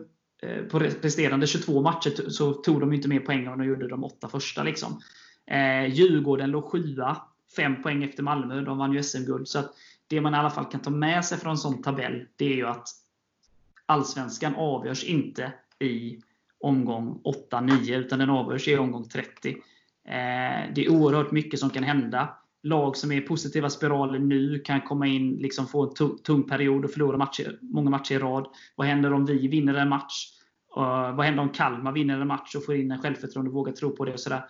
eh, 0.43 0.63
på 0.71 0.79
resterande 0.79 1.47
22 1.47 1.83
matcher 1.83 2.31
så 2.31 2.53
tog 2.53 2.81
de 2.81 2.93
inte 2.93 3.09
mer 3.09 3.21
poäng 3.21 3.47
än 3.47 3.59
de 3.59 3.65
gjorde 3.65 3.89
de 3.89 4.05
åtta 4.05 4.29
första. 4.29 4.63
Liksom. 4.63 5.01
Eh, 5.47 5.95
Djurgården 5.95 6.51
låg 6.51 6.65
sjua 6.65 7.17
fem 7.57 7.83
poäng 7.83 8.05
efter 8.05 8.23
Malmö. 8.23 8.61
De 8.61 8.79
vann 8.79 8.93
ju 8.93 9.03
SM-guld. 9.03 9.49
Så 9.49 9.59
att 9.59 9.75
det 10.09 10.21
man 10.21 10.35
i 10.35 10.37
alla 10.37 10.51
fall 10.51 10.65
kan 10.65 10.81
ta 10.81 10.91
med 10.91 11.25
sig 11.25 11.39
från 11.39 11.51
en 11.51 11.59
sån 11.59 11.83
tabell, 11.83 12.27
det 12.37 12.45
är 12.45 12.57
ju 12.57 12.67
att 12.67 12.89
Allsvenskan 13.87 14.55
avgörs 14.55 15.05
inte 15.05 15.53
i 15.79 16.19
omgång 16.61 17.21
8-9, 17.51 17.97
utan 17.97 18.19
den 18.19 18.31
avgörs 18.31 18.69
i 18.69 18.77
omgång 18.77 19.09
30. 19.09 19.57
Eh, 20.09 20.73
det 20.75 20.85
är 20.85 20.89
oerhört 20.89 21.31
mycket 21.31 21.61
som 21.61 21.71
kan 21.71 21.83
hända. 21.83 22.29
Lag 22.63 22.97
som 22.97 23.13
är 23.13 23.17
i 23.17 23.21
positiva 23.21 23.71
spiraler 23.71 24.19
nu 24.19 24.59
kan 24.59 24.81
komma 24.81 25.07
in, 25.07 25.37
liksom 25.37 25.67
få 25.67 25.83
en 25.83 26.17
tung 26.25 26.43
period 26.43 26.85
och 26.85 26.91
förlora 26.91 27.17
matcher, 27.17 27.59
många 27.61 27.91
matcher 27.91 28.15
i 28.15 28.19
rad. 28.19 28.47
Vad 28.77 28.87
händer 28.87 29.13
om 29.13 29.27
vi 29.27 29.49
vinner 29.49 29.75
en 29.75 29.89
match? 29.89 30.15
Eh, 30.77 31.17
vad 31.17 31.27
händer 31.27 31.43
om 31.43 31.49
Kalmar 31.49 31.93
vinner 31.93 32.21
en 32.21 32.27
match 32.27 32.55
och 32.55 32.65
får 32.65 32.75
in 32.75 32.91
en 32.91 33.03
självförtroende 33.03 33.49
och 33.49 33.55
vågar 33.55 33.73
tro 33.73 33.97
på 33.97 34.05
det? 34.05 34.13
Och 34.13 34.21
sådär. 34.21 34.45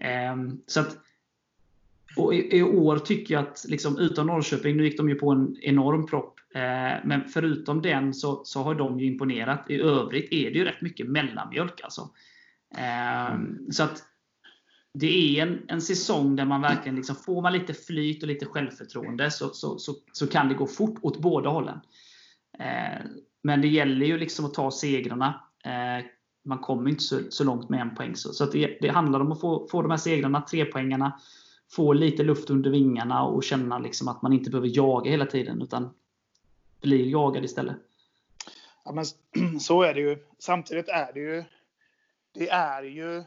Ehm, 0.00 0.60
så 0.66 0.80
att 0.80 0.98
och 2.16 2.34
i, 2.34 2.62
år 2.62 2.98
tycker 2.98 3.34
jag 3.34 3.42
att, 3.42 3.64
liksom, 3.68 3.98
utan 3.98 4.26
Norrköping, 4.26 4.76
nu 4.76 4.84
gick 4.84 4.96
de 4.96 5.08
ju 5.08 5.14
på 5.14 5.30
en 5.30 5.56
enorm 5.60 6.06
propp. 6.06 6.40
Eh, 6.54 7.04
men 7.04 7.24
förutom 7.28 7.82
den 7.82 8.14
så, 8.14 8.40
så 8.44 8.62
har 8.62 8.74
de 8.74 9.00
ju 9.00 9.06
imponerat. 9.06 9.70
I 9.70 9.80
övrigt 9.80 10.32
är 10.32 10.50
det 10.50 10.58
ju 10.58 10.64
rätt 10.64 10.80
mycket 10.80 11.08
mellanmjölk. 11.08 11.80
Alltså. 11.80 12.10
Eh, 12.76 13.38
så 13.70 13.82
att 13.82 14.02
det 14.92 15.38
är 15.38 15.42
en, 15.42 15.62
en 15.68 15.82
säsong 15.82 16.36
där 16.36 16.44
man 16.44 16.60
verkligen, 16.60 16.96
liksom, 16.96 17.16
får 17.16 17.42
man 17.42 17.52
lite 17.52 17.74
flyt 17.74 18.22
och 18.22 18.28
lite 18.28 18.46
självförtroende 18.46 19.30
så, 19.30 19.48
så, 19.48 19.78
så, 19.78 19.94
så 20.12 20.26
kan 20.26 20.48
det 20.48 20.54
gå 20.54 20.66
fort 20.66 20.98
åt 21.02 21.18
båda 21.18 21.50
hållen. 21.50 21.80
Eh, 22.58 23.06
men 23.42 23.60
det 23.60 23.68
gäller 23.68 24.06
ju 24.06 24.18
liksom 24.18 24.44
att 24.44 24.54
ta 24.54 24.70
segrarna. 24.70 25.44
Eh, 25.64 26.06
man 26.44 26.58
kommer 26.58 26.90
inte 26.90 27.02
så, 27.02 27.20
så 27.30 27.44
långt 27.44 27.68
med 27.68 27.80
en 27.80 27.94
poäng. 27.94 28.16
Så, 28.16 28.32
så 28.32 28.44
det, 28.46 28.78
det 28.80 28.88
handlar 28.88 29.20
om 29.20 29.32
att 29.32 29.40
få, 29.40 29.68
få 29.70 29.82
de 29.82 29.90
här 29.90 29.98
segrarna, 29.98 30.40
tre 30.40 30.64
poängarna 30.64 31.20
få 31.72 31.92
lite 31.92 32.22
luft 32.22 32.50
under 32.50 32.70
vingarna 32.70 33.22
och 33.22 33.44
känna 33.44 33.78
liksom 33.78 34.08
att 34.08 34.22
man 34.22 34.32
inte 34.32 34.50
behöver 34.50 34.76
jaga 34.76 35.10
hela 35.10 35.26
tiden 35.26 35.62
utan 35.62 35.90
blir 36.80 37.10
jagad 37.10 37.44
istället. 37.44 37.76
Ja, 38.84 38.92
men 38.92 39.04
så 39.60 39.82
är 39.82 39.94
det 39.94 40.00
ju. 40.00 40.18
Samtidigt 40.38 40.88
är 40.88 41.12
det 41.12 41.20
ju, 41.20 41.44
det 42.34 42.48
är 42.48 42.82
ju, 42.82 43.24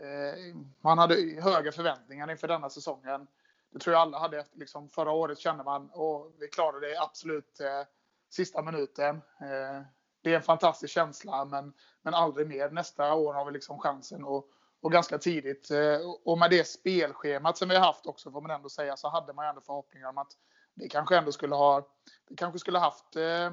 Eh, 0.00 0.56
man 0.80 0.98
hade 0.98 1.14
höga 1.42 1.72
förväntningar 1.72 2.30
inför 2.30 2.48
denna 2.48 2.70
säsongen. 2.70 3.26
Det 3.70 3.78
tror 3.78 3.94
jag 3.94 4.02
alla 4.02 4.18
hade. 4.18 4.44
Liksom, 4.52 4.88
förra 4.88 5.10
året 5.10 5.38
kände 5.38 5.64
man, 5.64 5.90
och 5.90 6.32
vi 6.38 6.48
klarade 6.48 6.88
det 6.88 6.98
absolut 6.98 7.60
eh, 7.60 7.82
sista 8.30 8.62
minuten. 8.62 9.16
Eh, 9.40 9.82
det 10.22 10.32
är 10.32 10.36
en 10.36 10.42
fantastisk 10.42 10.94
känsla, 10.94 11.44
men, 11.44 11.72
men 12.02 12.14
aldrig 12.14 12.48
mer. 12.48 12.70
Nästa 12.70 13.14
år 13.14 13.34
har 13.34 13.44
vi 13.44 13.52
liksom 13.52 13.78
chansen 13.78 14.24
och, 14.24 14.48
och 14.80 14.92
ganska 14.92 15.18
tidigt. 15.18 15.70
Eh, 15.70 15.98
och 16.24 16.38
med 16.38 16.50
det 16.50 16.68
spelschemat 16.68 17.58
som 17.58 17.68
vi 17.68 17.76
har 17.76 17.86
haft 17.86 18.06
också, 18.06 18.30
får 18.30 18.40
man 18.40 18.50
ändå 18.50 18.68
säga, 18.68 18.96
så 18.96 19.08
hade 19.08 19.32
man 19.32 19.46
ändå 19.46 19.60
förhoppningar 19.60 20.08
om 20.08 20.18
att 20.18 20.32
vi 20.74 20.88
kanske 20.88 21.16
ändå 21.16 21.32
skulle 21.32 21.54
ha, 21.54 21.88
vi 22.28 22.36
kanske 22.36 22.58
skulle 22.58 22.78
haft 22.78 23.16
eh, 23.16 23.50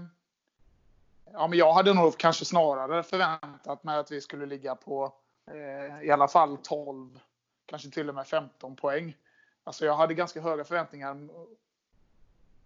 Ja, 1.34 1.48
men 1.48 1.60
jag 1.60 1.74
hade 1.74 1.94
nog 1.94 2.18
kanske 2.18 2.46
snarare 2.46 3.04
förväntat 3.04 3.84
mig 3.84 3.98
att 3.98 4.12
vi 4.12 4.22
skulle 4.22 4.46
ligga 4.46 4.76
på 4.76 5.14
Eh, 5.48 6.04
i 6.04 6.12
alla 6.12 6.28
fall 6.28 6.58
12, 6.58 7.20
kanske 7.66 7.90
till 7.90 8.10
och 8.10 8.16
med 8.16 8.28
15 8.28 8.76
poäng. 8.76 9.18
Alltså 9.64 9.86
jag 9.86 9.96
hade 9.96 10.14
ganska 10.14 10.42
höga 10.42 10.64
förväntningar. 10.64 11.30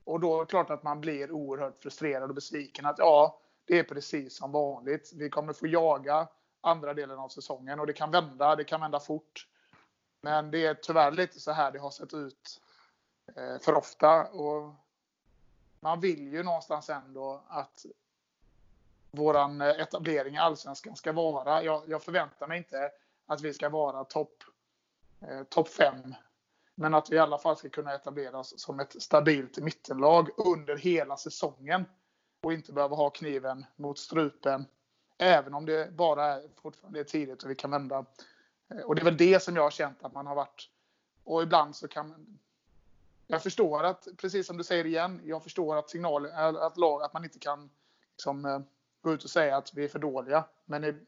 Och 0.03 0.19
då 0.19 0.35
är 0.35 0.39
det 0.39 0.49
klart 0.49 0.69
att 0.69 0.83
man 0.83 1.01
blir 1.01 1.31
oerhört 1.31 1.81
frustrerad 1.81 2.29
och 2.29 2.35
besviken. 2.35 2.85
Att 2.85 2.97
ja, 2.97 3.39
det 3.65 3.79
är 3.79 3.83
precis 3.83 4.35
som 4.35 4.51
vanligt. 4.51 5.11
Vi 5.15 5.29
kommer 5.29 5.53
få 5.53 5.67
jaga 5.67 6.27
andra 6.61 6.93
delen 6.93 7.19
av 7.19 7.29
säsongen 7.29 7.79
och 7.79 7.87
det 7.87 7.93
kan 7.93 8.11
vända. 8.11 8.55
Det 8.55 8.63
kan 8.63 8.81
vända 8.81 8.99
fort. 8.99 9.47
Men 10.21 10.51
det 10.51 10.65
är 10.65 10.73
tyvärr 10.73 11.11
lite 11.11 11.39
så 11.39 11.51
här 11.51 11.71
det 11.71 11.79
har 11.79 11.91
sett 11.91 12.13
ut 12.13 12.61
eh, 13.35 13.59
för 13.59 13.75
ofta. 13.75 14.23
Och 14.27 14.73
man 15.79 15.99
vill 15.99 16.33
ju 16.33 16.43
någonstans 16.43 16.89
ändå 16.89 17.43
att 17.47 17.85
våran 19.11 19.61
eh, 19.61 19.67
etablering 19.67 20.35
i 20.35 20.37
Allsvenskan 20.37 20.95
ska 20.95 21.11
vara. 21.11 21.63
Jag, 21.63 21.83
jag 21.87 22.03
förväntar 22.03 22.47
mig 22.47 22.57
inte 22.57 22.91
att 23.25 23.41
vi 23.41 23.53
ska 23.53 23.69
vara 23.69 24.03
topp 24.03 24.43
eh, 25.21 25.43
top 25.43 25.69
5 25.69 26.15
men 26.79 26.93
att 26.93 27.09
vi 27.09 27.15
i 27.15 27.19
alla 27.19 27.37
fall 27.37 27.57
ska 27.57 27.69
kunna 27.69 27.93
etableras 27.93 28.59
som 28.59 28.79
ett 28.79 29.01
stabilt 29.01 29.57
mittenlag 29.57 30.29
under 30.37 30.77
hela 30.77 31.17
säsongen. 31.17 31.85
Och 32.41 32.53
inte 32.53 32.73
behöva 32.73 32.95
ha 32.95 33.09
kniven 33.09 33.65
mot 33.75 33.99
strupen. 33.99 34.65
Även 35.17 35.53
om 35.53 35.65
det 35.65 35.91
bara 35.91 36.25
är 36.25 36.49
fortfarande 36.61 36.99
är 36.99 37.03
tidigt 37.03 37.43
och 37.43 37.49
vi 37.49 37.55
kan 37.55 37.71
vända. 37.71 38.05
Eh, 38.69 38.81
och 38.81 38.95
det 38.95 39.01
är 39.01 39.05
väl 39.05 39.17
det 39.17 39.43
som 39.43 39.55
jag 39.55 39.63
har 39.63 39.71
känt 39.71 40.03
att 40.03 40.13
man 40.13 40.27
har 40.27 40.35
varit. 40.35 40.69
Och 41.23 41.43
ibland 41.43 41.75
så 41.75 41.87
kan 41.87 42.09
man... 42.09 42.39
Jag 43.27 43.43
förstår 43.43 43.83
att, 43.83 44.07
precis 44.17 44.47
som 44.47 44.57
du 44.57 44.63
säger 44.63 44.85
igen, 44.85 45.21
jag 45.23 45.43
förstår 45.43 45.77
att 45.77 45.89
signalen, 45.89 46.55
att, 46.57 46.77
lag, 46.77 47.03
att 47.03 47.13
man 47.13 47.23
inte 47.23 47.39
kan 47.39 47.69
liksom, 48.11 48.45
eh, 48.45 48.59
gå 49.01 49.13
ut 49.13 49.23
och 49.23 49.29
säga 49.29 49.57
att 49.57 49.73
vi 49.73 49.83
är 49.83 49.87
för 49.87 49.99
dåliga. 49.99 50.43
Men 50.65 51.05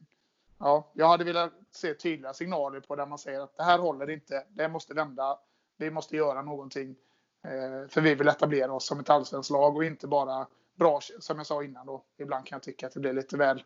ja, 0.58 0.92
jag 0.94 1.08
hade 1.08 1.24
velat 1.24 1.52
se 1.70 1.94
tydliga 1.94 2.34
signaler 2.34 2.80
på 2.80 2.96
där 2.96 3.06
man 3.06 3.18
säger 3.18 3.40
att 3.40 3.56
det 3.56 3.62
här 3.62 3.78
håller 3.78 4.10
inte, 4.10 4.46
det 4.50 4.68
måste 4.68 4.94
vända 4.94 5.38
vi 5.82 5.90
måste 5.90 6.16
göra 6.16 6.42
någonting. 6.42 6.96
Eh, 7.44 7.88
för 7.88 8.00
vi 8.00 8.14
vill 8.14 8.28
etablera 8.28 8.72
oss 8.72 8.86
som 8.86 9.00
ett 9.00 9.10
allsvenskt 9.10 9.50
lag 9.50 9.76
och 9.76 9.84
inte 9.84 10.06
bara 10.06 10.46
bra, 10.74 11.00
som 11.20 11.36
jag 11.36 11.46
sa 11.46 11.64
innan 11.64 11.86
då. 11.86 12.04
Ibland 12.18 12.46
kan 12.46 12.56
jag 12.56 12.62
tycka 12.62 12.86
att 12.86 12.92
det 12.92 13.00
blir 13.00 13.12
lite 13.12 13.36
väl, 13.36 13.64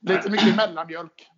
lite 0.00 0.30
mycket 0.30 0.56
mellanmjölk. 0.56 1.30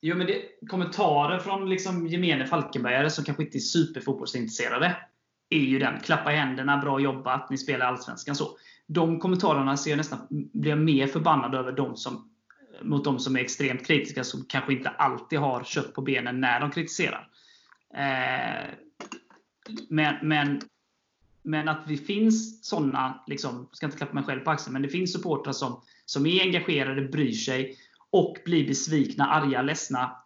Jo, 0.00 0.16
men 0.16 0.26
det, 0.26 0.68
kommentarer 0.68 1.38
från 1.38 1.68
liksom 1.68 2.06
gemene 2.06 2.46
Falkenbergare 2.46 3.10
som 3.10 3.24
kanske 3.24 3.42
inte 3.42 3.58
är 3.58 3.60
superfotbollsintresserade 3.60 4.96
är 5.50 5.58
ju 5.58 5.78
den. 5.78 6.00
Klappa 6.00 6.32
i 6.32 6.36
händerna, 6.36 6.78
bra 6.78 7.00
jobbat, 7.00 7.50
ni 7.50 7.58
spelar 7.58 7.86
Allsvenskan. 7.86 8.36
Så. 8.36 8.58
De 8.86 9.20
kommentarerna 9.20 9.76
ser 9.76 9.90
jag 9.90 9.96
nästan, 9.96 10.18
blir 10.30 10.70
jag 10.70 10.78
mer 10.78 11.06
förbannad 11.06 11.54
över 11.54 11.72
de 11.72 11.96
som, 11.96 12.30
mot 12.82 13.04
de 13.04 13.18
som 13.18 13.36
är 13.36 13.40
extremt 13.40 13.86
kritiska, 13.86 14.24
som 14.24 14.44
kanske 14.48 14.72
inte 14.72 14.88
alltid 14.88 15.38
har 15.38 15.64
kött 15.64 15.94
på 15.94 16.02
benen 16.02 16.40
när 16.40 16.60
de 16.60 16.70
kritiserar. 16.70 17.28
Eh, 17.94 18.74
men, 19.88 20.28
men, 20.28 20.60
men 21.42 21.68
att 21.68 21.88
det 21.88 21.96
finns 21.96 22.64
sådana, 22.64 23.24
liksom, 23.26 23.66
jag 23.70 23.76
ska 23.76 23.86
inte 23.86 23.98
klappa 23.98 24.14
mig 24.14 24.24
själv 24.24 24.40
på 24.40 24.50
axeln, 24.50 24.72
men 24.72 24.82
det 24.82 24.88
finns 24.88 25.12
supportrar 25.12 25.52
som, 25.52 25.82
som 26.06 26.26
är 26.26 26.40
engagerade, 26.40 27.02
bryr 27.02 27.32
sig 27.32 27.76
och 28.10 28.36
blir 28.44 28.68
besvikna, 28.68 29.26
arga, 29.26 29.62
ledsna. 29.62 30.16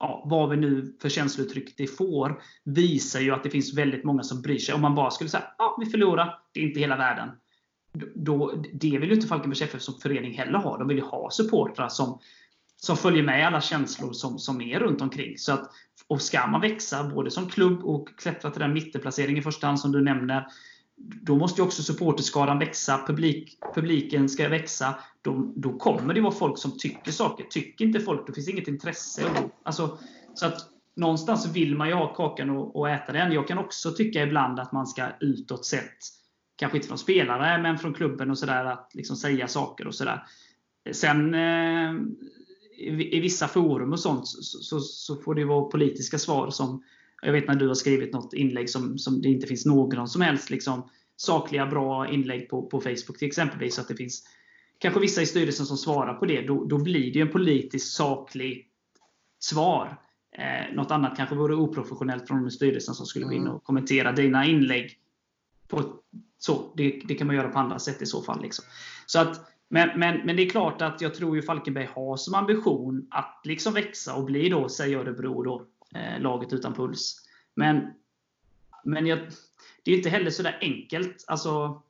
Ja, 0.00 0.26
vad 0.26 0.50
vi 0.50 0.56
nu 0.56 0.96
för 1.02 1.08
känslouttryck 1.08 1.74
det 1.76 1.86
får, 1.86 2.42
visar 2.64 3.20
ju 3.20 3.30
att 3.30 3.42
det 3.42 3.50
finns 3.50 3.74
väldigt 3.74 4.04
många 4.04 4.22
som 4.22 4.42
bryr 4.42 4.58
sig. 4.58 4.74
Om 4.74 4.80
man 4.80 4.94
bara 4.94 5.10
skulle 5.10 5.30
säga 5.30 5.44
ja, 5.58 5.76
vi 5.80 5.86
förlorar, 5.86 6.38
det 6.52 6.60
är 6.60 6.64
inte 6.64 6.80
hela 6.80 6.96
världen. 6.96 7.28
Då, 8.14 8.62
det 8.72 8.98
vill 8.98 9.08
ju 9.08 9.14
inte 9.14 9.26
Falkenbergs 9.26 9.62
FF 9.62 9.82
som 9.82 10.00
förening 10.00 10.34
heller 10.34 10.58
ha. 10.58 10.78
De 10.78 10.88
vill 10.88 10.96
ju 10.96 11.04
ha 11.04 11.30
supportrar 11.30 11.88
som, 11.88 12.18
som 12.76 12.96
följer 12.96 13.22
med 13.22 13.46
alla 13.46 13.60
känslor 13.60 14.12
som, 14.12 14.38
som 14.38 14.60
är 14.60 14.80
runt 14.80 15.00
omkring. 15.00 15.38
Så 15.38 15.52
att, 15.52 15.70
och 16.06 16.22
ska 16.22 16.46
man 16.46 16.60
växa, 16.60 17.04
både 17.04 17.30
som 17.30 17.48
klubb 17.48 17.84
och 17.84 18.18
klättra 18.18 18.50
till 18.50 18.60
den 18.60 18.72
mittenplacering 18.72 19.38
i 19.38 19.42
första 19.42 19.66
hand 19.66 19.80
som 19.80 19.92
du 19.92 20.00
nämner, 20.00 20.46
då 20.98 21.36
måste 21.36 21.60
ju 21.60 21.66
också 21.66 21.82
supporterskaran 21.82 22.58
växa, 22.58 23.00
publik, 23.06 23.58
publiken 23.74 24.28
ska 24.28 24.48
växa. 24.48 24.94
Då, 25.22 25.52
då 25.56 25.78
kommer 25.78 26.14
det 26.14 26.20
vara 26.20 26.32
folk 26.32 26.58
som 26.58 26.78
tycker 26.78 27.12
saker. 27.12 27.44
Tycker 27.44 27.84
inte 27.84 28.00
folk, 28.00 28.26
då 28.26 28.32
finns 28.32 28.48
inget 28.48 28.68
intresse. 28.68 29.22
Alltså, 29.62 29.98
så 30.34 30.46
att 30.46 30.58
någonstans 30.96 31.46
vill 31.46 31.76
man 31.76 31.88
ju 31.88 31.94
ha 31.94 32.14
kakan 32.14 32.50
och, 32.50 32.76
och, 32.76 32.90
äta 32.90 33.12
den. 33.12 33.32
Jag 33.32 33.48
kan 33.48 33.58
också 33.58 33.92
tycka 33.92 34.22
ibland 34.22 34.60
att 34.60 34.72
man 34.72 34.86
ska 34.86 35.06
utåt 35.20 35.66
sett, 35.66 35.98
kanske 36.56 36.78
inte 36.78 36.88
från 36.88 36.98
spelare, 36.98 37.62
men 37.62 37.78
från 37.78 37.94
klubben 37.94 38.30
och 38.30 38.38
sådär, 38.38 38.64
att 38.64 38.90
liksom 38.94 39.16
säga 39.16 39.48
saker 39.48 39.86
och 39.86 39.94
sådär. 39.94 40.22
Sen 40.92 41.34
eh, 41.34 41.94
i, 42.78 43.20
vissa 43.20 43.48
forum 43.48 43.92
och 43.92 44.00
sånt 44.00 44.28
så, 44.28 44.42
så, 44.42 44.80
så, 44.80 45.16
får 45.16 45.34
det 45.34 45.44
vara 45.44 45.64
politiska 45.64 46.18
svar 46.18 46.50
som 46.50 46.82
jag 47.22 47.32
vet 47.32 47.48
när 47.48 47.54
du 47.54 47.66
har 47.66 47.74
skrivit 47.74 48.12
något 48.12 48.34
inlägg 48.34 48.70
som, 48.70 48.98
som 48.98 49.22
det 49.22 49.28
inte 49.28 49.46
finns 49.46 49.66
någon 49.66 50.08
som 50.08 50.20
helst 50.22 50.50
liksom, 50.50 50.88
sakliga, 51.16 51.66
bra 51.66 52.08
inlägg 52.08 52.48
på, 52.48 52.66
på 52.66 52.80
Facebook 52.80 53.18
till 53.18 53.28
exempelvis. 53.28 53.74
Så 53.74 53.80
att 53.80 53.88
det 53.88 53.96
finns 53.96 54.24
kanske 54.78 55.00
vissa 55.00 55.22
i 55.22 55.26
styrelsen 55.26 55.66
som 55.66 55.76
svarar 55.76 56.14
på 56.14 56.26
det. 56.26 56.42
Då, 56.42 56.64
då 56.64 56.78
blir 56.78 57.12
det 57.12 57.20
en 57.20 57.30
politiskt 57.30 57.96
saklig 57.96 58.68
svar. 59.38 60.00
Eh, 60.32 60.74
något 60.74 60.90
annat 60.90 61.16
kanske 61.16 61.34
vore 61.34 61.54
oprofessionellt 61.54 62.28
från 62.28 62.50
styrelsen 62.50 62.94
som 62.94 63.06
skulle 63.06 63.24
gå 63.24 63.32
in 63.32 63.42
mm. 63.42 63.52
och 63.52 63.64
kommentera 63.64 64.12
dina 64.12 64.46
inlägg. 64.46 64.98
På, 65.68 65.82
så, 66.38 66.72
det, 66.76 67.02
det 67.04 67.14
kan 67.14 67.26
man 67.26 67.36
göra 67.36 67.48
på 67.48 67.58
andra 67.58 67.78
sätt 67.78 68.02
i 68.02 68.06
så 68.06 68.22
fall. 68.22 68.42
Liksom. 68.42 68.64
Så 69.06 69.18
att 69.20 69.48
men, 69.70 69.98
men, 69.98 70.26
men 70.26 70.36
det 70.36 70.42
är 70.42 70.50
klart 70.50 70.82
att 70.82 71.00
jag 71.00 71.14
tror 71.14 71.36
ju 71.36 71.42
Falkenberg 71.42 71.88
har 71.94 72.16
som 72.16 72.34
ambition 72.34 73.06
att 73.10 73.40
liksom 73.44 73.74
växa 73.74 74.14
och 74.14 74.24
bli 74.24 74.48
då, 74.48 74.68
säg 74.68 74.94
Örebro, 74.94 75.42
då, 75.42 75.66
eh, 75.94 76.20
laget 76.20 76.52
utan 76.52 76.74
puls. 76.74 77.16
Men, 77.54 77.94
men 78.84 79.06
jag, 79.06 79.18
det 79.84 79.92
är 79.92 79.96
inte 79.96 80.08
heller 80.08 80.30
så 80.30 80.42
där 80.42 80.58
enkelt. 80.60 81.24
Alltså, 81.26 81.82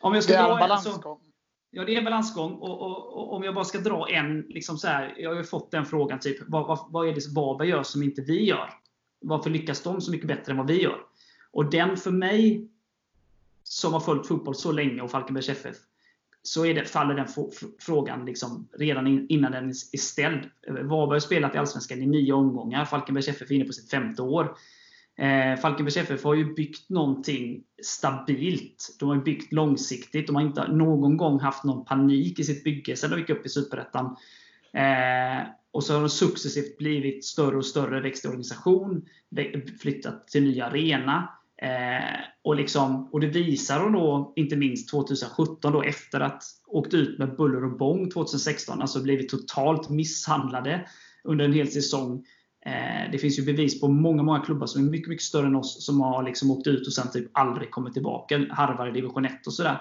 om 0.00 0.14
jag 0.14 0.24
ska 0.24 0.32
det 0.32 0.38
är 0.38 0.52
en 0.52 0.58
balansgång. 0.58 1.02
Så, 1.02 1.20
ja, 1.70 1.84
det 1.84 1.94
är 1.94 1.98
en 1.98 2.04
balansgång. 2.04 2.52
Och, 2.52 2.82
och, 2.82 3.16
och, 3.16 3.32
om 3.32 3.42
jag 3.42 3.54
bara 3.54 3.64
ska 3.64 3.78
dra 3.78 4.08
en, 4.08 4.40
liksom 4.40 4.78
så 4.78 4.88
här, 4.88 5.14
jag 5.18 5.30
har 5.30 5.36
ju 5.36 5.44
fått 5.44 5.70
den 5.70 5.86
frågan, 5.86 6.20
typ, 6.20 6.38
vad, 6.48 6.66
vad, 6.66 6.86
vad 6.88 7.08
är 7.08 7.14
det 7.14 7.28
Varberg 7.34 7.68
gör 7.68 7.82
som 7.82 8.02
inte 8.02 8.22
vi 8.22 8.44
gör? 8.44 8.70
Varför 9.20 9.50
lyckas 9.50 9.82
de 9.82 10.00
så 10.00 10.10
mycket 10.10 10.28
bättre 10.28 10.52
än 10.52 10.58
vad 10.58 10.66
vi 10.66 10.82
gör? 10.82 11.00
Och 11.50 11.70
den 11.70 11.96
för 11.96 12.10
mig, 12.10 12.68
som 13.62 13.92
har 13.92 14.00
följt 14.00 14.26
fotboll 14.26 14.54
så 14.54 14.72
länge 14.72 15.02
och 15.02 15.10
Falkenbergs 15.10 15.48
FF, 15.48 15.76
så 16.46 16.66
är 16.66 16.74
det, 16.74 16.84
faller 16.84 17.14
den 17.14 17.26
frågan 17.80 18.24
liksom 18.24 18.68
redan 18.78 19.06
in, 19.06 19.26
innan 19.28 19.52
den 19.52 19.68
är 19.68 19.98
ställd. 19.98 20.50
Varberg 20.68 21.14
har 21.14 21.20
spelat 21.20 21.54
i 21.54 21.58
Allsvenskan 21.58 22.02
i 22.02 22.06
nio 22.06 22.32
omgångar. 22.32 22.84
Falkenbergs 22.84 23.28
FF 23.28 23.50
är 23.50 23.54
inne 23.54 23.64
på 23.64 23.72
sitt 23.72 23.90
femte 23.90 24.22
år. 24.22 24.56
Eh, 25.16 25.60
Falkenbergs 25.60 25.96
FF 25.96 26.24
har 26.24 26.34
ju 26.34 26.54
byggt 26.54 26.90
någonting 26.90 27.62
stabilt. 27.82 28.96
De 29.00 29.08
har 29.08 29.16
byggt 29.16 29.52
långsiktigt. 29.52 30.26
De 30.26 30.36
har 30.36 30.42
inte 30.42 30.68
någon 30.68 31.16
gång 31.16 31.40
haft 31.40 31.64
någon 31.64 31.84
panik 31.84 32.38
i 32.38 32.44
sitt 32.44 32.64
bygge 32.64 32.96
sedan 32.96 33.10
de 33.10 33.18
gick 33.18 33.30
upp 33.30 33.46
i 33.46 33.48
Superettan. 33.48 34.16
Eh, 34.72 35.46
och 35.70 35.84
så 35.84 35.94
har 35.94 36.00
de 36.00 36.08
successivt 36.08 36.78
blivit 36.78 37.24
större 37.24 37.56
och 37.56 37.66
större, 37.66 38.00
växt 38.00 38.24
i 38.24 38.28
organisation, 38.28 39.08
flyttat 39.80 40.28
till 40.28 40.42
ny 40.42 40.60
arena. 40.60 41.28
Eh, 41.64 42.20
och, 42.42 42.56
liksom, 42.56 43.08
och 43.12 43.20
det 43.20 43.26
visar 43.26 43.80
hon 43.80 43.92
då, 43.92 44.32
inte 44.36 44.56
minst 44.56 44.90
2017, 44.90 45.72
då, 45.72 45.82
efter 45.82 46.20
att 46.20 46.42
åkt 46.66 46.94
ut 46.94 47.18
med 47.18 47.36
buller 47.36 47.64
och 47.64 47.78
bång 47.78 48.10
2016, 48.10 48.82
alltså 48.82 49.02
blivit 49.02 49.28
totalt 49.28 49.90
misshandlade 49.90 50.88
under 51.24 51.44
en 51.44 51.52
hel 51.52 51.68
säsong. 51.68 52.24
Eh, 52.66 53.10
det 53.12 53.18
finns 53.18 53.38
ju 53.38 53.42
bevis 53.42 53.80
på 53.80 53.88
många, 53.88 54.22
många 54.22 54.40
klubbar 54.40 54.66
som 54.66 54.86
är 54.86 54.90
mycket, 54.90 55.08
mycket 55.08 55.24
större 55.24 55.46
än 55.46 55.56
oss, 55.56 55.86
som 55.86 56.00
har 56.00 56.22
liksom 56.22 56.50
åkt 56.50 56.66
ut 56.66 56.86
och 56.86 56.92
sen 56.92 57.10
typ 57.10 57.30
aldrig 57.32 57.70
kommit 57.70 57.92
tillbaka. 57.92 58.46
Harvar 58.50 58.88
i 58.88 58.92
division 58.92 59.24
1 59.24 59.46
och 59.46 59.52
sådär. 59.52 59.80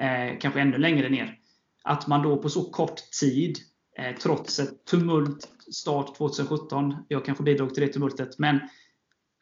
Eh, 0.00 0.38
kanske 0.40 0.60
ännu 0.60 0.78
längre 0.78 1.08
ner. 1.08 1.38
Att 1.84 2.06
man 2.06 2.22
då 2.22 2.36
på 2.36 2.48
så 2.48 2.64
kort 2.64 3.10
tid, 3.20 3.58
eh, 3.98 4.16
trots 4.16 4.58
ett 4.58 4.84
tumult 4.84 5.48
start 5.72 6.16
2017, 6.16 6.96
jag 7.08 7.24
kanske 7.24 7.44
bidrog 7.44 7.74
till 7.74 7.86
det 7.86 7.92
tumultet, 7.92 8.38
men 8.38 8.60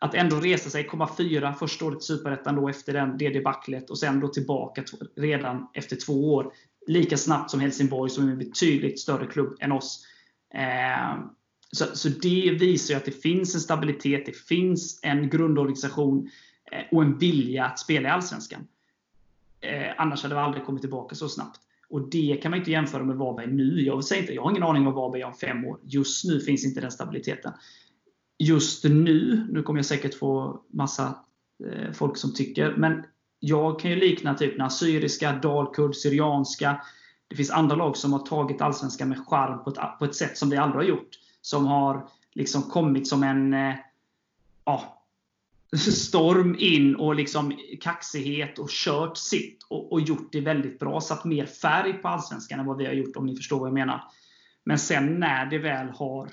att 0.04 0.14
ändå 0.14 0.36
resa 0.36 0.70
sig, 0.70 0.86
komma 0.86 1.08
fyra 1.16 1.54
första 1.54 1.84
året 1.84 1.98
i 1.98 2.04
Superettan 2.04 2.56
då 2.56 2.68
efter 2.68 2.92
den, 2.92 3.18
det 3.18 3.28
debaclet 3.28 3.90
och 3.90 3.98
sen 3.98 4.20
då 4.20 4.28
tillbaka 4.28 4.84
redan 5.16 5.68
efter 5.74 5.96
två 5.96 6.34
år. 6.34 6.52
lika 6.86 7.16
snabbt 7.16 7.50
som 7.50 7.60
Helsingborg, 7.60 8.10
som 8.10 8.28
är 8.28 8.32
en 8.32 8.38
betydligt 8.38 9.00
större 9.00 9.26
klubb 9.26 9.56
än 9.60 9.72
oss. 9.72 10.06
Eh, 10.54 11.18
så, 11.72 11.84
så 11.96 12.08
det 12.08 12.56
visar 12.60 12.94
ju 12.94 12.98
att 12.98 13.04
det 13.04 13.22
finns 13.22 13.54
en 13.54 13.60
stabilitet, 13.60 14.26
det 14.26 14.36
finns 14.36 15.00
en 15.02 15.30
grundorganisation 15.30 16.30
eh, 16.72 16.96
och 16.96 17.02
en 17.02 17.18
vilja 17.18 17.64
att 17.64 17.78
spela 17.78 18.08
i 18.08 18.12
Allsvenskan. 18.12 18.66
Eh, 19.60 19.92
annars 19.96 20.22
hade 20.22 20.34
vi 20.34 20.40
aldrig 20.40 20.64
kommit 20.64 20.82
tillbaka 20.82 21.14
så 21.14 21.28
snabbt. 21.28 21.60
Och 21.88 22.10
Det 22.10 22.38
kan 22.42 22.50
man 22.50 22.58
inte 22.58 22.70
jämföra 22.70 23.02
med 23.02 23.16
Varberg 23.16 23.46
nu. 23.46 23.82
Jag, 23.82 24.04
säger 24.04 24.22
inte, 24.22 24.34
jag 24.34 24.42
har 24.42 24.50
ingen 24.50 24.62
aning 24.62 24.86
om 24.86 24.92
vad 24.92 24.94
Varberg 24.94 25.22
är 25.22 25.26
om 25.26 25.34
fem 25.34 25.64
år. 25.64 25.78
Just 25.82 26.24
nu 26.24 26.40
finns 26.40 26.64
inte 26.64 26.80
den 26.80 26.90
stabiliteten. 26.90 27.52
Just 28.38 28.84
nu, 28.84 29.46
nu 29.50 29.62
kommer 29.62 29.78
jag 29.78 29.86
säkert 29.86 30.14
få 30.14 30.60
massa 30.68 31.14
eh, 31.64 31.92
folk 31.92 32.16
som 32.16 32.34
tycker, 32.34 32.74
men 32.76 33.04
jag 33.40 33.80
kan 33.80 33.90
ju 33.90 33.96
likna 33.96 34.34
typ 34.34 34.56
den 34.56 34.66
assyriska, 34.66 35.32
dalkurd, 35.32 35.96
syrianska. 35.96 36.80
Det 37.28 37.36
finns 37.36 37.50
andra 37.50 37.76
lag 37.76 37.96
som 37.96 38.12
har 38.12 38.26
tagit 38.26 38.60
Allsvenskan 38.60 39.08
med 39.08 39.26
charm 39.26 39.64
på 39.64 39.70
ett, 39.70 39.98
på 39.98 40.04
ett 40.04 40.14
sätt 40.14 40.38
som 40.38 40.50
vi 40.50 40.56
aldrig 40.56 40.82
har 40.82 40.88
gjort. 40.88 41.10
Som 41.40 41.66
har 41.66 42.08
liksom 42.32 42.62
kommit 42.62 43.08
som 43.08 43.22
en 43.22 43.54
eh, 43.54 43.74
ja, 44.64 45.02
storm 45.76 46.56
in 46.58 46.96
och 46.96 47.14
liksom 47.14 47.58
kaxighet 47.80 48.58
och 48.58 48.70
kört 48.70 49.16
sitt 49.16 49.62
och, 49.68 49.92
och, 49.92 50.00
gjort 50.00 50.28
det 50.32 50.40
väldigt 50.40 50.78
bra. 50.78 51.00
Satt 51.00 51.24
mer 51.24 51.46
färg 51.46 51.92
på 51.92 52.08
Allsvenskan 52.08 52.60
än 52.60 52.66
vad 52.66 52.76
vi 52.76 52.86
har 52.86 52.92
gjort 52.92 53.16
om 53.16 53.26
ni 53.26 53.36
förstår 53.36 53.58
vad 53.58 53.68
jag 53.68 53.74
menar. 53.74 54.04
Men 54.64 54.78
sen 54.78 55.20
när 55.20 55.46
det 55.46 55.58
väl 55.58 55.88
har 55.88 56.30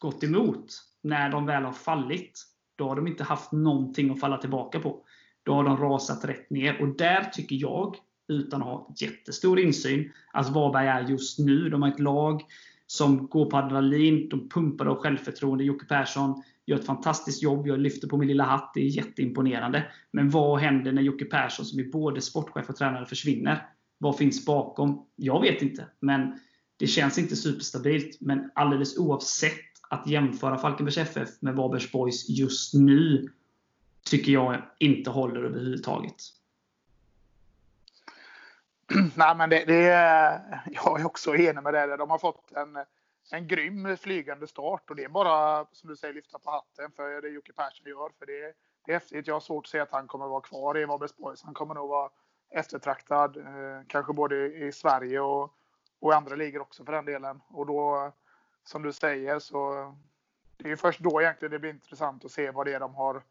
gått 0.00 0.24
emot, 0.24 0.66
när 1.02 1.30
de 1.30 1.46
väl 1.46 1.62
har 1.62 1.72
fallit, 1.72 2.42
då 2.76 2.88
har 2.88 2.96
de 2.96 3.06
inte 3.06 3.24
haft 3.24 3.52
någonting 3.52 4.10
att 4.10 4.20
falla 4.20 4.36
tillbaka 4.36 4.80
på. 4.80 5.04
Då 5.42 5.54
har 5.54 5.64
de 5.64 5.76
rasat 5.76 6.24
rätt 6.24 6.50
ner. 6.50 6.82
Och 6.82 6.96
där 6.96 7.24
tycker 7.24 7.56
jag, 7.56 7.96
utan 8.28 8.62
att 8.62 8.68
ha 8.68 8.94
jättestor 8.96 9.60
insyn, 9.60 10.12
att 10.32 10.48
Varberg 10.48 10.86
är 10.86 11.08
just 11.08 11.38
nu. 11.38 11.68
De 11.68 11.82
har 11.82 11.88
ett 11.88 12.00
lag 12.00 12.42
som 12.86 13.26
går 13.26 13.50
på 13.50 13.56
adrenalin, 13.56 14.28
de 14.28 14.48
pumpar 14.48 14.86
av 14.86 14.96
självförtroende. 14.96 15.64
Jocke 15.64 15.86
Persson 15.86 16.42
gör 16.66 16.78
ett 16.78 16.86
fantastiskt 16.86 17.42
jobb. 17.42 17.66
Jag 17.66 17.78
lyfter 17.78 18.08
på 18.08 18.16
min 18.16 18.28
lilla 18.28 18.44
hatt. 18.44 18.70
Det 18.74 18.80
är 18.80 18.88
jätteimponerande. 18.88 19.86
Men 20.10 20.30
vad 20.30 20.60
händer 20.60 20.92
när 20.92 21.02
Jocke 21.02 21.24
Persson, 21.24 21.64
som 21.64 21.80
är 21.80 21.84
både 21.84 22.20
sportchef 22.20 22.68
och 22.68 22.76
tränare, 22.76 23.06
försvinner? 23.06 23.66
Vad 23.98 24.16
finns 24.16 24.46
bakom? 24.46 25.06
Jag 25.16 25.40
vet 25.40 25.62
inte. 25.62 25.86
Men 26.00 26.38
det 26.76 26.86
känns 26.86 27.18
inte 27.18 27.36
superstabilt. 27.36 28.20
Men 28.20 28.50
alldeles 28.54 28.98
oavsett 28.98 29.69
att 29.90 30.06
jämföra 30.06 30.58
Falkenbergs 30.58 30.98
FF 30.98 31.28
med 31.40 31.54
Varbergs 31.54 31.92
Boys 31.92 32.28
just 32.28 32.74
nu 32.74 33.28
tycker 34.04 34.32
jag 34.32 34.62
inte 34.78 35.10
håller 35.10 35.42
överhuvudtaget. 35.42 36.16
Nej, 39.16 39.36
men 39.36 39.50
det, 39.50 39.64
det, 39.64 39.82
jag 40.66 41.00
är 41.00 41.06
också 41.06 41.36
enig 41.36 41.62
med 41.62 41.74
det. 41.74 41.96
De 41.96 42.10
har 42.10 42.18
fått 42.18 42.52
en, 42.52 42.78
en 43.32 43.48
grym 43.48 43.96
flygande 43.96 44.46
start 44.46 44.90
och 44.90 44.96
det 44.96 45.04
är 45.04 45.08
bara, 45.08 45.66
som 45.72 45.90
du 45.90 45.96
säger, 45.96 46.14
lyfta 46.14 46.38
på 46.38 46.50
hatten 46.50 46.90
för 46.96 47.22
det 47.22 47.28
Jocke 47.28 47.52
Persson 47.52 47.86
gör. 47.86 48.10
För 48.18 48.26
det, 48.26 48.54
det 48.86 48.92
är 48.92 48.94
häftigt. 48.94 49.26
Jag 49.26 49.34
har 49.34 49.40
svårt 49.40 49.66
att 49.66 49.70
se 49.70 49.78
att 49.78 49.92
han 49.92 50.06
kommer 50.06 50.26
vara 50.26 50.40
kvar 50.40 50.78
i 50.78 50.84
Varbergsborgs. 50.84 51.42
Han 51.42 51.54
kommer 51.54 51.74
nog 51.74 51.88
vara 51.88 52.10
eftertraktad, 52.50 53.36
eh, 53.36 53.86
kanske 53.86 54.12
både 54.12 54.66
i 54.66 54.72
Sverige 54.72 55.20
och, 55.20 55.54
och 56.00 56.12
i 56.12 56.14
andra 56.14 56.36
ligor 56.36 56.60
också 56.60 56.84
för 56.84 56.92
den 56.92 57.04
delen. 57.04 57.40
Och 57.48 57.66
då, 57.66 58.12
som 58.64 58.82
du 58.82 58.92
säger, 58.92 59.38
så 59.38 59.94
det 60.56 60.70
är 60.70 60.76
först 60.76 61.00
då 61.00 61.22
egentligen 61.22 61.52
det 61.52 61.58
blir 61.58 61.70
intressant 61.70 62.24
att 62.24 62.30
se 62.30 62.50
vad 62.50 62.66
det 62.66 62.72
är 62.72 62.80
de 62.80 62.94
har 62.94 63.22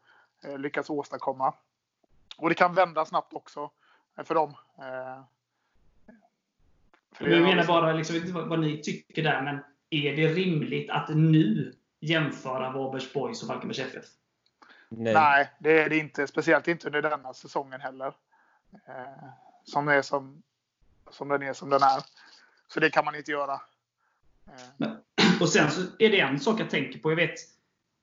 eh, 0.44 0.58
lyckats 0.58 0.90
åstadkomma. 0.90 1.54
Och 2.36 2.48
det 2.48 2.54
kan 2.54 2.74
vända 2.74 3.04
snabbt 3.04 3.32
också 3.32 3.70
eh, 4.18 4.24
för 4.24 4.34
dem. 4.34 4.54
Eh, 4.78 5.22
för 7.12 7.28
jag 7.28 7.42
menar 7.42 7.66
bara, 7.66 7.92
liksom, 7.92 8.32
vad, 8.32 8.48
vad 8.48 8.60
ni 8.60 8.82
tycker 8.82 9.22
där, 9.22 9.42
men 9.42 9.58
är 9.90 10.16
det 10.16 10.28
rimligt 10.28 10.90
att 10.90 11.08
nu 11.08 11.74
jämföra 12.00 12.70
Varbergs 12.70 13.12
Boys 13.12 13.42
och 13.42 13.48
Falkenbergs 13.48 13.78
FF? 13.78 14.04
Nej. 14.88 15.14
Nej, 15.14 15.50
det 15.58 15.82
är 15.82 15.88
det 15.88 15.96
inte. 15.96 16.26
Speciellt 16.26 16.68
inte 16.68 16.86
under 16.86 17.02
denna 17.02 17.34
säsongen 17.34 17.80
heller. 17.80 18.12
Eh, 18.88 19.28
som, 19.64 19.88
är 19.88 20.02
som, 20.02 20.42
som 21.10 21.28
den 21.28 21.42
är 21.42 21.52
som 21.52 21.70
den 21.70 21.82
är. 21.82 22.02
Så 22.68 22.80
det 22.80 22.90
kan 22.90 23.04
man 23.04 23.14
inte 23.14 23.30
göra. 23.30 23.60
Eh. 24.46 24.92
Och 25.40 25.48
sen 25.48 25.70
så 25.70 25.80
är 25.98 26.10
det 26.10 26.20
en 26.20 26.40
sak 26.40 26.60
jag 26.60 26.70
tänker 26.70 26.98
på. 26.98 27.10
Jag 27.10 27.16
vet, 27.16 27.34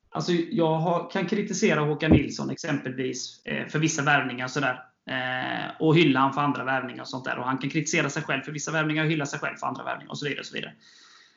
alltså 0.09 0.31
jag 0.31 0.75
har, 0.75 1.09
kan 1.09 1.25
kritisera 1.25 1.79
Håkan 1.79 2.11
Nilsson 2.11 2.49
exempelvis 2.49 3.41
eh, 3.45 3.67
för 3.67 3.79
vissa 3.79 4.01
värvningar. 4.01 4.45
Och 4.45 4.51
sådär. 4.51 4.83
Eh, 5.09 5.71
och 5.79 5.95
hylla 5.95 6.19
han 6.19 6.33
för 6.33 6.41
andra 6.41 6.63
värvningar 6.63 7.01
och 7.01 7.07
sånt 7.07 7.25
där. 7.25 7.38
Och 7.38 7.45
han 7.45 7.57
kan 7.57 7.69
kritisera 7.69 8.09
sig 8.09 8.23
själv 8.23 8.41
för 8.41 8.51
vissa 8.51 8.71
värvningar 8.71 9.05
och 9.05 9.11
hylla 9.11 9.25
sig 9.25 9.39
själv 9.39 9.55
för 9.55 9.67
andra 9.67 9.83
värvningar 9.83 10.11
och 10.11 10.17
så 10.17 10.25
vidare. 10.25 10.39
Och 10.39 10.45
så 10.45 10.55
vidare. 10.55 10.73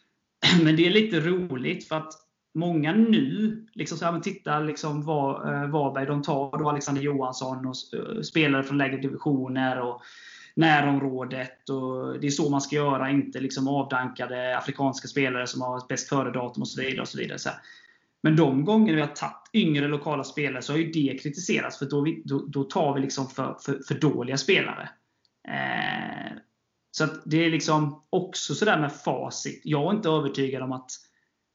Men 0.64 0.76
det 0.76 0.86
är 0.86 0.90
lite 0.90 1.20
roligt 1.20 1.88
för 1.88 1.96
att 1.96 2.12
många 2.54 2.92
nu, 2.92 3.66
liksom 3.72 3.98
så 3.98 4.04
här, 4.04 4.20
titta 4.20 4.60
liksom 4.60 5.04
var, 5.04 5.52
eh, 5.52 5.70
Varberg, 5.70 6.06
de 6.06 6.22
tar 6.22 6.58
då 6.58 6.68
Alexander 6.68 7.02
Johansson 7.02 7.66
och 7.66 7.76
spelare 8.26 8.62
från 8.62 8.78
lägre 8.78 8.96
divisioner 8.96 9.80
och 9.80 10.02
närområdet. 10.60 11.70
Och 11.70 12.20
det 12.20 12.26
är 12.26 12.30
så 12.30 12.50
man 12.50 12.60
ska 12.60 12.76
göra, 12.76 13.10
inte 13.10 13.40
liksom 13.40 13.68
avdankade 13.68 14.58
afrikanska 14.58 15.08
spelare 15.08 15.46
som 15.46 15.62
har 15.62 15.88
bäst 15.88 16.08
före-datum 16.08 16.62
och 16.62 16.68
så 16.68 16.80
vidare. 16.80 17.00
Och 17.00 17.08
så 17.08 17.18
vidare. 17.18 17.38
Så 17.38 17.50
men 18.22 18.36
de 18.36 18.64
gånger 18.64 18.94
vi 18.94 19.00
har 19.00 19.08
tagit 19.08 19.50
yngre 19.52 19.88
lokala 19.88 20.24
spelare 20.24 20.62
så 20.62 20.72
har 20.72 20.78
ju 20.78 20.92
det 20.92 21.18
kritiserats 21.22 21.78
för 21.78 21.86
då, 21.86 22.00
vi, 22.00 22.22
då, 22.24 22.46
då 22.46 22.64
tar 22.64 22.94
vi 22.94 23.00
liksom 23.00 23.28
för, 23.28 23.56
för, 23.64 23.80
för 23.88 23.94
dåliga 23.94 24.36
spelare. 24.36 24.88
Eh, 25.48 26.36
så 26.90 27.06
det 27.24 27.44
är 27.44 27.50
liksom 27.50 28.02
också 28.10 28.54
sådär 28.54 28.80
med 28.80 28.92
facit. 28.92 29.60
Jag 29.64 29.92
är 29.92 29.96
inte 29.96 30.08
övertygad 30.08 30.62
om 30.62 30.72
att 30.72 30.90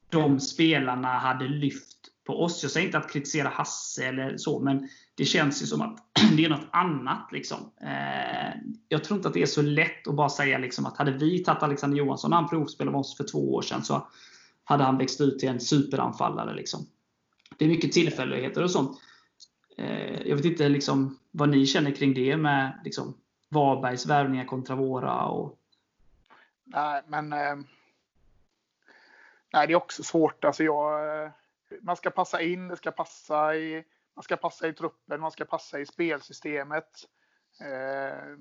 de 0.08 0.40
spelarna 0.40 1.08
hade 1.08 1.48
lyft 1.48 1.96
på 2.26 2.42
oss. 2.42 2.62
Jag 2.62 2.72
säger 2.72 2.86
inte 2.86 2.98
att 2.98 3.12
kritisera 3.12 3.48
Hasse 3.48 4.06
eller 4.06 4.36
så, 4.36 4.60
men 4.60 4.88
det 5.16 5.24
känns 5.24 5.62
ju 5.62 5.66
som 5.66 5.80
att 5.80 5.98
det 6.36 6.44
är 6.44 6.48
något 6.48 6.68
annat. 6.70 7.32
Liksom. 7.32 7.58
Eh, 7.80 8.60
jag 8.88 9.04
tror 9.04 9.16
inte 9.16 9.28
att 9.28 9.34
det 9.34 9.42
är 9.42 9.46
så 9.46 9.62
lätt 9.62 10.08
att 10.08 10.14
bara 10.14 10.28
säga 10.28 10.58
liksom 10.58 10.86
att 10.86 10.96
hade 10.96 11.10
vi 11.10 11.44
tagit 11.44 11.62
Alexander 11.62 11.96
Johansson 11.98 12.30
när 12.30 12.36
han 12.36 12.48
provspelade 12.48 12.92
med 12.92 13.00
oss 13.00 13.16
för 13.16 13.24
två 13.24 13.54
år 13.54 13.62
sedan 13.62 13.84
så 13.84 14.08
hade 14.64 14.84
han 14.84 14.98
växt 14.98 15.20
ut 15.20 15.38
till 15.38 15.48
en 15.48 15.60
superanfallare. 15.60 16.54
Liksom. 16.54 16.86
Det 17.56 17.64
är 17.64 17.68
mycket 17.68 17.92
tillfälligheter 17.92 18.62
och 18.62 18.70
sånt. 18.70 19.00
Eh, 19.78 20.22
jag 20.28 20.36
vet 20.36 20.44
inte 20.44 20.68
liksom, 20.68 21.18
vad 21.30 21.48
ni 21.48 21.66
känner 21.66 21.90
kring 21.90 22.14
det 22.14 22.36
med 22.36 22.80
liksom, 22.84 23.14
Varbergs 23.48 24.06
värvningar 24.06 24.44
kontra 24.44 24.76
våra. 24.76 25.24
Och... 25.24 25.58
Nej, 26.64 27.02
men 27.06 27.32
eh, 27.32 27.56
nej, 29.52 29.66
det 29.66 29.72
är 29.72 29.76
också 29.76 30.02
svårt. 30.02 30.44
Alltså 30.44 30.64
jag, 30.64 31.22
eh, 31.24 31.30
man 31.82 31.96
ska 31.96 32.10
passa 32.10 32.42
in, 32.42 32.68
det 32.68 32.76
ska 32.76 32.90
passa 32.90 33.56
i, 33.56 33.84
man 34.16 34.22
ska 34.22 34.36
passa 34.36 34.68
i 34.68 34.72
truppen, 34.72 35.20
man 35.20 35.30
ska 35.30 35.44
passa 35.44 35.80
i 35.80 35.86
spelsystemet. 35.86 37.08
Eh, 37.60 38.36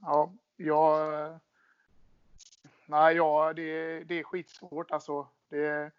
ja, 0.00 0.32
jag, 0.56 1.38
nej, 2.86 3.16
ja, 3.16 3.52
det, 3.52 4.00
det 4.04 4.18
är 4.18 4.22
skitsvårt. 4.22 4.90
Alltså, 4.90 5.28
det, 5.48 5.90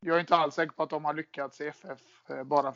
jag 0.00 0.16
är 0.16 0.20
inte 0.20 0.36
alls 0.36 0.54
säker 0.54 0.72
på 0.72 0.82
att 0.82 0.90
de 0.90 1.04
har 1.04 1.14
lyckats 1.14 1.60
i 1.60 1.66
FF 1.66 2.30
eh, 2.30 2.44
bara 2.44 2.74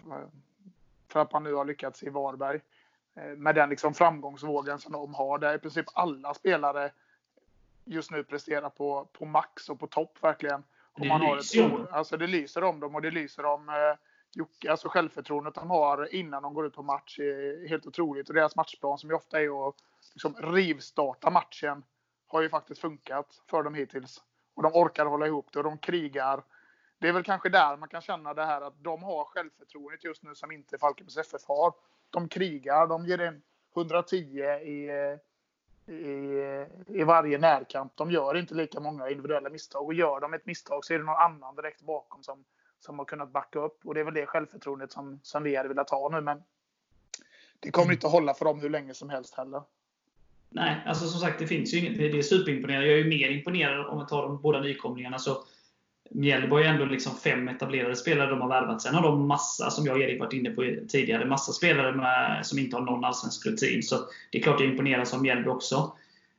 för 1.08 1.20
att 1.20 1.32
man 1.32 1.44
nu 1.44 1.54
har 1.54 1.64
lyckats 1.64 2.02
i 2.02 2.08
Varberg. 2.08 2.61
Eh, 3.14 3.24
med 3.24 3.54
den 3.54 3.68
liksom 3.70 3.94
framgångsvågen 3.94 4.78
som 4.78 4.92
de 4.92 5.14
har, 5.14 5.38
där 5.38 5.54
i 5.54 5.58
princip 5.58 5.86
alla 5.94 6.34
spelare 6.34 6.92
just 7.84 8.11
nu 8.11 8.24
presterar 8.24 8.70
på, 8.70 9.08
på 9.12 9.24
max 9.24 9.68
och 9.68 9.80
på 9.80 9.86
topp 9.86 10.18
verkligen. 10.20 10.64
Och 10.92 11.06
man 11.06 11.20
har 11.20 11.36
ett, 11.36 11.92
alltså 11.92 12.16
det 12.16 12.26
lyser 12.26 12.64
om 12.64 12.80
dem 12.80 12.94
och 12.94 13.02
det 13.02 13.11
lyser 13.11 13.44
om 13.44 13.68
eh, 13.68 13.96
Jocke, 14.33 14.70
alltså 14.70 14.89
självförtroendet 14.89 15.55
de 15.55 15.70
har 15.70 16.14
innan 16.14 16.43
de 16.43 16.55
går 16.55 16.66
ut 16.66 16.74
på 16.74 16.83
match 16.83 17.18
är 17.18 17.68
helt 17.68 17.87
otroligt. 17.87 18.28
Och 18.28 18.35
deras 18.35 18.57
matchplan 18.57 18.99
som 18.99 19.11
ju 19.11 19.16
ofta 19.16 19.41
är 19.41 19.68
att 19.68 19.74
liksom 20.12 20.35
rivstarta 20.35 21.31
matchen 21.31 21.85
har 22.26 22.43
ju 22.43 22.49
faktiskt 22.49 22.81
funkat 22.81 23.41
för 23.51 23.62
dem 23.62 23.74
hittills. 23.74 24.22
Och 24.55 24.62
de 24.62 24.72
orkar 24.74 25.07
hålla 25.07 25.26
ihop 25.26 25.53
det 25.53 25.59
och 25.59 25.64
de 25.64 25.78
krigar. 25.78 26.43
Det 26.99 27.09
är 27.09 27.12
väl 27.12 27.22
kanske 27.22 27.49
där 27.49 27.76
man 27.76 27.89
kan 27.89 28.01
känna 28.01 28.35
det 28.35 28.45
här 28.45 28.61
att 28.61 28.85
de 28.85 29.03
har 29.03 29.24
självförtroendet 29.24 30.05
just 30.05 30.22
nu 30.22 30.35
som 30.35 30.53
inte 30.53 30.78
Falkenbergs 30.78 31.16
FF 31.16 31.43
har. 31.49 31.74
De 32.11 32.28
krigar, 32.28 32.87
de 32.87 33.07
ger 33.07 33.26
in 33.26 33.43
110 33.76 34.16
i, 34.16 34.91
i, 35.87 36.66
i 36.87 37.05
varje 37.05 37.39
närkamp. 37.39 37.97
De 37.97 38.11
gör 38.11 38.37
inte 38.37 38.55
lika 38.55 38.81
många 38.81 39.11
individuella 39.11 39.51
misstag 39.51 39.85
och 39.85 39.95
gör 39.95 40.20
de 40.20 40.35
ett 40.35 40.47
misstag 40.47 40.85
så 40.85 40.95
är 40.95 40.99
det 40.99 41.05
någon 41.05 41.16
annan 41.16 41.55
direkt 41.55 41.83
bakom 41.83 42.22
som, 42.22 42.45
som 42.81 42.99
har 42.99 43.05
kunnat 43.05 43.33
backa 43.33 43.59
upp. 43.59 43.81
Och 43.85 43.95
det 43.95 44.01
är 44.01 44.05
väl 44.05 44.14
det 44.14 44.26
självförtroendet 44.26 44.93
som, 44.93 45.20
som 45.22 45.43
vi 45.43 45.57
hade 45.57 45.68
velat 45.68 45.91
ha 45.91 46.09
nu. 46.09 46.20
Men 46.20 46.43
det 47.61 47.70
kommer 47.70 47.93
inte 47.93 48.07
att 48.07 48.12
hålla 48.12 48.35
för 48.35 48.45
dem 48.45 48.61
hur 48.61 48.70
länge 48.70 48.95
som 48.95 49.11
helst 49.11 49.35
heller. 49.35 49.62
Nej, 50.49 50.83
alltså 50.87 51.07
som 51.07 51.20
sagt 51.20 51.39
det 51.39 51.47
finns 51.47 51.74
ju 51.74 51.78
inget. 51.78 51.99
Det 51.99 52.18
är 52.18 52.22
superimponerande. 52.22 52.89
Jag 52.89 53.01
är 53.01 53.05
mer 53.05 53.31
imponerad 53.31 53.87
om 53.87 53.97
man 53.97 54.07
tar 54.07 54.22
de 54.22 54.43
båda 54.43 54.61
nykomlingarna. 54.61 55.18
Så 55.18 55.45
Mjällby 56.11 56.51
har 56.51 56.61
ju 56.61 56.66
ändå 56.66 56.85
liksom 56.85 57.16
fem 57.16 57.49
etablerade 57.49 57.97
spelare 57.97 58.31
de 58.31 58.41
har 58.41 58.49
värvat. 58.49 58.83
Sen 58.83 58.95
har 58.95 59.03
de 59.03 59.26
massa, 59.26 59.70
som 59.70 59.87
jag 59.87 59.97
och 59.97 60.03
Erik 60.03 60.20
varit 60.20 60.33
inne 60.33 60.51
på 60.51 60.74
tidigare, 60.89 61.24
massa 61.24 61.53
spelare 61.53 61.93
med, 61.93 62.47
som 62.47 62.59
inte 62.59 62.76
har 62.76 62.83
någon 62.83 63.05
allsvensk 63.05 63.47
rutin. 63.47 63.83
Så 63.83 63.97
det 64.31 64.39
är 64.39 64.43
klart 64.43 64.61
jag 64.61 64.68
imponeras 64.68 65.14
av 65.14 65.22
Mjällby 65.22 65.51
också. 65.51 65.93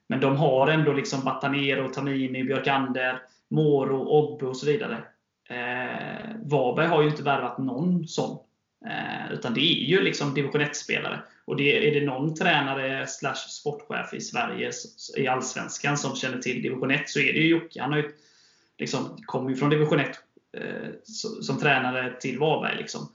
Men 0.08 0.20
de 0.20 0.36
har 0.36 0.68
ändå 0.68 0.94
liksom 0.94 1.24
Batanero, 1.24 1.90
Tamimi, 1.90 2.44
Björkander, 2.44 3.22
Moro, 3.48 3.98
Obbe 3.98 4.46
och 4.46 4.58
så 4.58 4.66
vidare. 4.66 5.04
Eh, 5.50 6.36
Varberg 6.44 6.88
har 6.88 7.02
ju 7.02 7.10
inte 7.10 7.24
värvat 7.24 7.58
någon 7.58 8.08
sån. 8.08 8.38
Eh, 8.86 9.34
utan 9.34 9.54
det 9.54 9.62
är 9.62 9.86
ju 9.86 10.02
liksom 10.02 10.34
division 10.34 10.62
1-spelare. 10.62 11.22
Och 11.46 11.56
det, 11.56 11.88
är 11.88 12.00
det 12.00 12.06
någon 12.06 12.36
tränare 12.36 13.08
slash 13.08 13.36
sportchef 13.36 14.14
i 14.14 14.22
Sverige, 14.22 14.72
i 15.18 15.28
Allsvenskan, 15.28 15.98
som 15.98 16.16
känner 16.16 16.38
till 16.38 16.62
division 16.62 16.92
1 16.92 17.10
så 17.10 17.20
är 17.20 17.34
det 17.34 17.40
ju 17.40 17.48
Jocke. 17.48 17.82
Han 17.82 17.92
har 17.92 17.98
ju, 17.98 18.12
liksom, 18.78 19.18
kommer 19.26 19.50
ju 19.50 19.56
från 19.56 19.70
division 19.70 20.00
1 20.00 20.08
eh, 20.58 20.90
som, 21.04 21.44
som 21.44 21.58
tränare 21.58 22.14
till 22.20 22.40
Varberg. 22.40 22.78
Liksom. 22.78 23.10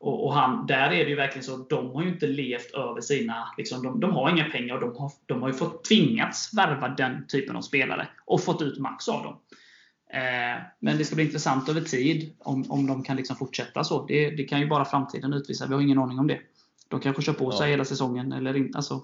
Och, 0.00 0.26
och, 0.26 0.34
han, 0.34 0.66
där 0.66 0.90
är 0.90 1.04
det 1.04 1.10
ju 1.10 1.16
verkligen 1.16 1.44
så 1.44 1.54
att 1.54 1.70
de 1.70 1.90
har 1.90 2.02
ju 2.02 2.08
inte 2.08 2.26
levt 2.26 2.74
över 2.74 3.00
sina... 3.00 3.54
Liksom, 3.58 3.82
de, 3.82 4.00
de 4.00 4.12
har 4.12 4.30
inga 4.30 4.44
pengar 4.44 4.74
och 4.74 4.80
de 4.80 4.96
har, 4.96 5.12
de 5.26 5.42
har 5.42 5.48
ju 5.48 5.54
fått 5.54 5.84
tvingats 5.84 6.54
värva 6.54 6.88
den 6.88 7.26
typen 7.26 7.56
av 7.56 7.60
spelare 7.60 8.08
och 8.24 8.42
fått 8.42 8.62
ut 8.62 8.78
max 8.78 9.08
av 9.08 9.22
dem. 9.22 9.36
Eh, 10.12 10.62
men 10.78 10.98
det 10.98 11.04
ska 11.04 11.14
bli 11.14 11.24
intressant 11.24 11.68
över 11.68 11.80
tid 11.80 12.32
om, 12.38 12.70
om 12.70 12.86
de 12.86 13.02
kan 13.02 13.16
liksom 13.16 13.36
fortsätta 13.36 13.84
så. 13.84 14.06
Det, 14.06 14.30
det 14.30 14.44
kan 14.44 14.60
ju 14.60 14.66
bara 14.66 14.84
framtiden 14.84 15.32
utvisa. 15.32 15.66
Vi 15.66 15.74
har 15.74 15.80
ingen 15.80 15.98
aning 15.98 16.18
om 16.18 16.26
det. 16.26 16.40
De 16.88 17.00
kanske 17.00 17.22
kör 17.22 17.32
på 17.32 17.50
sig 17.50 17.66
ja. 17.66 17.70
hela 17.70 17.84
säsongen. 17.84 18.32
Eller 18.32 18.56
inte. 18.56 18.78
Alltså, 18.78 19.02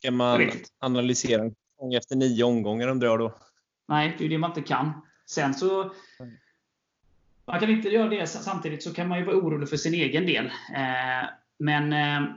kan 0.00 0.16
man 0.16 0.50
analysera 0.78 1.42
en 1.42 1.50
säsong 1.50 1.94
efter 1.94 2.16
nio 2.16 2.44
omgångar 2.44 2.88
undrar 2.88 3.08
jag 3.08 3.18
då? 3.18 3.34
Nej, 3.86 4.14
det 4.18 4.24
är 4.24 4.28
det 4.28 4.38
man 4.38 4.50
inte 4.50 4.62
kan. 4.62 4.92
Sen 5.26 5.54
så... 5.54 5.92
Man 7.46 7.60
kan 7.60 7.70
inte 7.70 7.88
göra 7.88 8.08
det 8.08 8.26
samtidigt 8.26 8.82
så 8.82 8.94
kan 8.94 9.08
man 9.08 9.18
ju 9.18 9.24
vara 9.24 9.36
orolig 9.36 9.68
för 9.68 9.76
sin 9.76 9.94
egen 9.94 10.26
del. 10.26 10.46
Eh, 10.46 11.28
men 11.58 11.92
eh, 11.92 12.28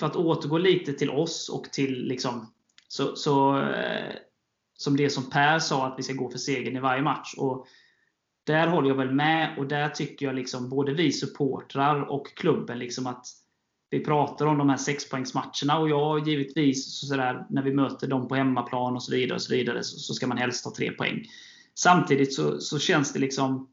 för 0.00 0.06
att 0.06 0.16
återgå 0.16 0.58
lite 0.58 0.92
till 0.92 1.10
oss 1.10 1.48
och 1.48 1.64
till 1.72 2.04
liksom 2.04 2.52
så, 2.88 3.16
så 3.16 3.62
som 4.76 4.96
det 4.96 5.10
som 5.10 5.30
Per 5.30 5.58
sa, 5.58 5.86
att 5.86 5.98
vi 5.98 6.02
ska 6.02 6.12
gå 6.12 6.30
för 6.30 6.38
segern 6.38 6.76
i 6.76 6.80
varje 6.80 7.02
match. 7.02 7.34
Och 7.36 7.66
där 8.44 8.66
håller 8.66 8.88
jag 8.88 8.96
väl 8.96 9.12
med 9.12 9.58
och 9.58 9.66
där 9.66 9.88
tycker 9.88 10.26
jag 10.26 10.34
liksom 10.34 10.68
både 10.68 10.94
vi 10.94 11.12
supportrar 11.12 12.00
och 12.10 12.26
klubben 12.36 12.78
liksom 12.78 13.06
att 13.06 13.26
vi 13.90 14.04
pratar 14.04 14.46
om 14.46 14.58
de 14.58 14.68
här 14.68 14.76
sexpoängsmatcherna 14.76 15.78
och 15.78 15.88
jag 15.88 16.28
givetvis 16.28 17.00
så 17.00 17.16
där, 17.16 17.46
när 17.50 17.62
vi 17.62 17.72
möter 17.72 18.06
dem 18.06 18.28
på 18.28 18.34
hemmaplan 18.34 18.94
och 18.94 19.02
så 19.02 19.12
vidare, 19.12 19.34
och 19.34 19.42
så, 19.42 19.54
vidare 19.54 19.84
så, 19.84 19.98
så, 19.98 20.14
ska 20.14 20.26
man 20.26 20.38
helst 20.38 20.64
ha 20.64 20.74
tre 20.74 20.92
poäng. 20.92 21.24
Samtidigt 21.74 22.34
så, 22.34 22.60
så, 22.60 22.78
känns 22.78 23.12
det 23.12 23.18
liksom 23.18 23.68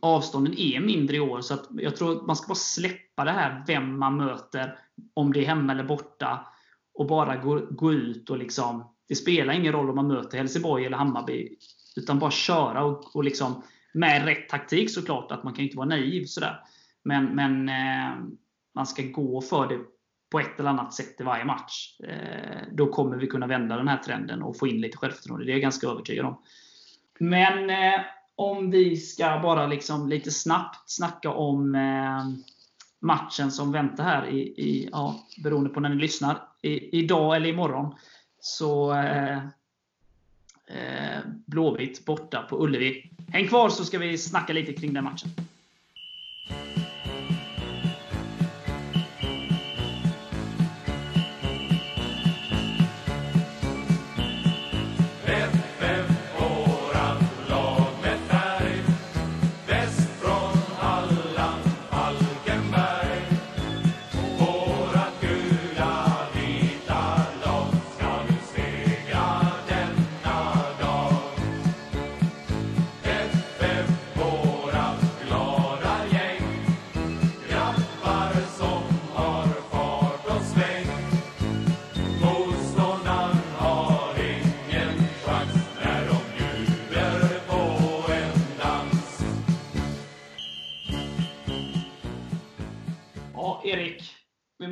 avstånden 0.00 0.58
är 0.58 0.80
mindre 0.80 1.16
i 1.16 1.20
år 1.20 1.40
så 1.40 1.54
att 1.54 1.68
jag 1.72 1.96
tror 1.96 2.12
att 2.12 2.26
man 2.26 2.36
ska 2.36 2.46
bara 2.48 2.54
släppa 2.54 3.24
det 3.24 3.30
här 3.30 3.64
vem 3.66 3.98
man 3.98 4.16
möter, 4.16 4.78
om 5.14 5.32
det 5.32 5.40
är 5.40 5.46
hemma 5.46 5.72
eller 5.72 5.84
borta 5.84 6.46
och 6.94 7.06
bara 7.06 7.36
gå, 7.36 7.66
gå 7.70 7.92
ut 7.92 8.30
och 8.30 8.38
liksom 8.38 8.91
det 9.08 9.14
spelar 9.14 9.54
ingen 9.54 9.72
roll 9.72 9.88
om 9.88 9.96
man 9.96 10.08
möter 10.08 10.38
Helsingborg 10.38 10.86
eller 10.86 10.96
Hammarby. 10.96 11.48
Utan 11.96 12.18
bara 12.18 12.30
köra 12.30 12.84
och, 12.84 13.16
och 13.16 13.24
liksom, 13.24 13.62
med 13.94 14.24
rätt 14.24 14.48
taktik 14.48 14.90
såklart. 14.90 15.32
att 15.32 15.44
Man 15.44 15.54
kan 15.54 15.64
inte 15.64 15.76
vara 15.76 15.88
naiv. 15.88 16.24
Sådär. 16.24 16.60
Men, 17.02 17.24
men 17.24 17.68
eh, 17.68 18.16
man 18.74 18.86
ska 18.86 19.02
gå 19.02 19.40
för 19.40 19.68
det 19.68 19.78
på 20.32 20.40
ett 20.40 20.60
eller 20.60 20.70
annat 20.70 20.94
sätt 20.94 21.20
i 21.20 21.22
varje 21.22 21.44
match. 21.44 22.00
Eh, 22.00 22.62
då 22.72 22.86
kommer 22.86 23.16
vi 23.16 23.26
kunna 23.26 23.46
vända 23.46 23.76
den 23.76 23.88
här 23.88 23.98
trenden 23.98 24.42
och 24.42 24.58
få 24.58 24.66
in 24.66 24.80
lite 24.80 24.96
självförtroende. 24.96 25.46
Det 25.46 25.50
är 25.50 25.54
jag 25.54 25.62
ganska 25.62 25.86
övertygad 25.86 26.26
om. 26.26 26.42
Men 27.18 27.70
eh, 27.70 28.00
om 28.36 28.70
vi 28.70 28.96
ska 28.96 29.40
bara 29.42 29.66
liksom 29.66 30.08
lite 30.08 30.30
snabbt 30.30 30.90
snacka 30.90 31.30
om 31.30 31.74
eh, 31.74 32.24
matchen 33.00 33.50
som 33.50 33.72
väntar 33.72 34.04
här, 34.04 34.26
i, 34.26 34.40
i, 34.40 34.88
ja, 34.92 35.26
beroende 35.42 35.70
på 35.70 35.80
när 35.80 35.88
ni 35.88 35.96
lyssnar, 35.96 36.48
i, 36.62 36.98
idag 36.98 37.36
eller 37.36 37.48
imorgon. 37.48 37.94
Så 38.44 38.92
eh, 38.94 39.36
eh, 40.66 41.20
Blåvitt 41.46 42.04
borta 42.04 42.42
på 42.42 42.64
Ullevi. 42.64 43.10
Häng 43.28 43.48
kvar 43.48 43.68
så 43.68 43.84
ska 43.84 43.98
vi 43.98 44.18
snacka 44.18 44.52
lite 44.52 44.72
kring 44.72 44.92
den 44.92 45.04
matchen. 45.04 45.30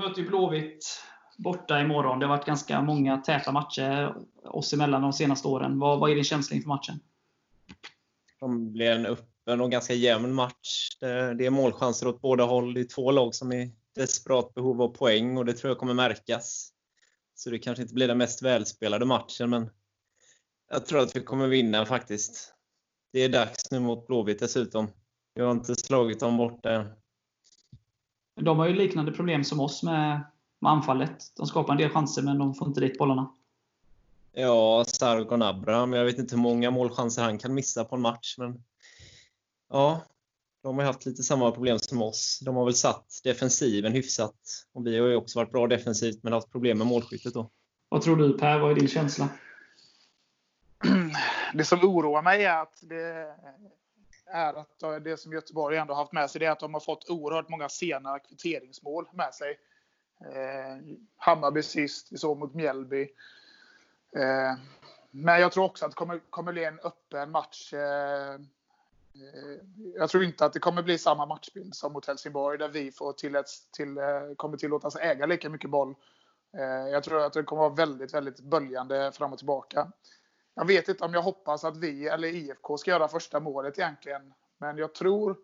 Möter 0.00 0.22
ju 0.22 0.28
Blåvitt 0.28 1.02
borta 1.38 1.80
imorgon. 1.80 2.18
Det 2.18 2.26
har 2.26 2.36
varit 2.36 2.46
ganska 2.46 2.82
många 2.82 3.18
täta 3.18 3.52
matcher 3.52 4.14
oss 4.44 4.72
emellan 4.72 5.02
de 5.02 5.12
senaste 5.12 5.48
åren. 5.48 5.78
Vad, 5.78 6.00
vad 6.00 6.10
är 6.10 6.14
din 6.14 6.24
känsla 6.24 6.56
inför 6.56 6.68
matchen? 6.68 7.00
Det 8.40 8.48
blir 8.72 8.90
en 8.90 9.06
öppen 9.06 9.60
och 9.60 9.70
ganska 9.70 9.94
jämn 9.94 10.34
match. 10.34 10.88
Det 11.38 11.46
är 11.46 11.50
målchanser 11.50 12.08
åt 12.08 12.20
båda 12.20 12.44
håll. 12.44 12.74
Det 12.74 12.80
är 12.80 12.84
två 12.84 13.10
lag 13.10 13.34
som 13.34 13.52
är 13.52 13.56
i 13.56 13.74
desperat 13.94 14.54
behov 14.54 14.82
av 14.82 14.88
poäng 14.88 15.36
och 15.38 15.44
det 15.44 15.52
tror 15.52 15.70
jag 15.70 15.78
kommer 15.78 15.94
märkas. 15.94 16.72
Så 17.34 17.50
det 17.50 17.58
kanske 17.58 17.82
inte 17.82 17.94
blir 17.94 18.08
den 18.08 18.18
mest 18.18 18.42
välspelade 18.42 19.06
matchen, 19.06 19.50
men 19.50 19.70
jag 20.70 20.86
tror 20.86 21.00
att 21.00 21.16
vi 21.16 21.20
kommer 21.20 21.48
vinna 21.48 21.86
faktiskt. 21.86 22.54
Det 23.12 23.20
är 23.20 23.28
dags 23.28 23.70
nu 23.70 23.80
mot 23.80 24.06
Blåvitt 24.06 24.38
dessutom. 24.38 24.90
Vi 25.34 25.42
har 25.42 25.50
inte 25.50 25.74
slagit 25.74 26.20
dem 26.20 26.36
borta 26.36 26.72
än. 26.72 26.99
De 28.42 28.58
har 28.58 28.68
ju 28.68 28.74
liknande 28.74 29.12
problem 29.12 29.44
som 29.44 29.60
oss 29.60 29.82
med 29.82 30.24
med 30.60 30.72
anfallet. 30.72 31.36
De 31.36 31.46
skapar 31.46 31.72
en 31.72 31.78
del 31.78 31.90
chanser, 31.90 32.22
men 32.22 32.38
de 32.38 32.54
får 32.54 32.68
inte 32.68 32.80
dit 32.80 32.98
bollarna. 32.98 33.30
Ja, 34.32 34.84
Sargon 34.86 35.42
Abraham. 35.42 35.92
Jag 35.92 36.04
vet 36.04 36.18
inte 36.18 36.34
hur 36.34 36.42
många 36.42 36.70
målchanser 36.70 37.22
han 37.22 37.38
kan 37.38 37.54
missa 37.54 37.84
på 37.84 37.96
en 37.96 38.02
match. 38.02 38.34
Men 38.38 38.64
ja, 39.70 40.02
de 40.62 40.78
har 40.78 40.84
haft 40.84 41.06
lite 41.06 41.22
samma 41.22 41.50
problem 41.50 41.78
som 41.78 42.02
oss. 42.02 42.40
De 42.44 42.56
har 42.56 42.64
väl 42.64 42.74
satt 42.74 43.20
defensiven 43.24 43.92
hyfsat. 43.92 44.66
Och 44.72 44.86
vi 44.86 44.98
har 44.98 45.06
ju 45.06 45.16
också 45.16 45.38
varit 45.38 45.52
bra 45.52 45.66
defensivt, 45.66 46.22
men 46.22 46.32
haft 46.32 46.52
problem 46.52 46.78
med 46.78 46.86
målskyttet 46.86 47.34
då. 47.34 47.50
Vad 47.88 48.02
tror 48.02 48.16
du 48.16 48.38
Per? 48.38 48.58
Vad 48.58 48.70
är 48.70 48.74
din 48.74 48.88
känsla? 48.88 49.28
Det 51.54 51.64
som 51.64 51.84
oroar 51.84 52.22
mig 52.22 52.44
är 52.44 52.62
att 52.62 52.78
det 52.82 53.34
är 54.32 54.54
att 54.54 55.04
det 55.04 55.20
som 55.20 55.32
Göteborg 55.32 55.76
ändå 55.76 55.94
haft 55.94 56.12
med 56.12 56.30
sig, 56.30 56.38
det 56.38 56.46
är 56.46 56.50
att 56.50 56.60
de 56.60 56.74
har 56.74 56.80
fått 56.80 57.10
oerhört 57.10 57.48
många 57.48 57.68
sena 57.68 58.18
kvitteringsmål 58.18 59.08
med 59.12 59.34
sig. 59.34 59.58
Eh, 60.20 60.96
Hammarby 61.16 61.62
sist, 61.62 62.12
vi 62.12 62.18
såg 62.18 62.38
mot 62.38 62.54
Mjällby. 62.54 63.02
Eh, 64.16 64.54
men 65.10 65.40
jag 65.40 65.52
tror 65.52 65.64
också 65.64 65.84
att 65.84 65.90
det 65.90 65.96
kommer, 65.96 66.20
kommer 66.30 66.52
bli 66.52 66.64
en 66.64 66.80
öppen 66.80 67.30
match. 67.30 67.72
Eh, 67.72 68.34
eh, 68.34 68.38
jag 69.94 70.10
tror 70.10 70.24
inte 70.24 70.44
att 70.44 70.52
det 70.52 70.58
kommer 70.58 70.82
bli 70.82 70.98
samma 70.98 71.26
matchbild 71.26 71.74
som 71.74 71.92
mot 71.92 72.06
Helsingborg 72.06 72.58
där 72.58 72.68
vi 72.68 72.92
får 72.92 73.12
till, 73.12 73.42
till, 73.72 73.98
eh, 73.98 74.34
kommer 74.36 74.56
tillåtas 74.56 74.96
äga 74.96 75.26
lika 75.26 75.48
mycket 75.48 75.70
boll. 75.70 75.94
Eh, 76.56 76.88
jag 76.92 77.04
tror 77.04 77.20
att 77.24 77.32
det 77.32 77.42
kommer 77.42 77.62
vara 77.62 77.74
väldigt, 77.74 78.14
väldigt 78.14 78.40
böljande 78.40 79.12
fram 79.12 79.32
och 79.32 79.38
tillbaka. 79.38 79.92
Jag 80.60 80.66
vet 80.66 80.88
inte 80.88 81.04
om 81.04 81.14
jag 81.14 81.22
hoppas 81.22 81.64
att 81.64 81.76
vi 81.76 82.08
eller 82.08 82.28
IFK 82.28 82.78
ska 82.78 82.90
göra 82.90 83.08
första 83.08 83.40
målet 83.40 83.78
egentligen. 83.78 84.32
Men 84.58 84.78
jag 84.78 84.94
tror 84.94 85.36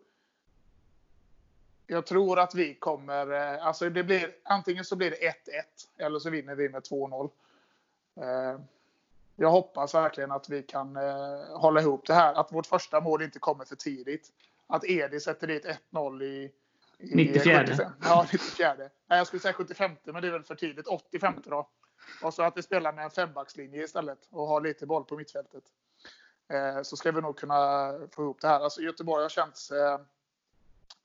jag 1.87 2.05
tror 2.05 2.39
att 2.39 2.55
vi 2.55 2.75
kommer... 2.75 3.31
Eh, 3.31 3.65
alltså 3.65 3.89
det 3.89 4.03
blir, 4.03 4.35
antingen 4.43 4.85
så 4.85 4.95
blir 4.95 5.11
det 5.11 5.17
1-1 5.17 5.31
eller 5.97 6.19
så 6.19 6.29
vinner 6.29 6.55
vi 6.55 6.69
med 6.69 6.81
2-0. 6.81 7.29
Eh, 8.21 8.59
jag 9.35 9.51
hoppas 9.51 9.95
verkligen 9.95 10.31
att 10.31 10.49
vi 10.49 10.63
kan 10.63 10.95
eh, 10.95 11.59
hålla 11.59 11.81
ihop 11.81 12.07
det 12.07 12.13
här. 12.13 12.33
Att 12.33 12.51
vårt 12.51 12.65
första 12.65 13.01
mål 13.01 13.21
inte 13.21 13.39
kommer 13.39 13.65
för 13.65 13.75
tidigt. 13.75 14.31
Att 14.67 14.85
Edi 14.85 15.19
sätter 15.19 15.47
dit 15.47 15.65
1-0 15.91 16.23
i 16.23 16.51
94. 16.99 17.65
75. 17.65 17.91
Ja, 18.01 18.27
94. 18.31 18.75
Nej, 18.77 18.89
jag 19.07 19.27
skulle 19.27 19.39
säga 19.39 19.53
75, 19.53 19.91
men 20.03 20.21
det 20.21 20.27
är 20.27 20.31
väl 20.31 20.43
för 20.43 20.55
tidigt. 20.55 20.87
85 20.87 21.33
då. 21.45 21.69
Och 22.23 22.33
så 22.33 22.43
att 22.43 22.57
vi 22.57 22.61
spelar 22.63 22.93
med 22.93 23.03
en 23.03 23.11
fembackslinje 23.11 23.83
istället 23.83 24.19
och 24.29 24.47
har 24.47 24.61
lite 24.61 24.85
boll 24.85 25.03
på 25.05 25.17
mittfältet. 25.17 25.63
eh, 26.53 26.81
så 26.81 26.97
ska 26.97 27.11
vi 27.11 27.21
nog 27.21 27.37
kunna 27.37 27.91
få 28.11 28.21
ihop 28.21 28.41
det 28.41 28.47
här. 28.47 28.59
Alltså 28.59 28.81
Göteborg 28.81 29.21
har 29.23 29.29
känts 29.29 29.71
eh, 29.71 29.99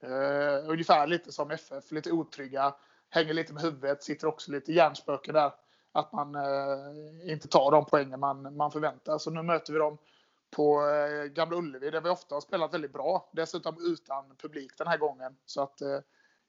eh, 0.03 0.69
ungefär 0.71 1.07
lite 1.07 1.33
som 1.33 1.51
FF, 1.51 1.91
lite 1.91 2.13
otrygga, 2.13 2.75
hänger 3.09 3.35
lite 3.35 3.53
med 3.53 3.63
huvudet, 3.63 4.03
sitter 4.03 4.27
också 4.27 4.51
lite 4.53 4.73
hjärnspöken 4.73 5.35
där. 5.35 5.53
Att 5.93 6.13
man 6.13 6.35
eh, 6.35 7.33
inte 7.33 7.49
tar 7.49 7.71
de 7.71 7.85
poängen 7.85 8.21
man, 8.21 8.57
man 8.57 8.71
förväntar. 8.73 9.19
Så 9.19 9.31
nu 9.31 9.43
möter 9.43 9.73
vi 9.73 9.79
dem 9.79 9.99
på 10.53 10.89
eh, 10.89 11.25
Gamla 11.25 11.57
Ullevi 11.57 11.91
där 11.91 12.01
vi 12.01 12.11
ofta 12.11 12.35
har 12.35 12.41
spelat 12.41 12.75
väldigt 12.75 12.93
bra. 12.93 13.31
Dessutom 13.33 13.77
utan 13.81 14.25
publik 14.37 14.73
den 14.79 14.87
här 14.87 14.99
gången. 14.99 15.37
Så 15.47 15.63
att 15.63 15.81
eh, 15.81 15.99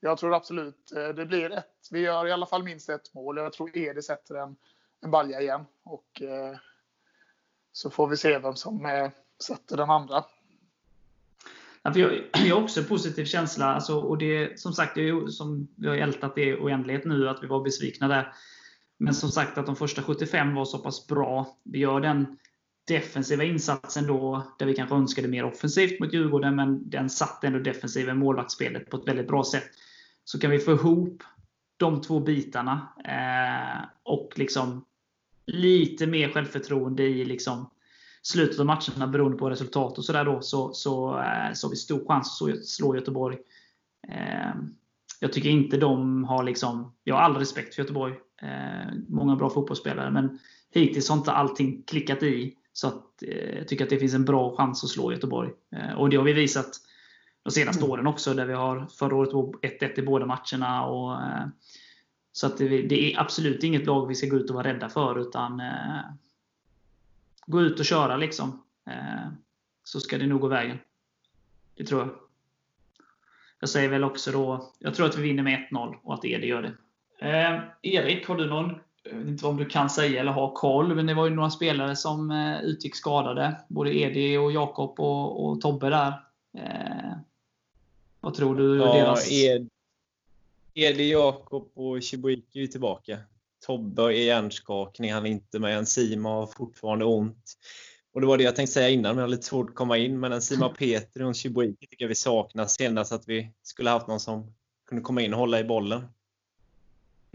jag 0.00 0.18
tror 0.18 0.34
absolut 0.34 0.92
eh, 0.92 1.08
det 1.08 1.26
blir 1.26 1.52
ett. 1.52 1.88
Vi 1.90 2.00
gör 2.00 2.26
i 2.26 2.32
alla 2.32 2.46
fall 2.46 2.62
minst 2.62 2.88
ett 2.88 3.14
mål. 3.14 3.36
Jag 3.36 3.52
tror 3.52 3.76
Edi 3.76 4.02
sätter 4.02 4.34
en, 4.34 4.56
en 5.00 5.10
balja 5.10 5.40
igen. 5.40 5.66
Och 5.82 6.22
så 7.72 7.90
får 7.90 8.06
vi 8.06 8.16
se 8.16 8.38
vem 8.38 8.54
som 8.54 9.10
sätter 9.46 9.76
den 9.76 9.90
andra. 9.90 10.24
Jag, 11.82 11.96
jag 12.46 12.56
har 12.56 12.62
också 12.62 12.80
en 12.80 12.86
positiv 12.86 13.24
känsla. 13.24 13.74
Alltså, 13.74 14.00
och 14.00 14.18
det, 14.18 14.60
som 14.60 14.72
sagt, 14.72 14.94
det 14.94 15.08
är, 15.08 15.26
som 15.26 15.68
vi 15.76 15.88
har 15.88 15.96
ältat 15.96 16.34
det 16.34 16.44
i 16.44 16.54
oändlighet 16.54 17.04
nu, 17.04 17.28
att 17.28 17.42
vi 17.42 17.46
var 17.46 17.60
besvikna 17.60 18.08
där. 18.08 18.34
Men 18.96 19.14
som 19.14 19.30
sagt, 19.30 19.58
att 19.58 19.66
de 19.66 19.76
första 19.76 20.02
75 20.02 20.54
var 20.54 20.64
så 20.64 20.78
pass 20.78 21.06
bra. 21.06 21.56
Vi 21.62 21.78
gör 21.78 22.00
den 22.00 22.38
defensiva 22.84 23.44
insatsen 23.44 24.06
då, 24.06 24.42
där 24.58 24.66
vi 24.66 24.74
kanske 24.74 24.94
önskade 24.94 25.28
mer 25.28 25.44
offensivt 25.44 26.00
mot 26.00 26.12
Djurgården, 26.12 26.56
men 26.56 26.90
den 26.90 27.10
satte 27.10 27.46
ändå 27.46 27.58
defensiven 27.58 28.18
målvaktsspelet 28.18 28.90
på 28.90 28.96
ett 28.96 29.08
väldigt 29.08 29.28
bra 29.28 29.44
sätt. 29.44 29.70
Så 30.24 30.40
kan 30.40 30.50
vi 30.50 30.58
få 30.58 30.72
ihop 30.72 31.22
de 31.76 32.00
två 32.00 32.20
bitarna 32.20 32.88
eh, 33.04 33.88
och 34.02 34.32
liksom 34.34 34.84
lite 35.46 36.06
mer 36.06 36.28
självförtroende 36.28 37.02
i 37.02 37.24
liksom 37.24 37.70
slutet 38.22 38.60
av 38.60 38.66
matcherna 38.66 39.06
beroende 39.06 39.38
på 39.38 39.50
resultat 39.50 39.98
och 39.98 40.04
sådär 40.04 40.24
då, 40.24 40.40
så, 40.40 40.72
så, 40.72 41.18
eh, 41.18 41.52
så 41.52 41.66
har 41.66 41.70
vi 41.70 41.76
stor 41.76 42.06
chans 42.06 42.42
att 42.42 42.64
slå 42.64 42.96
Göteborg. 42.96 43.36
Eh, 44.08 44.54
jag 45.20 45.32
tycker 45.32 45.50
inte 45.50 45.76
de 45.76 46.24
har 46.24 46.42
liksom... 46.42 46.94
Jag 47.04 47.14
har 47.14 47.22
all 47.22 47.36
respekt 47.36 47.74
för 47.74 47.82
Göteborg. 47.82 48.14
Eh, 48.42 48.94
många 49.08 49.36
bra 49.36 49.50
fotbollsspelare, 49.50 50.10
men 50.10 50.38
hittills 50.70 51.08
har 51.08 51.16
inte 51.16 51.32
allting 51.32 51.82
klickat 51.82 52.22
i. 52.22 52.56
Så 52.76 52.88
att, 52.88 53.22
eh, 53.22 53.58
jag 53.58 53.68
tycker 53.68 53.84
att 53.84 53.90
det 53.90 53.98
finns 53.98 54.14
en 54.14 54.24
bra 54.24 54.56
chans 54.56 54.84
att 54.84 54.90
slå 54.90 55.12
Göteborg. 55.12 55.50
Eh, 55.76 55.92
och 55.92 56.10
det 56.10 56.16
har 56.16 56.24
vi 56.24 56.32
visat 56.32 56.80
de 57.42 57.50
senaste 57.50 57.80
mm. 57.80 57.90
åren 57.90 58.06
också, 58.06 58.34
där 58.34 58.46
vi 58.46 58.52
har 58.52 58.86
förra 58.86 59.16
året 59.16 59.32
1-1 59.62 59.98
i 59.98 60.02
båda 60.02 60.26
matcherna. 60.26 60.86
Och, 60.86 61.22
eh, 61.22 61.46
så 62.32 62.46
att 62.46 62.58
det, 62.58 62.82
det, 62.82 63.12
är 63.12 63.20
absolut 63.20 63.62
inget 63.62 63.86
lag 63.86 64.06
vi 64.06 64.14
ska 64.14 64.26
gå 64.26 64.36
ut 64.36 64.50
och 64.50 64.56
vara 64.56 64.68
rädda 64.68 64.88
för, 64.88 65.20
utan 65.20 65.60
eh, 65.60 66.00
gå 67.46 67.60
ut 67.60 67.78
och 67.78 67.86
köra 67.86 68.16
liksom. 68.16 68.62
Eh, 68.86 69.28
så 69.84 70.00
ska 70.00 70.18
det 70.18 70.26
nog 70.26 70.40
gå 70.40 70.48
vägen. 70.48 70.78
Det 71.76 71.84
tror 71.84 72.00
jag. 72.00 72.10
Jag 73.60 73.68
säger 73.68 73.88
väl 73.88 74.04
också 74.04 74.32
då, 74.32 74.72
jag 74.78 74.94
tror 74.94 75.06
att 75.06 75.18
vi 75.18 75.22
vinner 75.22 75.42
med 75.42 75.68
1-0 75.70 75.96
och 76.02 76.14
att 76.14 76.24
Ede 76.24 76.46
gör 76.46 76.62
det. 76.62 76.74
Eh, 77.28 77.60
Erik, 77.82 78.28
har 78.28 78.36
du 78.36 78.46
någon 78.46 78.80
jag 79.10 79.16
vet 79.16 79.28
inte 79.28 79.46
om 79.46 79.56
du 79.56 79.64
kan 79.64 79.90
säga 79.90 80.20
eller 80.20 80.32
har 80.32 80.52
koll, 80.52 80.94
men 80.94 81.06
det 81.06 81.14
var 81.14 81.28
ju 81.28 81.34
några 81.34 81.50
spelare 81.50 81.96
som 81.96 82.30
eh, 82.30 82.60
utgick 82.62 82.96
skadade. 82.96 83.60
Både 83.68 83.98
Edi 83.98 84.36
och 84.36 84.52
Jakob 84.52 85.00
och, 85.00 85.44
och 85.44 85.60
Tobbe 85.60 85.90
där. 85.90 86.08
Eh, 86.58 87.16
vad 88.20 88.34
tror 88.34 88.56
du? 88.56 88.76
Ja, 88.76 88.94
deras... 88.94 89.32
Ed, 89.32 89.68
Edi, 90.74 91.10
Jakob 91.10 91.70
och 91.74 92.02
Chibuiki 92.02 92.62
är 92.62 92.66
tillbaka. 92.66 93.18
Tobbe 93.66 94.02
är 94.02 94.10
hjärnskakning, 94.10 95.12
han 95.12 95.26
är 95.26 95.30
inte 95.30 95.58
med. 95.58 95.78
Enzima 95.78 96.28
har 96.28 96.46
fortfarande 96.46 97.04
ont. 97.04 97.52
Och 98.14 98.20
det 98.20 98.26
var 98.26 98.38
det 98.38 98.44
jag 98.44 98.56
tänkte 98.56 98.72
säga 98.72 98.88
innan, 98.88 99.14
men 99.14 99.16
jag 99.16 99.22
har 99.22 99.30
lite 99.30 99.46
svårt 99.46 99.68
att 99.68 99.74
komma 99.74 99.98
in. 99.98 100.20
Men 100.20 100.32
Enzima 100.32 100.68
Petri 100.78 101.24
och 101.24 101.34
Chibuiki 101.34 101.86
tycker 101.86 102.04
jag 102.04 102.08
vi 102.08 102.14
saknar. 102.14 102.66
Senast 102.66 103.12
att 103.12 103.28
vi 103.28 103.52
skulle 103.62 103.90
haft 103.90 104.06
någon 104.06 104.20
som 104.20 104.54
kunde 104.88 105.02
komma 105.02 105.22
in 105.22 105.34
och 105.34 105.40
hålla 105.40 105.60
i 105.60 105.64
bollen. 105.64 106.06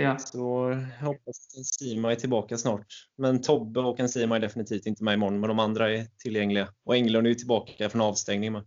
Ja. 0.02 0.18
Så 0.18 0.70
jag 1.00 1.06
hoppas 1.08 1.56
Enzima 1.58 2.12
är 2.12 2.16
tillbaka 2.16 2.58
snart. 2.58 3.08
Men 3.16 3.41
Tobbe 3.41 3.80
och 3.80 4.00
Enzima 4.00 4.36
är 4.36 4.39
definitivt 4.39 4.86
inte 4.86 5.04
med 5.04 5.14
imorgon, 5.14 5.39
men 5.39 5.47
de 5.47 5.60
andra 5.60 5.91
är 5.91 6.06
tillgängliga. 6.18 6.74
Och 6.84 6.95
Englund 6.95 7.28
är 7.28 7.30
ju 7.30 7.36
tillbaka 7.36 7.89
från 7.89 8.02
avstängning 8.02 8.52
med. 8.52 8.64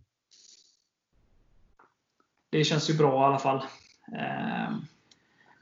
Det 2.50 2.64
känns 2.64 2.90
ju 2.90 2.94
bra 2.94 3.22
i 3.22 3.24
alla 3.24 3.38
fall. 3.38 3.64
Ehm, 4.18 4.74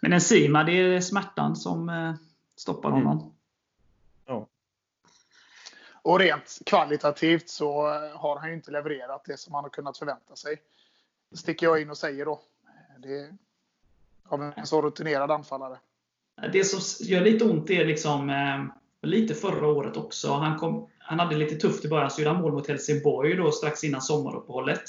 men 0.00 0.12
Enzima, 0.12 0.64
det 0.64 0.72
är 0.72 1.00
smärtan 1.00 1.56
som 1.56 1.88
eh, 1.88 2.14
stoppar 2.56 2.90
honom. 2.90 3.18
Mm. 3.18 3.32
Ja. 4.26 4.48
Och 6.02 6.18
rent 6.18 6.58
kvalitativt 6.66 7.48
så 7.48 7.82
har 8.14 8.38
han 8.38 8.48
ju 8.48 8.54
inte 8.54 8.70
levererat 8.70 9.24
det 9.24 9.36
som 9.36 9.52
man 9.52 9.64
har 9.64 9.70
kunnat 9.70 9.98
förvänta 9.98 10.36
sig. 10.36 10.62
Det 11.30 11.36
sticker 11.36 11.66
jag 11.66 11.82
in 11.82 11.90
och 11.90 11.98
säger 11.98 12.24
då. 12.24 12.40
Det 12.98 13.36
av 14.32 14.52
en 14.56 14.66
så 14.66 14.82
rutinerad 14.82 15.30
anfallare. 15.30 15.78
Det 16.52 16.64
som 16.64 17.06
gör 17.06 17.20
lite 17.20 17.44
ont 17.44 17.70
är 17.70 17.84
liksom, 17.84 18.30
eh, 18.30 18.64
lite 19.02 19.34
förra 19.34 19.66
året 19.66 19.96
också. 19.96 20.32
Han, 20.32 20.58
kom, 20.58 20.88
han 20.98 21.18
hade 21.18 21.36
lite 21.36 21.56
tufft 21.56 21.84
i 21.84 21.88
början, 21.88 22.10
så 22.10 22.20
gjorde 22.20 22.30
han 22.30 22.42
mål 22.42 22.52
mot 22.52 22.68
Helsingborg 22.68 23.36
då, 23.36 23.50
strax 23.50 23.84
innan 23.84 24.02
sommaruppehållet. 24.02 24.82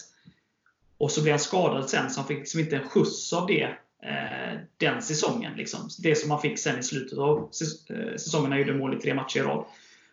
Och 0.97 1.11
så 1.11 1.21
blev 1.21 1.31
han 1.31 1.39
skadad 1.39 1.89
sen, 1.89 2.09
så 2.09 2.19
han 2.19 2.27
fick 2.27 2.39
liksom 2.39 2.59
inte 2.59 2.75
en 2.75 2.89
skjuts 2.89 3.33
av 3.33 3.47
det 3.47 3.63
eh, 4.03 4.59
den 4.77 5.01
säsongen. 5.01 5.53
Liksom. 5.53 5.79
Det 6.03 6.15
som 6.15 6.31
han 6.31 6.41
fick 6.41 6.59
sen 6.59 6.79
i 6.79 6.83
slutet 6.83 7.19
av 7.19 7.37
eh, 7.39 8.15
säsongen 8.15 8.49
när 8.49 8.57
Han 8.57 8.67
gjorde 8.67 8.79
mål 8.79 8.97
i 8.97 8.99
tre 8.99 9.13
matcher 9.13 9.39
i 9.39 9.43
rad. 9.43 9.65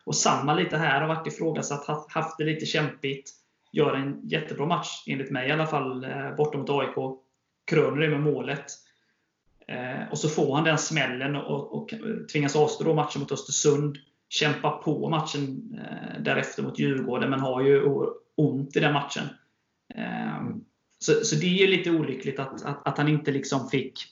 Och 0.05 0.17
samma 0.17 0.55
lite 0.55 0.77
här, 0.77 1.01
har 1.01 1.09
varit 1.09 1.27
ifrågasatt, 1.27 2.09
haft 2.09 2.39
det 2.39 2.45
lite 2.45 2.67
kämpigt. 2.67 3.31
Gör 3.73 3.95
en 3.95 4.21
jättebra 4.29 4.67
match, 4.67 5.05
enligt 5.07 5.31
mig 5.31 5.49
i 5.49 5.53
alla 5.53 5.67
fall, 5.67 6.05
eh, 6.05 6.35
borta 6.37 6.59
mot 6.59 6.71
AIK. 6.71 7.19
Kröner 7.65 8.01
det 8.01 8.09
med 8.09 8.21
målet. 8.21 8.65
Eh, 9.69 10.09
och 10.11 10.19
så 10.19 10.29
får 10.29 10.55
han 10.55 10.65
den 10.65 10.79
smällen 10.79 11.37
och, 11.37 11.75
och 11.75 11.95
tvingas 12.33 12.57
avstå 12.57 12.95
matchen 12.95 13.21
mot 13.21 13.33
Östersund. 13.33 13.97
Kämpa 14.29 14.71
på 14.71 15.09
matchen 15.09 15.75
eh, 15.79 16.23
därefter 16.23 16.63
mot 16.63 16.79
Djurgården, 16.79 17.31
men 17.31 17.41
har 17.41 17.63
ju 17.63 17.83
ont 18.37 18.77
i 18.77 18.81
den 18.81 18.93
matchen. 18.93 19.25
Eh, 19.95 20.57
så, 20.99 21.13
så, 21.13 21.37
det 21.37 21.47
är 21.47 21.67
ju 21.67 21.67
lite 21.67 21.91
olyckligt 21.91 22.39
att, 22.39 22.65
att, 22.65 22.89
att, 22.89 22.99
han 22.99 23.09
inte 23.09 23.33
liksom 23.33 23.69
fick 23.69 24.05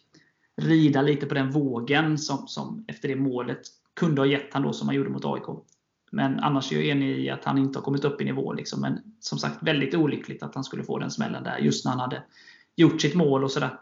rida 0.56 1.02
lite 1.02 1.26
på 1.26 1.34
den 1.34 1.50
vågen 1.50 2.18
som, 2.18 2.48
som 2.48 2.84
efter 2.88 3.08
det 3.08 3.16
målet 3.16 3.60
kunde 3.94 4.20
ha 4.20 4.26
gett 4.26 4.54
han 4.54 4.62
då 4.62 4.72
som 4.72 4.88
han 4.88 4.96
gjorde 4.96 5.10
mot 5.10 5.24
AIK. 5.24 5.64
Men 6.10 6.40
annars 6.40 6.72
är 6.72 6.76
jag 6.76 6.86
enig 6.86 7.18
i 7.18 7.30
att 7.30 7.44
han 7.44 7.58
inte 7.58 7.78
har 7.78 7.84
kommit 7.84 8.04
upp 8.04 8.20
i 8.20 8.24
nivå. 8.24 8.52
Liksom. 8.52 8.80
Men 8.80 8.98
som 9.20 9.38
sagt, 9.38 9.62
väldigt 9.62 9.94
olyckligt 9.94 10.42
att 10.42 10.54
han 10.54 10.64
skulle 10.64 10.84
få 10.84 10.98
den 10.98 11.10
smällen 11.10 11.44
där, 11.44 11.58
just 11.58 11.84
när 11.84 11.92
han 11.92 12.00
hade 12.00 12.22
gjort 12.76 13.00
sitt 13.00 13.14
mål 13.14 13.44
och 13.44 13.50
sådär. 13.50 13.78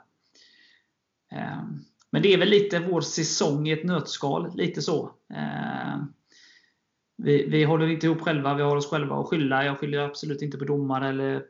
Ehm, 1.34 1.84
men 2.10 2.22
det 2.22 2.32
är 2.32 2.38
väl 2.38 2.48
lite 2.48 2.80
vår 2.80 3.00
säsong 3.00 3.68
i 3.68 3.72
ett 3.72 3.84
nötskal. 3.84 4.56
Lite 4.56 4.82
så. 4.82 5.10
Ehm, 5.34 6.00
vi, 7.16 7.46
vi 7.46 7.64
håller 7.64 7.88
inte 7.88 8.06
ihop 8.06 8.20
själva. 8.20 8.54
Vi 8.54 8.62
har 8.62 8.76
oss 8.76 8.90
själva 8.90 9.16
att 9.16 9.26
skylla. 9.26 9.64
Jag 9.64 9.78
skyller 9.78 9.98
absolut 9.98 10.42
inte 10.42 10.58
på 10.58 10.64
domare 10.64 11.08
eller 11.08 11.42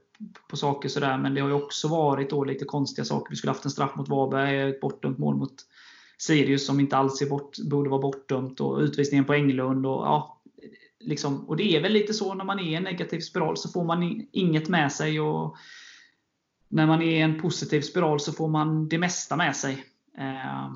på 0.50 0.56
saker 0.56 0.88
sådär. 0.88 1.18
Men 1.18 1.34
det 1.34 1.40
har 1.40 1.48
ju 1.48 1.54
också 1.54 1.88
varit 1.88 2.30
då 2.30 2.44
lite 2.44 2.64
konstiga 2.64 3.04
saker. 3.04 3.30
Vi 3.30 3.36
skulle 3.36 3.50
haft 3.50 3.64
en 3.64 3.70
straff 3.70 3.96
mot 3.96 4.08
Varberg, 4.08 4.70
ett 4.70 4.80
bortdömt 4.80 5.18
mål 5.18 5.36
mot 5.36 5.54
Sirius 6.18 6.66
som 6.66 6.80
inte 6.80 6.96
alls 6.96 7.22
är 7.22 7.26
bort, 7.26 7.58
borde 7.58 7.90
vara 7.90 8.00
bortdömt. 8.00 8.60
Och 8.60 8.78
utvisningen 8.78 9.24
på 9.24 9.34
Englund. 9.34 9.86
Och, 9.86 10.06
ja, 10.06 10.42
liksom, 11.00 11.48
och 11.48 11.56
det 11.56 11.76
är 11.76 11.82
väl 11.82 11.92
lite 11.92 12.14
så 12.14 12.34
när 12.34 12.44
man 12.44 12.58
är 12.58 12.64
i 12.64 12.74
en 12.74 12.82
negativ 12.82 13.20
spiral 13.20 13.56
så 13.56 13.68
får 13.68 13.84
man 13.84 14.26
inget 14.32 14.68
med 14.68 14.92
sig. 14.92 15.20
Och 15.20 15.56
när 16.74 16.86
man 16.86 17.02
är 17.02 17.06
i 17.06 17.20
en 17.20 17.40
positiv 17.40 17.80
spiral 17.80 18.20
så 18.20 18.32
får 18.32 18.48
man 18.48 18.88
det 18.88 18.98
mesta 18.98 19.36
med 19.36 19.56
sig. 19.56 19.86
Eh, 20.18 20.72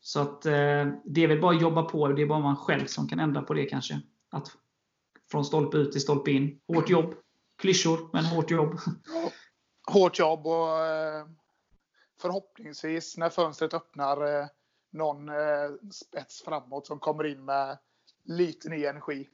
så 0.00 0.20
att 0.20 0.46
eh, 0.46 0.86
det 1.04 1.24
är 1.24 1.28
väl 1.28 1.40
bara 1.40 1.56
att 1.56 1.62
jobba 1.62 1.82
på. 1.82 2.08
Det 2.08 2.22
är 2.22 2.26
bara 2.26 2.38
man 2.38 2.56
själv 2.56 2.86
som 2.86 3.08
kan 3.08 3.20
ändra 3.20 3.42
på 3.42 3.54
det 3.54 3.64
kanske. 3.64 4.00
Att 4.30 4.56
från 5.30 5.44
stolpe 5.44 5.76
ut 5.76 5.92
till 5.92 6.00
stolpe 6.00 6.30
in. 6.30 6.60
Hårt 6.66 6.90
jobb. 6.90 7.14
Klyschor, 7.56 8.10
men 8.12 8.24
hårt 8.24 8.50
jobb. 8.50 8.78
Hårt 9.92 10.18
jobb 10.18 10.46
och 10.46 10.84
eh, 10.84 11.26
förhoppningsvis 12.20 13.16
när 13.16 13.30
fönstret 13.30 13.74
öppnar 13.74 14.48
någon 14.90 15.30
spets 15.92 16.42
framåt 16.42 16.86
som 16.86 16.98
kommer 16.98 17.26
in 17.26 17.44
med 17.44 17.78
lite 18.24 18.68
ny 18.68 18.84
energi. 18.84 19.28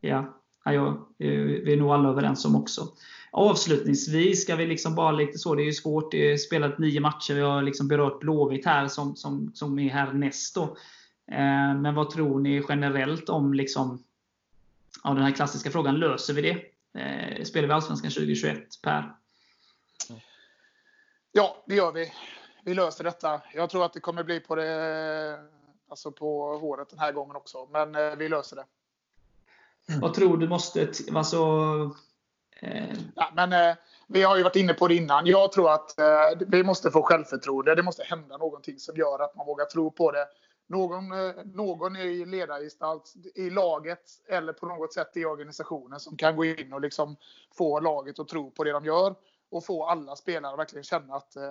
Ja, 0.00 0.39
ja 0.64 1.08
eh, 1.18 1.30
vi 1.40 1.72
är 1.72 1.76
nog 1.76 1.90
alla 1.90 2.08
överens 2.08 2.44
om 2.44 2.56
också. 2.56 2.88
Avslutningsvis 3.32 4.42
ska 4.42 4.56
vi 4.56 4.66
liksom 4.66 4.94
bara 4.94 5.12
lite 5.12 5.38
så, 5.38 5.54
det 5.54 5.62
är 5.62 5.64
ju 5.64 5.72
svårt. 5.72 6.10
Det 6.10 6.32
är 6.32 6.36
spelat 6.36 6.78
nio 6.78 7.00
matcher. 7.00 7.34
Vi 7.34 7.40
har 7.40 7.62
liksom 7.62 7.88
berört 7.88 8.20
Blåvitt 8.20 8.66
här 8.66 8.88
som, 8.88 9.16
som, 9.16 9.52
som 9.54 9.78
är 9.78 9.90
härnäst. 9.90 10.54
Då. 10.54 10.62
Eh, 11.32 11.74
men 11.74 11.94
vad 11.94 12.10
tror 12.10 12.40
ni 12.40 12.64
generellt 12.68 13.28
om 13.28 13.54
liksom, 13.54 14.04
ja, 15.04 15.10
den 15.10 15.22
här 15.22 15.30
klassiska 15.30 15.70
frågan? 15.70 15.98
Löser 15.98 16.34
vi 16.34 16.42
det? 16.42 16.64
Eh, 17.00 17.44
spelar 17.44 17.68
vi 17.68 17.74
Allsvenskan 17.74 18.10
2021, 18.10 18.58
Per? 18.82 19.14
Ja, 21.32 21.64
det 21.66 21.74
gör 21.74 21.92
vi. 21.92 22.12
Vi 22.64 22.74
löser 22.74 23.04
detta. 23.04 23.40
Jag 23.54 23.70
tror 23.70 23.84
att 23.84 23.92
det 23.92 24.00
kommer 24.00 24.24
bli 24.24 24.40
på 24.40 24.54
det 24.54 25.38
alltså 25.88 26.12
på 26.12 26.58
håret 26.58 26.90
den 26.90 26.98
här 26.98 27.12
gången 27.12 27.36
också. 27.36 27.68
Men 27.70 28.18
vi 28.18 28.28
löser 28.28 28.56
det 28.56 28.64
vad 30.00 30.14
tror 30.14 30.36
du 30.36 30.48
måste... 30.48 30.88
Alltså, 31.14 31.36
eh... 32.60 32.94
ja, 33.16 33.32
men, 33.34 33.52
eh, 33.52 33.76
vi 34.08 34.22
har 34.22 34.36
ju 34.36 34.42
varit 34.42 34.56
inne 34.56 34.74
på 34.74 34.88
det 34.88 34.94
innan. 34.94 35.26
Jag 35.26 35.52
tror 35.52 35.72
att 35.72 35.98
eh, 35.98 36.46
vi 36.46 36.62
måste 36.62 36.90
få 36.90 37.02
självförtroende. 37.02 37.74
Det 37.74 37.82
måste 37.82 38.02
hända 38.02 38.36
någonting 38.36 38.78
som 38.78 38.96
gör 38.96 39.18
att 39.18 39.36
man 39.36 39.46
vågar 39.46 39.64
tro 39.64 39.90
på 39.90 40.10
det. 40.10 40.26
Någon, 40.66 41.12
eh, 41.12 41.34
någon 41.44 41.96
i 41.96 42.26
ledargestalt 42.26 43.14
i 43.34 43.50
laget 43.50 44.02
eller 44.28 44.52
på 44.52 44.66
något 44.66 44.92
sätt 44.92 45.16
i 45.16 45.24
organisationen 45.24 46.00
som 46.00 46.16
kan 46.16 46.36
gå 46.36 46.44
in 46.44 46.72
och 46.72 46.80
liksom 46.80 47.16
få 47.54 47.80
laget 47.80 48.18
att 48.18 48.28
tro 48.28 48.50
på 48.50 48.64
det 48.64 48.72
de 48.72 48.84
gör 48.84 49.14
och 49.50 49.64
få 49.64 49.86
alla 49.86 50.16
spelare 50.16 50.52
att 50.52 50.58
verkligen 50.58 50.84
känna 50.84 51.14
att 51.14 51.36
eh, 51.36 51.42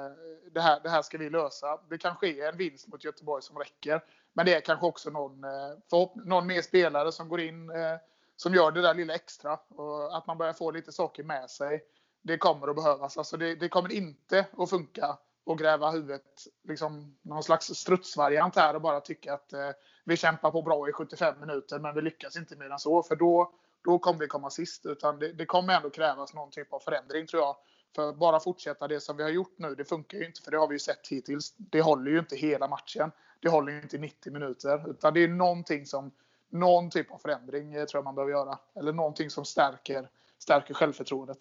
det, 0.52 0.62
här, 0.62 0.80
det 0.84 0.90
här 0.90 1.02
ska 1.02 1.18
vi 1.18 1.30
lösa. 1.30 1.80
Det 1.90 1.98
kanske 1.98 2.28
är 2.28 2.50
en 2.50 2.58
vinst 2.58 2.88
mot 2.88 3.04
Göteborg 3.04 3.44
som 3.44 3.58
räcker. 3.58 4.04
Men 4.34 4.46
det 4.46 4.54
är 4.54 4.62
kanske 4.62 4.86
också 4.86 5.10
någon, 5.10 5.44
eh, 5.44 6.10
någon 6.26 6.48
mer 6.48 6.62
spelare 6.62 7.12
som 7.12 7.30
går 7.30 7.40
in 7.40 7.70
eh, 7.70 7.98
som 8.42 8.54
gör 8.54 8.72
det 8.72 8.82
där 8.82 8.94
lilla 8.94 9.16
extra. 9.16 9.60
Och 9.70 10.18
att 10.18 10.28
man 10.28 10.38
börjar 10.38 10.54
få 10.54 10.72
lite 10.72 10.92
saker 10.92 11.24
med 11.24 11.50
sig. 11.50 11.84
Det 12.22 12.38
kommer 12.38 12.68
att 12.68 12.76
behövas. 12.76 13.18
Alltså 13.18 13.38
det, 13.38 13.56
det 13.56 13.70
kommer 13.70 13.92
inte 13.92 14.46
att 14.58 14.70
funka 14.70 15.18
att 15.46 15.58
gräva 15.58 15.92
huvudet, 15.92 16.24
liksom 16.64 17.18
någon 17.22 17.44
slags 17.44 17.66
strutsvariant 17.66 18.56
här 18.56 18.76
och 18.76 18.82
bara 18.82 19.02
tycka 19.02 19.34
att 19.34 19.54
eh, 19.54 19.70
vi 20.06 20.18
kämpar 20.18 20.52
på 20.52 20.62
bra 20.62 20.90
i 20.90 20.92
75 20.92 21.40
minuter 21.40 21.80
men 21.80 21.96
vi 21.96 22.02
lyckas 22.02 22.38
inte 22.38 22.56
mer 22.56 22.70
än 22.70 22.80
så. 22.80 23.04
För 23.04 23.16
då, 23.16 23.54
då 23.84 24.00
kommer 24.00 24.20
vi 24.20 24.28
komma 24.28 24.50
sist. 24.50 24.86
Utan 24.86 25.20
det, 25.20 25.34
det 25.34 25.46
kommer 25.46 25.74
ändå 25.74 25.90
krävas 25.90 26.34
någon 26.34 26.52
typ 26.52 26.74
av 26.74 26.80
förändring 26.80 27.28
tror 27.28 27.44
jag. 27.44 27.56
För 27.96 28.14
bara 28.14 28.40
fortsätta 28.40 28.88
det 28.88 29.00
som 29.00 29.18
vi 29.18 29.24
har 29.24 29.30
gjort 29.30 29.56
nu, 29.58 29.76
det 29.76 29.86
funkar 29.86 30.18
ju 30.18 30.26
inte. 30.26 30.42
För 30.42 30.52
det 30.52 30.58
har 30.58 30.68
vi 30.68 30.76
ju 30.76 30.80
sett 30.80 31.08
hittills. 31.08 31.56
Det 31.58 31.82
håller 31.82 32.12
ju 32.12 32.20
inte 32.20 32.36
hela 32.36 32.68
matchen. 32.68 33.12
Det 33.40 33.50
håller 33.50 33.72
ju 33.72 33.82
inte 33.82 33.98
90 33.98 34.34
minuter. 34.34 34.90
Utan 34.90 35.14
det 35.14 35.24
är 35.24 35.28
någonting 35.28 35.86
som, 35.86 36.12
någon 36.50 36.89
typ 36.89 37.12
av 37.12 37.18
förändring 37.18 37.74
eh, 37.74 37.86
tror 37.86 37.97
jag 37.97 38.04
man 38.04 38.16
behöver 38.16 38.32
göra. 38.32 38.60
Eller 38.76 38.93
någonting 38.93 39.30
som 39.30 39.45
stärker, 39.45 40.10
stärker 40.39 40.74
självförtroendet. 40.74 41.38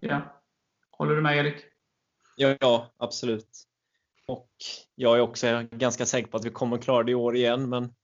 Ja. 0.00 0.20
Håller 0.90 1.14
du 1.14 1.22
med 1.22 1.36
Erik? 1.36 1.64
Ja, 2.36 2.56
ja, 2.60 2.90
absolut. 2.96 3.66
Och 4.26 4.50
jag 4.94 5.16
är 5.16 5.20
också 5.20 5.66
ganska 5.70 6.06
säker 6.06 6.28
på 6.28 6.36
att 6.36 6.44
vi 6.44 6.50
kommer 6.50 6.78
klara 6.78 7.02
det 7.02 7.12
i 7.12 7.14
år 7.14 7.36
igen. 7.36 7.68
Men 7.68 7.94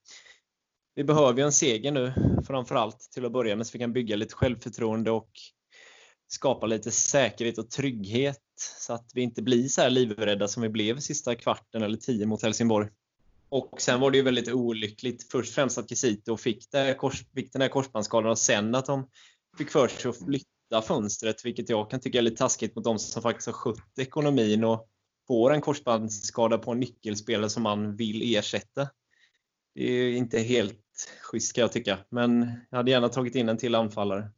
vi 0.95 1.05
behöver 1.05 1.39
ju 1.39 1.45
en 1.45 1.53
seger 1.53 1.93
nu 1.93 2.13
framförallt 2.47 3.01
till 3.01 3.25
att 3.25 3.33
börja 3.33 3.57
med 3.57 3.67
så 3.67 3.73
vi 3.73 3.79
kan 3.79 3.93
bygga 3.93 4.17
lite 4.17 4.35
självförtroende 4.35 5.11
och 5.11 5.31
skapa 6.29 6.67
lite 6.67 6.91
säkerhet 6.91 7.59
och 7.59 7.71
trygghet 7.71 8.43
så 8.79 8.93
att 8.93 9.11
vi 9.15 9.23
inte 9.23 9.43
blir 9.43 9.69
så 9.69 9.81
här 9.81 9.91
livrädda 9.91 10.49
som 10.49 10.63
vi 10.63 10.69
blev 10.69 10.99
sista 10.99 11.35
kvarten 11.35 11.83
eller 11.83 11.97
tio 11.97 12.27
mot 12.27 12.43
Helsingborg. 12.43 12.89
Och 13.53 13.81
sen 13.81 14.01
var 14.01 14.11
det 14.11 14.17
ju 14.17 14.23
väldigt 14.23 14.53
olyckligt. 14.53 15.33
Först 15.33 15.55
främst 15.55 15.79
att 15.79 15.89
Kisito 15.89 16.37
fick, 16.37 16.71
det, 16.71 16.99
fick 17.35 17.53
den 17.53 17.63
här 17.63 17.69
korsbandsskadan 17.69 18.31
och 18.31 18.39
sen 18.39 18.75
att 18.75 18.87
de 18.87 19.09
fick 19.59 19.71
för 19.71 19.89
sig 19.89 20.09
att 20.09 20.19
flytta 20.19 20.83
fönstret, 20.83 21.45
vilket 21.45 21.69
jag 21.69 21.91
kan 21.91 22.01
tycka 22.01 22.19
är 22.19 22.23
lite 22.23 22.37
taskigt 22.37 22.77
mot 22.77 22.85
de 22.85 22.99
som 22.99 23.23
faktiskt 23.23 23.47
har 23.47 23.53
skött 23.53 23.99
ekonomin 23.99 24.65
och 24.65 24.89
får 25.29 25.53
en 25.53 25.61
korsbandsskada 25.61 26.59
på 26.59 26.73
en 26.73 26.81
nyckelspelare 26.81 27.51
som 27.51 27.63
man 27.63 27.97
vill 27.97 28.37
ersätta. 28.37 28.89
Det 29.75 29.85
är 29.85 30.13
inte 30.13 30.39
helt 30.39 31.11
schysst 31.23 31.55
kan 31.55 31.63
jag 31.63 31.73
tycka, 31.73 31.99
men 32.11 32.53
jag 32.71 32.77
hade 32.77 32.91
gärna 32.91 33.09
tagit 33.09 33.35
in 33.35 33.49
en 33.49 33.59
till 33.59 33.75
anfallare. 33.75 34.31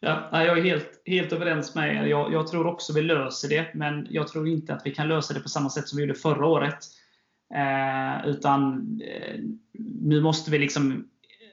Ja, 0.00 0.44
jag 0.44 0.58
är 0.58 0.62
helt, 0.62 1.02
helt 1.06 1.32
överens 1.32 1.74
med 1.74 1.96
er. 1.96 2.06
Jag, 2.06 2.32
jag, 2.32 2.46
tror 2.46 2.66
också 2.66 2.92
vi 2.92 3.02
löser 3.02 3.48
det, 3.48 3.74
men 3.74 4.06
jag 4.10 4.28
tror 4.28 4.48
inte 4.48 4.74
att 4.74 4.82
vi 4.84 4.94
kan 4.94 5.08
lösa 5.08 5.34
det 5.34 5.40
på 5.40 5.48
samma 5.48 5.70
sätt 5.70 5.88
som 5.88 5.96
vi 5.96 6.02
gjorde 6.02 6.14
förra 6.14 6.46
året. 6.46 6.78
Eh, 7.54 8.28
utan 8.28 8.74
eh, 9.04 9.40
nu 10.00 10.20
måste 10.20 10.50
vi 10.50 10.58
liksom 10.58 11.08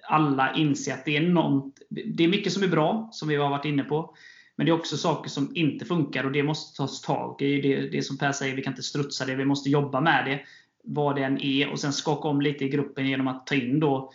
alla 0.09 0.55
inse 0.55 0.93
att 0.93 1.05
det 1.05 1.17
är, 1.17 1.21
något, 1.21 1.79
det 1.89 2.23
är 2.23 2.27
mycket 2.27 2.53
som 2.53 2.63
är 2.63 2.67
bra, 2.67 3.09
som 3.11 3.27
vi 3.27 3.35
har 3.35 3.49
varit 3.49 3.65
inne 3.65 3.83
på. 3.83 4.15
Men 4.55 4.65
det 4.65 4.71
är 4.71 4.73
också 4.73 4.97
saker 4.97 5.29
som 5.29 5.51
inte 5.55 5.85
funkar 5.85 6.23
och 6.23 6.31
det 6.31 6.43
måste 6.43 6.77
tas 6.77 7.01
tag 7.01 7.41
i. 7.41 7.61
Det, 7.61 7.89
det 7.89 8.01
som 8.01 8.17
Per 8.17 8.31
säger, 8.31 8.55
vi 8.55 8.61
kan 8.61 8.73
inte 8.73 8.83
strutsa 8.83 9.25
det. 9.25 9.35
Vi 9.35 9.45
måste 9.45 9.69
jobba 9.69 10.01
med 10.01 10.25
det, 10.25 10.39
vad 10.83 11.15
det 11.15 11.23
än 11.23 11.41
är. 11.41 11.69
Och 11.69 11.79
sen 11.79 11.93
skaka 11.93 12.27
om 12.27 12.41
lite 12.41 12.65
i 12.65 12.69
gruppen 12.69 13.07
genom 13.07 13.27
att 13.27 13.47
ta 13.47 13.55
in 13.55 13.79
då 13.79 14.11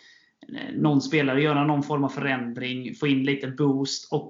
eh, 0.48 0.74
någon 0.74 1.00
spelare 1.00 1.42
göra 1.42 1.64
någon 1.64 1.82
form 1.82 2.04
av 2.04 2.08
förändring, 2.08 2.94
få 2.94 3.06
in 3.06 3.24
lite 3.24 3.48
boost 3.48 4.12
och 4.12 4.28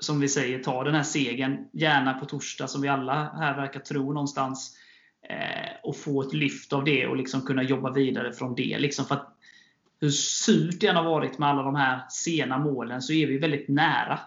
som 0.00 0.20
vi 0.20 0.28
säger, 0.28 0.58
ta 0.58 0.84
den 0.84 0.94
här 0.94 1.02
segern, 1.02 1.56
gärna 1.72 2.14
på 2.14 2.26
torsdag 2.26 2.68
som 2.68 2.82
vi 2.82 2.88
alla 2.88 3.32
här 3.38 3.56
verkar 3.56 3.80
tro 3.80 4.12
någonstans. 4.12 4.76
Eh, 5.28 5.70
och 5.82 5.96
få 5.96 6.22
ett 6.22 6.32
lyft 6.32 6.72
av 6.72 6.84
det 6.84 7.06
och 7.06 7.16
liksom 7.16 7.42
kunna 7.42 7.62
jobba 7.62 7.92
vidare 7.92 8.32
från 8.32 8.54
det. 8.54 8.78
Liksom 8.78 9.04
för 9.04 9.14
att, 9.14 9.36
hur 10.00 10.10
surt 10.10 10.80
det 10.80 10.86
än 10.86 10.96
har 10.96 11.04
varit 11.04 11.38
med 11.38 11.48
alla 11.48 11.62
de 11.62 11.74
här 11.74 12.00
sena 12.08 12.58
målen 12.58 13.02
så 13.02 13.12
är 13.12 13.26
vi 13.26 13.38
väldigt 13.38 13.68
nära. 13.68 14.20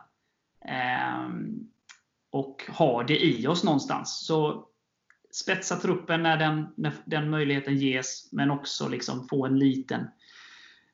Eh, 0.66 1.30
och 2.32 2.64
har 2.70 3.04
det 3.04 3.26
i 3.26 3.48
oss 3.48 3.64
någonstans. 3.64 4.26
Så 4.26 4.68
spetsa 5.32 5.76
truppen 5.76 6.24
när 6.24 6.38
den, 6.38 6.68
när 6.76 6.94
den 7.06 7.30
möjligheten 7.30 7.78
ges, 7.78 8.30
men 8.32 8.52
också 8.52 8.90
liksom 8.90 9.28
få 9.28 9.46
en 9.46 9.60
liten 9.60 10.08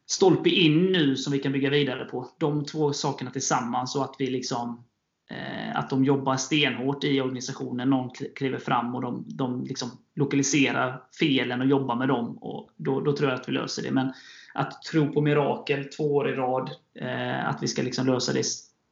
stolpe 0.06 0.50
in 0.50 0.92
nu 0.92 1.16
som 1.16 1.34
vi 1.34 1.40
kan 1.40 1.52
bygga 1.52 1.70
vidare 1.70 2.06
på. 2.06 2.30
De 2.38 2.66
två 2.66 2.94
sakerna 2.94 3.32
tillsammans 3.32 3.96
och 3.96 4.04
att 4.04 4.16
vi 4.20 4.30
liksom 4.30 4.84
Eh, 5.30 5.80
att 5.80 5.90
de 5.90 6.06
jobbar 6.06 6.38
stenhårt 6.38 7.04
i 7.04 7.22
organisationen. 7.22 7.90
Någon 7.90 8.10
kliver 8.36 8.60
fram 8.60 8.96
och 8.96 9.02
de, 9.02 9.24
de 9.28 9.64
liksom 9.64 9.92
lokaliserar 10.16 11.04
felen 11.20 11.62
och 11.62 11.68
jobbar 11.68 11.96
med 11.96 12.08
dem. 12.08 12.38
Och 12.38 12.70
då, 12.76 13.02
då, 13.02 13.16
tror 13.16 13.30
jag 13.30 13.40
att 13.40 13.50
vi 13.50 13.52
löser 13.52 13.84
det. 13.84 13.92
Men 13.92 14.14
att 14.54 14.82
tro 14.82 15.14
på 15.14 15.22
mirakel 15.22 15.86
två 15.86 16.16
år 16.16 16.30
i 16.30 16.34
rad, 16.34 16.72
eh, 17.00 17.50
att 17.50 17.64
vi 17.64 17.68
ska 17.68 17.82
liksom 17.82 18.08
lösa 18.08 18.34
det 18.34 18.46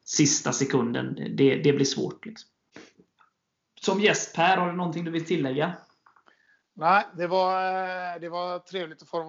sista 0.05 0.51
sekunden, 0.51 1.35
det, 1.35 1.55
det 1.55 1.73
blir 1.73 1.85
svårt. 1.85 2.25
Liksom. 2.25 2.49
Som 3.81 3.99
gäst 3.99 4.35
Per, 4.35 4.57
har 4.57 4.67
du 4.67 4.77
någonting 4.77 5.05
du 5.05 5.11
vill 5.11 5.25
tillägga? 5.25 5.73
Nej, 6.73 7.05
det 7.17 7.27
var, 7.27 7.65
eh, 7.65 8.21
det 8.21 8.29
var 8.29 8.59
trevligt 8.59 9.01
att 9.01 9.09
få 9.09 9.23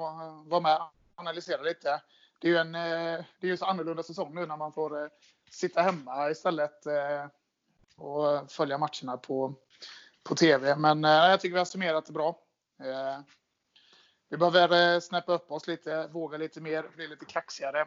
vara 0.46 0.60
med 0.60 0.76
och 0.76 0.92
analysera 1.14 1.62
lite. 1.62 2.00
Det 2.40 2.48
är 2.48 2.50
ju 2.50 2.58
en 2.58 2.74
eh, 2.74 3.24
det 3.40 3.46
är 3.46 3.50
ju 3.50 3.56
så 3.56 3.64
annorlunda 3.64 4.02
säsong 4.02 4.34
nu 4.34 4.46
när 4.46 4.56
man 4.56 4.72
får 4.72 5.10
sitta 5.52 5.82
hemma 5.82 6.30
istället 6.30 6.86
eh, 6.86 7.26
och 7.96 8.52
följa 8.52 8.78
matcherna 8.78 9.16
på, 9.16 9.54
på 10.22 10.34
TV. 10.34 10.76
Men 10.76 11.02
jag 11.02 11.40
tycker 11.40 11.52
vi 11.52 11.58
har 11.58 11.64
summerat 11.64 12.06
det 12.06 12.12
bra. 12.12 12.38
Vi 14.28 14.36
behöver 14.36 15.00
snäppa 15.00 15.32
upp 15.32 15.52
oss 15.52 15.66
lite, 15.66 16.06
våga 16.06 16.38
lite 16.38 16.60
mer, 16.60 16.86
bli 16.96 17.08
lite 17.08 17.24
kaxigare. 17.24 17.86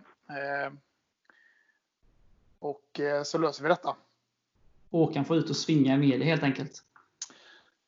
Och 2.59 2.99
så 3.23 3.37
löser 3.37 3.63
vi 3.63 3.69
detta. 3.69 3.95
Håkan 4.91 5.25
får 5.25 5.37
ut 5.37 5.49
och 5.49 5.55
svinga 5.55 5.93
i 5.93 5.97
media 5.97 6.25
helt 6.25 6.43
enkelt. 6.43 6.83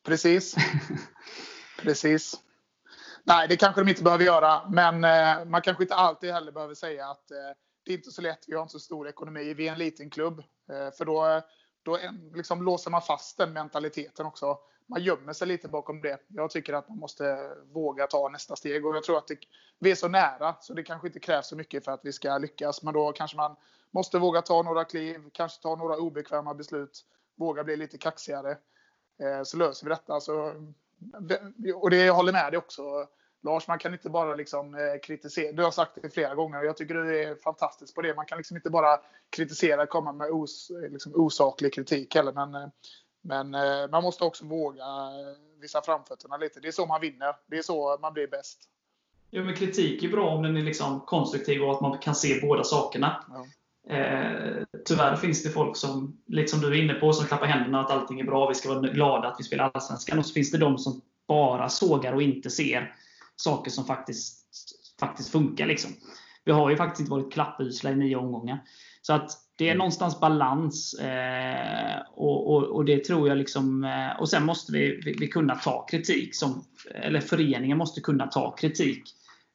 Precis. 0.02 0.54
Precis. 1.82 2.34
Nej, 3.24 3.48
det 3.48 3.56
kanske 3.56 3.80
de 3.80 3.88
inte 3.88 4.02
behöver 4.02 4.24
göra. 4.24 4.68
Men 4.68 5.04
eh, 5.04 5.44
man 5.44 5.62
kanske 5.62 5.84
inte 5.84 5.94
alltid 5.94 6.32
heller 6.32 6.52
behöver 6.52 6.74
säga 6.74 7.06
att 7.06 7.30
eh, 7.30 7.36
det 7.88 7.94
är 7.94 7.96
inte 7.96 8.10
så 8.10 8.22
lätt. 8.22 8.44
Vi 8.46 8.54
har 8.54 8.62
inte 8.62 8.72
så 8.72 8.80
stor 8.80 9.08
ekonomi. 9.08 9.54
Vi 9.54 9.68
är 9.68 9.72
en 9.72 9.78
liten 9.78 10.10
klubb. 10.10 10.38
Eh, 10.70 10.90
för 10.98 11.04
då, 11.04 11.42
då 11.82 11.98
liksom 12.34 12.62
låser 12.62 12.90
man 12.90 13.02
fast 13.02 13.38
den 13.38 13.52
mentaliteten 13.52 14.26
också. 14.26 14.58
Man 14.86 15.02
gömmer 15.02 15.32
sig 15.32 15.48
lite 15.48 15.68
bakom 15.68 16.00
det. 16.00 16.20
Jag 16.28 16.50
tycker 16.50 16.74
att 16.74 16.88
man 16.88 16.98
måste 16.98 17.50
våga 17.72 18.06
ta 18.06 18.28
nästa 18.28 18.56
steg. 18.56 18.86
Och 18.86 18.96
jag 18.96 19.04
tror 19.04 19.18
att 19.18 19.26
det, 19.26 19.38
vi 19.78 19.90
är 19.90 19.94
så 19.94 20.08
nära 20.08 20.56
så 20.60 20.74
det 20.74 20.82
kanske 20.82 21.06
inte 21.06 21.20
krävs 21.20 21.48
så 21.48 21.56
mycket 21.56 21.84
för 21.84 21.92
att 21.92 22.00
vi 22.04 22.12
ska 22.12 22.38
lyckas. 22.38 22.82
Men 22.82 22.94
då 22.94 23.12
kanske 23.12 23.36
man 23.36 23.56
måste 23.90 24.18
våga 24.18 24.42
ta 24.42 24.62
några 24.62 24.84
kliv, 24.84 25.30
kanske 25.32 25.62
ta 25.62 25.76
några 25.76 25.96
obekväma 25.96 26.54
beslut, 26.54 27.04
våga 27.36 27.64
bli 27.64 27.76
lite 27.76 27.98
kaxigare. 27.98 28.50
Eh, 29.22 29.42
så 29.44 29.56
löser 29.56 29.86
vi 29.86 29.90
detta. 29.90 30.20
Så, 30.20 30.54
och 31.74 31.90
det, 31.90 32.04
jag 32.04 32.14
håller 32.14 32.32
med 32.32 32.52
dig 32.52 32.58
också 32.58 33.08
Lars, 33.42 33.68
man 33.68 33.78
kan 33.78 33.92
inte 33.92 34.10
bara 34.10 34.34
liksom, 34.34 34.74
eh, 34.74 35.00
kritisera. 35.02 35.52
Du 35.52 35.62
har 35.62 35.70
sagt 35.70 35.98
det 36.02 36.10
flera 36.10 36.34
gånger 36.34 36.58
och 36.58 36.64
jag 36.64 36.76
tycker 36.76 36.94
du 36.94 37.22
är 37.22 37.34
fantastisk 37.34 37.94
på 37.94 38.02
det. 38.02 38.14
Man 38.14 38.26
kan 38.26 38.38
liksom 38.38 38.56
inte 38.56 38.70
bara 38.70 39.00
kritisera, 39.30 39.82
och 39.82 39.88
komma 39.88 40.12
med 40.12 40.30
os, 40.30 40.70
liksom, 40.90 41.12
osaklig 41.14 41.74
kritik 41.74 42.14
heller. 42.14 42.32
Men, 42.32 42.54
eh, 42.54 42.68
men 43.22 43.54
eh, 43.54 43.90
man 43.90 44.02
måste 44.02 44.24
också 44.24 44.44
våga 44.44 44.84
visa 45.60 45.82
framfötterna 45.82 46.36
lite. 46.36 46.60
Det 46.60 46.68
är 46.68 46.72
så 46.72 46.86
man 46.86 47.00
vinner. 47.00 47.34
Det 47.46 47.58
är 47.58 47.62
så 47.62 47.98
man 48.00 48.12
blir 48.12 48.26
bäst. 48.26 48.58
Jo, 49.30 49.44
men 49.44 49.54
kritik 49.54 50.02
är 50.02 50.08
bra 50.08 50.28
om 50.28 50.42
den 50.42 50.56
är 50.56 50.62
liksom 50.62 51.00
konstruktiv 51.00 51.62
och 51.62 51.74
att 51.74 51.80
man 51.80 51.98
kan 51.98 52.14
se 52.14 52.40
båda 52.40 52.64
sakerna. 52.64 53.24
Ja. 53.28 53.46
Eh, 53.94 54.64
tyvärr 54.84 55.16
finns 55.16 55.42
det 55.42 55.50
folk 55.50 55.76
som, 55.76 56.20
lite 56.26 56.48
som 56.48 56.60
du 56.60 56.66
är 56.66 56.82
inne 56.82 56.94
på, 56.94 57.12
som 57.12 57.26
klappar 57.26 57.46
händerna 57.46 57.80
att 57.80 57.90
allting 57.90 58.20
är 58.20 58.24
bra, 58.24 58.48
vi 58.48 58.54
ska 58.54 58.68
vara 58.68 58.80
glada 58.80 59.28
att 59.28 59.36
vi 59.38 59.44
spelar 59.44 59.70
Allsvenskan. 59.74 60.18
Och 60.18 60.26
så 60.26 60.32
finns 60.32 60.50
det 60.50 60.58
de 60.58 60.78
som 60.78 61.00
bara 61.28 61.68
sågar 61.68 62.12
och 62.12 62.22
inte 62.22 62.50
ser 62.50 62.94
saker 63.40 63.70
som 63.70 63.84
faktiskt, 63.84 64.46
faktiskt 65.00 65.32
funkar. 65.32 65.66
Liksom. 65.66 65.90
Vi 66.44 66.52
har 66.52 66.70
ju 66.70 66.76
faktiskt 66.76 67.00
inte 67.00 67.10
varit 67.10 67.32
klappusla 67.32 67.90
i 67.90 67.96
nio 67.96 68.16
omgångar. 68.16 68.64
Så 69.02 69.12
att 69.12 69.30
det 69.56 69.64
är 69.64 69.68
mm. 69.68 69.78
någonstans 69.78 70.20
balans. 70.20 70.94
Eh, 70.94 72.00
och, 72.14 72.54
och, 72.54 72.62
och, 72.62 72.84
det 72.84 73.04
tror 73.04 73.28
jag 73.28 73.38
liksom... 73.38 73.84
Eh, 73.84 74.20
och 74.20 74.28
sen 74.28 74.44
måste 74.44 74.72
vi, 74.72 75.00
vi, 75.04 75.16
vi, 75.20 75.28
kunna 75.28 75.54
ta 75.54 75.86
kritik. 75.86 76.34
Som, 76.34 76.64
eller 76.94 77.20
föreningen 77.20 77.78
måste 77.78 78.00
kunna 78.00 78.26
ta 78.26 78.50
kritik. 78.50 79.02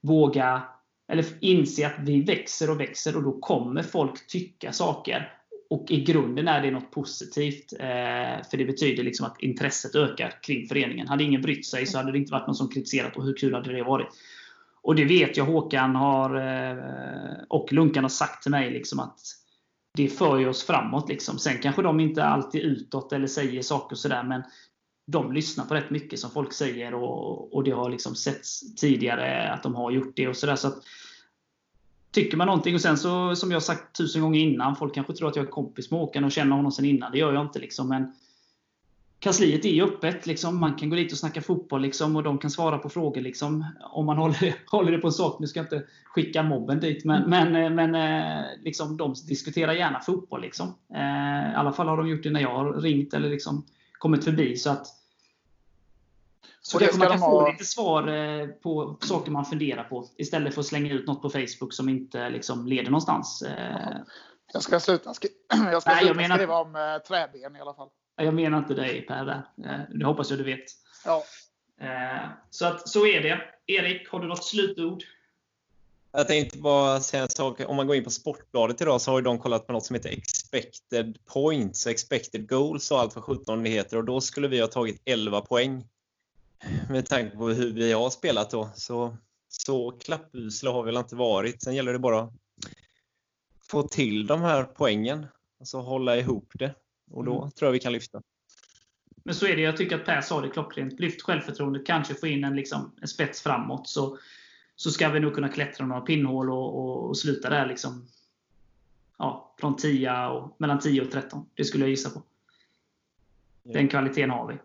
Våga 0.01 0.63
eller 1.07 1.25
inse 1.39 1.87
att 1.87 1.99
vi 1.99 2.21
växer 2.21 2.69
och 2.69 2.79
växer 2.79 3.17
och 3.17 3.23
då 3.23 3.39
kommer 3.39 3.83
folk 3.83 4.27
tycka 4.27 4.71
saker. 4.71 5.33
Och 5.73 5.91
i 5.91 6.01
grunden 6.01 6.47
är 6.47 6.61
det 6.61 6.71
något 6.71 6.91
positivt. 6.91 7.73
Eh, 7.79 8.49
för 8.49 8.57
det 8.57 8.65
betyder 8.65 9.03
liksom 9.03 9.25
att 9.25 9.41
intresset 9.41 9.95
ökar 9.95 10.43
kring 10.43 10.67
föreningen. 10.67 11.07
Hade 11.07 11.23
ingen 11.23 11.41
brytt 11.41 11.65
sig 11.65 11.85
så 11.85 11.97
hade 11.97 12.11
det 12.11 12.17
inte 12.17 12.31
varit 12.31 12.47
någon 12.47 12.55
som 12.55 12.69
kritiserat 12.69 13.17
och 13.17 13.25
hur 13.25 13.37
kul 13.37 13.53
hade 13.53 13.73
det 13.73 13.83
varit? 13.83 14.07
Och 14.81 14.95
det 14.95 15.05
vet 15.05 15.37
jag 15.37 15.45
Håkan 15.45 15.95
har, 15.95 16.35
eh, 16.35 17.43
och 17.49 17.73
Lunkan 17.73 18.03
har 18.03 18.09
sagt 18.09 18.43
till 18.43 18.51
mig 18.51 18.71
liksom 18.71 18.99
att 18.99 19.19
det 19.97 20.07
för 20.07 20.37
ju 20.37 20.47
oss 20.47 20.63
framåt. 20.63 21.09
Liksom. 21.09 21.39
Sen 21.39 21.57
kanske 21.61 21.81
de 21.81 21.99
inte 21.99 22.23
alltid 22.23 22.61
utåt 22.61 23.13
eller 23.13 23.27
säger 23.27 23.61
saker 23.61 23.95
sådär, 23.95 24.23
men 24.23 24.43
de 25.11 25.31
lyssnar 25.31 25.65
på 25.65 25.73
rätt 25.73 25.89
mycket 25.89 26.19
som 26.19 26.31
folk 26.31 26.53
säger 26.53 26.93
och, 26.93 27.55
och 27.55 27.63
det 27.63 27.71
har 27.71 27.89
liksom 27.89 28.15
setts 28.15 28.75
tidigare 28.75 29.51
att 29.51 29.63
de 29.63 29.75
har 29.75 29.91
gjort 29.91 30.13
det. 30.15 30.27
och 30.27 30.37
så, 30.37 30.45
där, 30.45 30.55
så 30.55 30.67
att, 30.67 30.83
Tycker 32.13 32.37
man 32.37 32.47
någonting 32.47 32.75
och 32.75 32.81
sen 32.81 32.97
så, 32.97 33.35
som 33.35 33.51
jag 33.51 33.63
sagt 33.63 33.97
tusen 33.97 34.21
gånger 34.21 34.39
innan, 34.39 34.75
folk 34.75 34.95
kanske 34.95 35.13
tror 35.13 35.29
att 35.29 35.35
jag 35.35 35.45
är 35.45 35.49
kompis 35.49 35.91
med 35.91 35.99
Håkan 35.99 36.23
och 36.23 36.31
känner 36.31 36.55
honom 36.55 36.71
sen 36.71 36.85
innan. 36.85 37.11
Det 37.11 37.17
gör 37.17 37.33
jag 37.33 37.41
inte. 37.41 37.59
Liksom, 37.59 37.89
men 37.89 38.13
kansliet 39.19 39.65
är 39.65 39.83
öppet. 39.83 40.25
Liksom. 40.25 40.59
Man 40.59 40.75
kan 40.75 40.89
gå 40.89 40.95
dit 40.95 41.11
och 41.11 41.17
snacka 41.17 41.41
fotboll 41.41 41.81
liksom, 41.81 42.15
och 42.15 42.23
de 42.23 42.37
kan 42.37 42.51
svara 42.51 42.77
på 42.77 42.89
frågor. 42.89 43.21
Liksom, 43.21 43.65
om 43.81 44.05
man 44.05 44.17
håller, 44.23 44.55
håller 44.71 44.91
det 44.91 44.97
på 44.97 45.07
en 45.07 45.13
sak. 45.13 45.39
Nu 45.39 45.47
ska 45.47 45.59
jag 45.59 45.65
inte 45.65 45.83
skicka 46.05 46.43
mobben 46.43 46.79
dit, 46.79 47.05
men, 47.05 47.29
men, 47.29 47.75
men 47.75 47.95
eh, 47.95 48.43
liksom, 48.63 48.97
de 48.97 49.13
diskuterar 49.27 49.73
gärna 49.73 49.99
fotboll. 49.99 50.41
Liksom. 50.41 50.67
Eh, 50.93 51.51
I 51.51 51.55
alla 51.55 51.73
fall 51.73 51.87
har 51.87 51.97
de 51.97 52.07
gjort 52.07 52.23
det 52.23 52.29
när 52.29 52.41
jag 52.41 52.55
har 52.55 52.73
ringt 52.73 53.13
eller 53.13 53.29
liksom 53.29 53.65
kommit 53.91 54.23
förbi. 54.23 54.55
Så 54.55 54.69
att 54.69 54.87
så 56.65 56.79
kanske 56.79 56.97
man 56.97 57.07
kan 57.07 57.19
få 57.19 57.25
ha... 57.25 57.51
lite 57.51 57.65
svar 57.65 58.07
eh, 58.07 58.47
på 58.47 58.97
saker 59.01 59.31
man 59.31 59.45
funderar 59.45 59.83
på 59.83 60.09
istället 60.17 60.53
för 60.53 60.61
att 60.61 60.67
slänga 60.67 60.93
ut 60.93 61.07
något 61.07 61.21
på 61.21 61.29
Facebook 61.29 61.73
som 61.73 61.89
inte 61.89 62.29
liksom 62.29 62.67
leder 62.67 62.91
någonstans. 62.91 63.43
Jag 64.53 64.63
ska 64.63 64.79
sluta, 64.79 65.13
skri 65.13 65.29
jag 65.71 65.81
ska 65.81 65.91
Nej, 65.91 65.99
sluta 65.99 66.05
jag 66.05 66.15
menar... 66.15 66.35
skriva 66.35 66.59
om 66.59 66.75
äh, 66.75 66.97
träben 67.07 67.55
i 67.55 67.59
alla 67.59 67.73
fall. 67.73 67.89
Jag 68.15 68.33
menar 68.33 68.57
inte 68.57 68.73
dig 68.73 69.01
Per. 69.01 69.25
Där. 69.25 69.87
Det 69.99 70.05
hoppas 70.05 70.29
jag 70.29 70.39
du 70.39 70.43
vet. 70.43 70.63
Ja. 71.05 71.23
Så, 72.49 72.65
att, 72.65 72.89
så 72.89 73.05
är 73.05 73.21
det. 73.21 73.41
Erik, 73.67 74.09
har 74.09 74.19
du 74.19 74.27
något 74.27 74.43
slutord? 74.43 75.03
Jag 76.15 76.27
tänkte 76.27 76.57
bara 76.57 76.99
säga 76.99 77.23
en 77.23 77.29
sak. 77.29 77.61
Om 77.67 77.75
man 77.75 77.87
går 77.87 77.95
in 77.95 78.03
på 78.03 78.09
Sportbladet 78.09 78.81
idag 78.81 79.01
så 79.01 79.11
har 79.11 79.21
de 79.21 79.39
kollat 79.39 79.67
på 79.67 79.73
något 79.73 79.85
som 79.85 79.93
heter 79.93 80.09
expected 80.09 81.25
points, 81.25 81.87
expected 81.87 82.49
goals 82.49 82.91
och 82.91 82.99
allt 82.99 83.15
vad 83.15 83.23
17 83.23 83.63
det 83.63 83.69
heter. 83.69 83.97
Och 83.97 84.03
då 84.03 84.21
skulle 84.21 84.47
vi 84.47 84.61
ha 84.61 84.67
tagit 84.67 85.01
11 85.05 85.41
poäng. 85.41 85.87
Med 86.89 87.05
tanke 87.05 87.37
på 87.37 87.49
hur 87.49 87.73
vi 87.73 87.91
har 87.91 88.09
spelat 88.09 88.49
då. 88.49 88.69
Så, 88.75 89.17
så 89.47 89.91
klappusla 89.91 90.71
har 90.71 90.83
vi 90.83 90.91
väl 90.91 90.97
inte 90.97 91.15
varit. 91.15 91.61
Sen 91.61 91.75
gäller 91.75 91.93
det 91.93 91.99
bara 91.99 92.19
att 92.19 92.33
få 93.67 93.83
till 93.83 94.27
de 94.27 94.41
här 94.41 94.63
poängen. 94.63 95.25
Alltså 95.59 95.77
hålla 95.77 96.17
ihop 96.17 96.51
det. 96.53 96.75
Och 97.11 97.25
då 97.25 97.37
mm. 97.39 97.51
tror 97.51 97.67
jag 97.67 97.73
vi 97.73 97.79
kan 97.79 97.93
lyfta. 97.93 98.21
Men 99.23 99.35
så 99.35 99.45
är 99.45 99.55
det. 99.55 99.61
Jag 99.61 99.77
tycker 99.77 99.95
att 99.95 100.05
Per 100.05 100.21
sa 100.21 100.41
det 100.41 100.49
klockrent. 100.49 100.99
Lyft 100.99 101.21
självförtroendet, 101.21 101.85
kanske 101.85 102.15
få 102.15 102.27
in 102.27 102.43
en, 102.43 102.55
liksom, 102.55 102.91
en 103.01 103.07
spets 103.07 103.41
framåt. 103.41 103.87
Så, 103.87 104.17
så 104.75 104.91
ska 104.91 105.09
vi 105.09 105.19
nog 105.19 105.33
kunna 105.33 105.49
klättra 105.49 105.85
några 105.85 106.01
pinnhål 106.01 106.51
och, 106.51 106.79
och, 106.79 107.09
och 107.09 107.17
sluta 107.17 107.49
där. 107.49 107.65
Liksom, 107.65 108.07
ja, 109.17 109.55
från 109.59 109.75
10 109.75 110.27
och, 110.27 110.55
mellan 110.57 110.79
10 110.79 111.01
och 111.01 111.11
13. 111.11 111.45
Det 111.53 111.63
skulle 111.63 111.83
jag 111.83 111.89
gissa 111.89 112.09
på. 112.09 112.21
Yeah. 113.65 113.73
Den 113.73 113.87
kvaliteten 113.87 114.29
har 114.29 114.47
vi. 114.47 114.57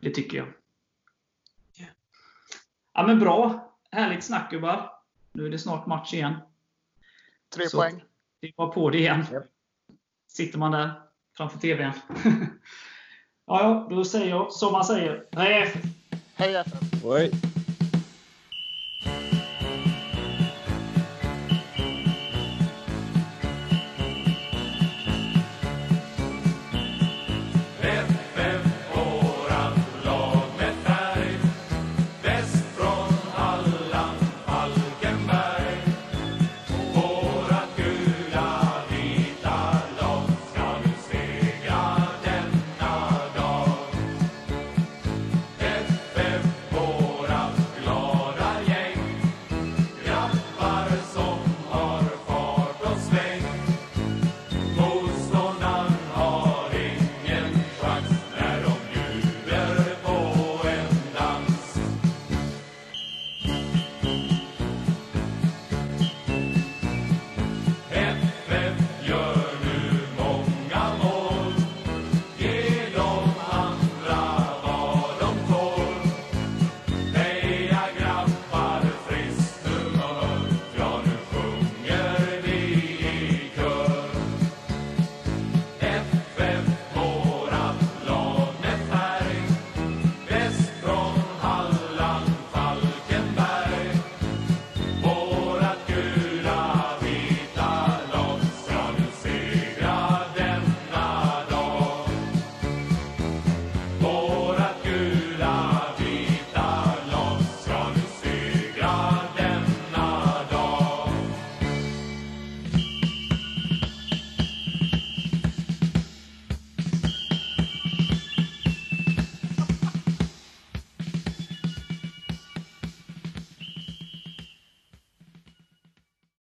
Det 0.00 0.14
tycker 0.14 0.38
jag. 0.38 0.46
Ja, 2.94 3.06
men 3.06 3.18
bra. 3.20 3.72
Härligt 3.90 4.24
snack 4.24 4.50
gubbar. 4.50 4.92
Nu 5.32 5.46
är 5.46 5.50
det 5.50 5.58
snart 5.58 5.86
match 5.86 6.14
igen. 6.14 6.34
Tre 7.54 7.68
så 7.68 7.76
poäng. 7.76 8.04
Det 8.40 8.52
var 8.56 8.68
på 8.68 8.90
det 8.90 8.98
igen. 8.98 9.24
Yep. 9.32 9.44
Sitter 10.28 10.58
man 10.58 10.72
där 10.72 10.92
framför 11.36 11.58
TVn. 11.58 11.92
ja, 13.46 13.62
ja, 13.62 13.86
då 13.90 14.04
säger 14.04 14.28
jag 14.30 14.52
som 14.52 14.72
man 14.72 14.84
säger. 14.84 15.26
Hej 15.32 15.62
FF! 15.62 15.82
Hej 16.34 16.54
FF! 16.56 17.04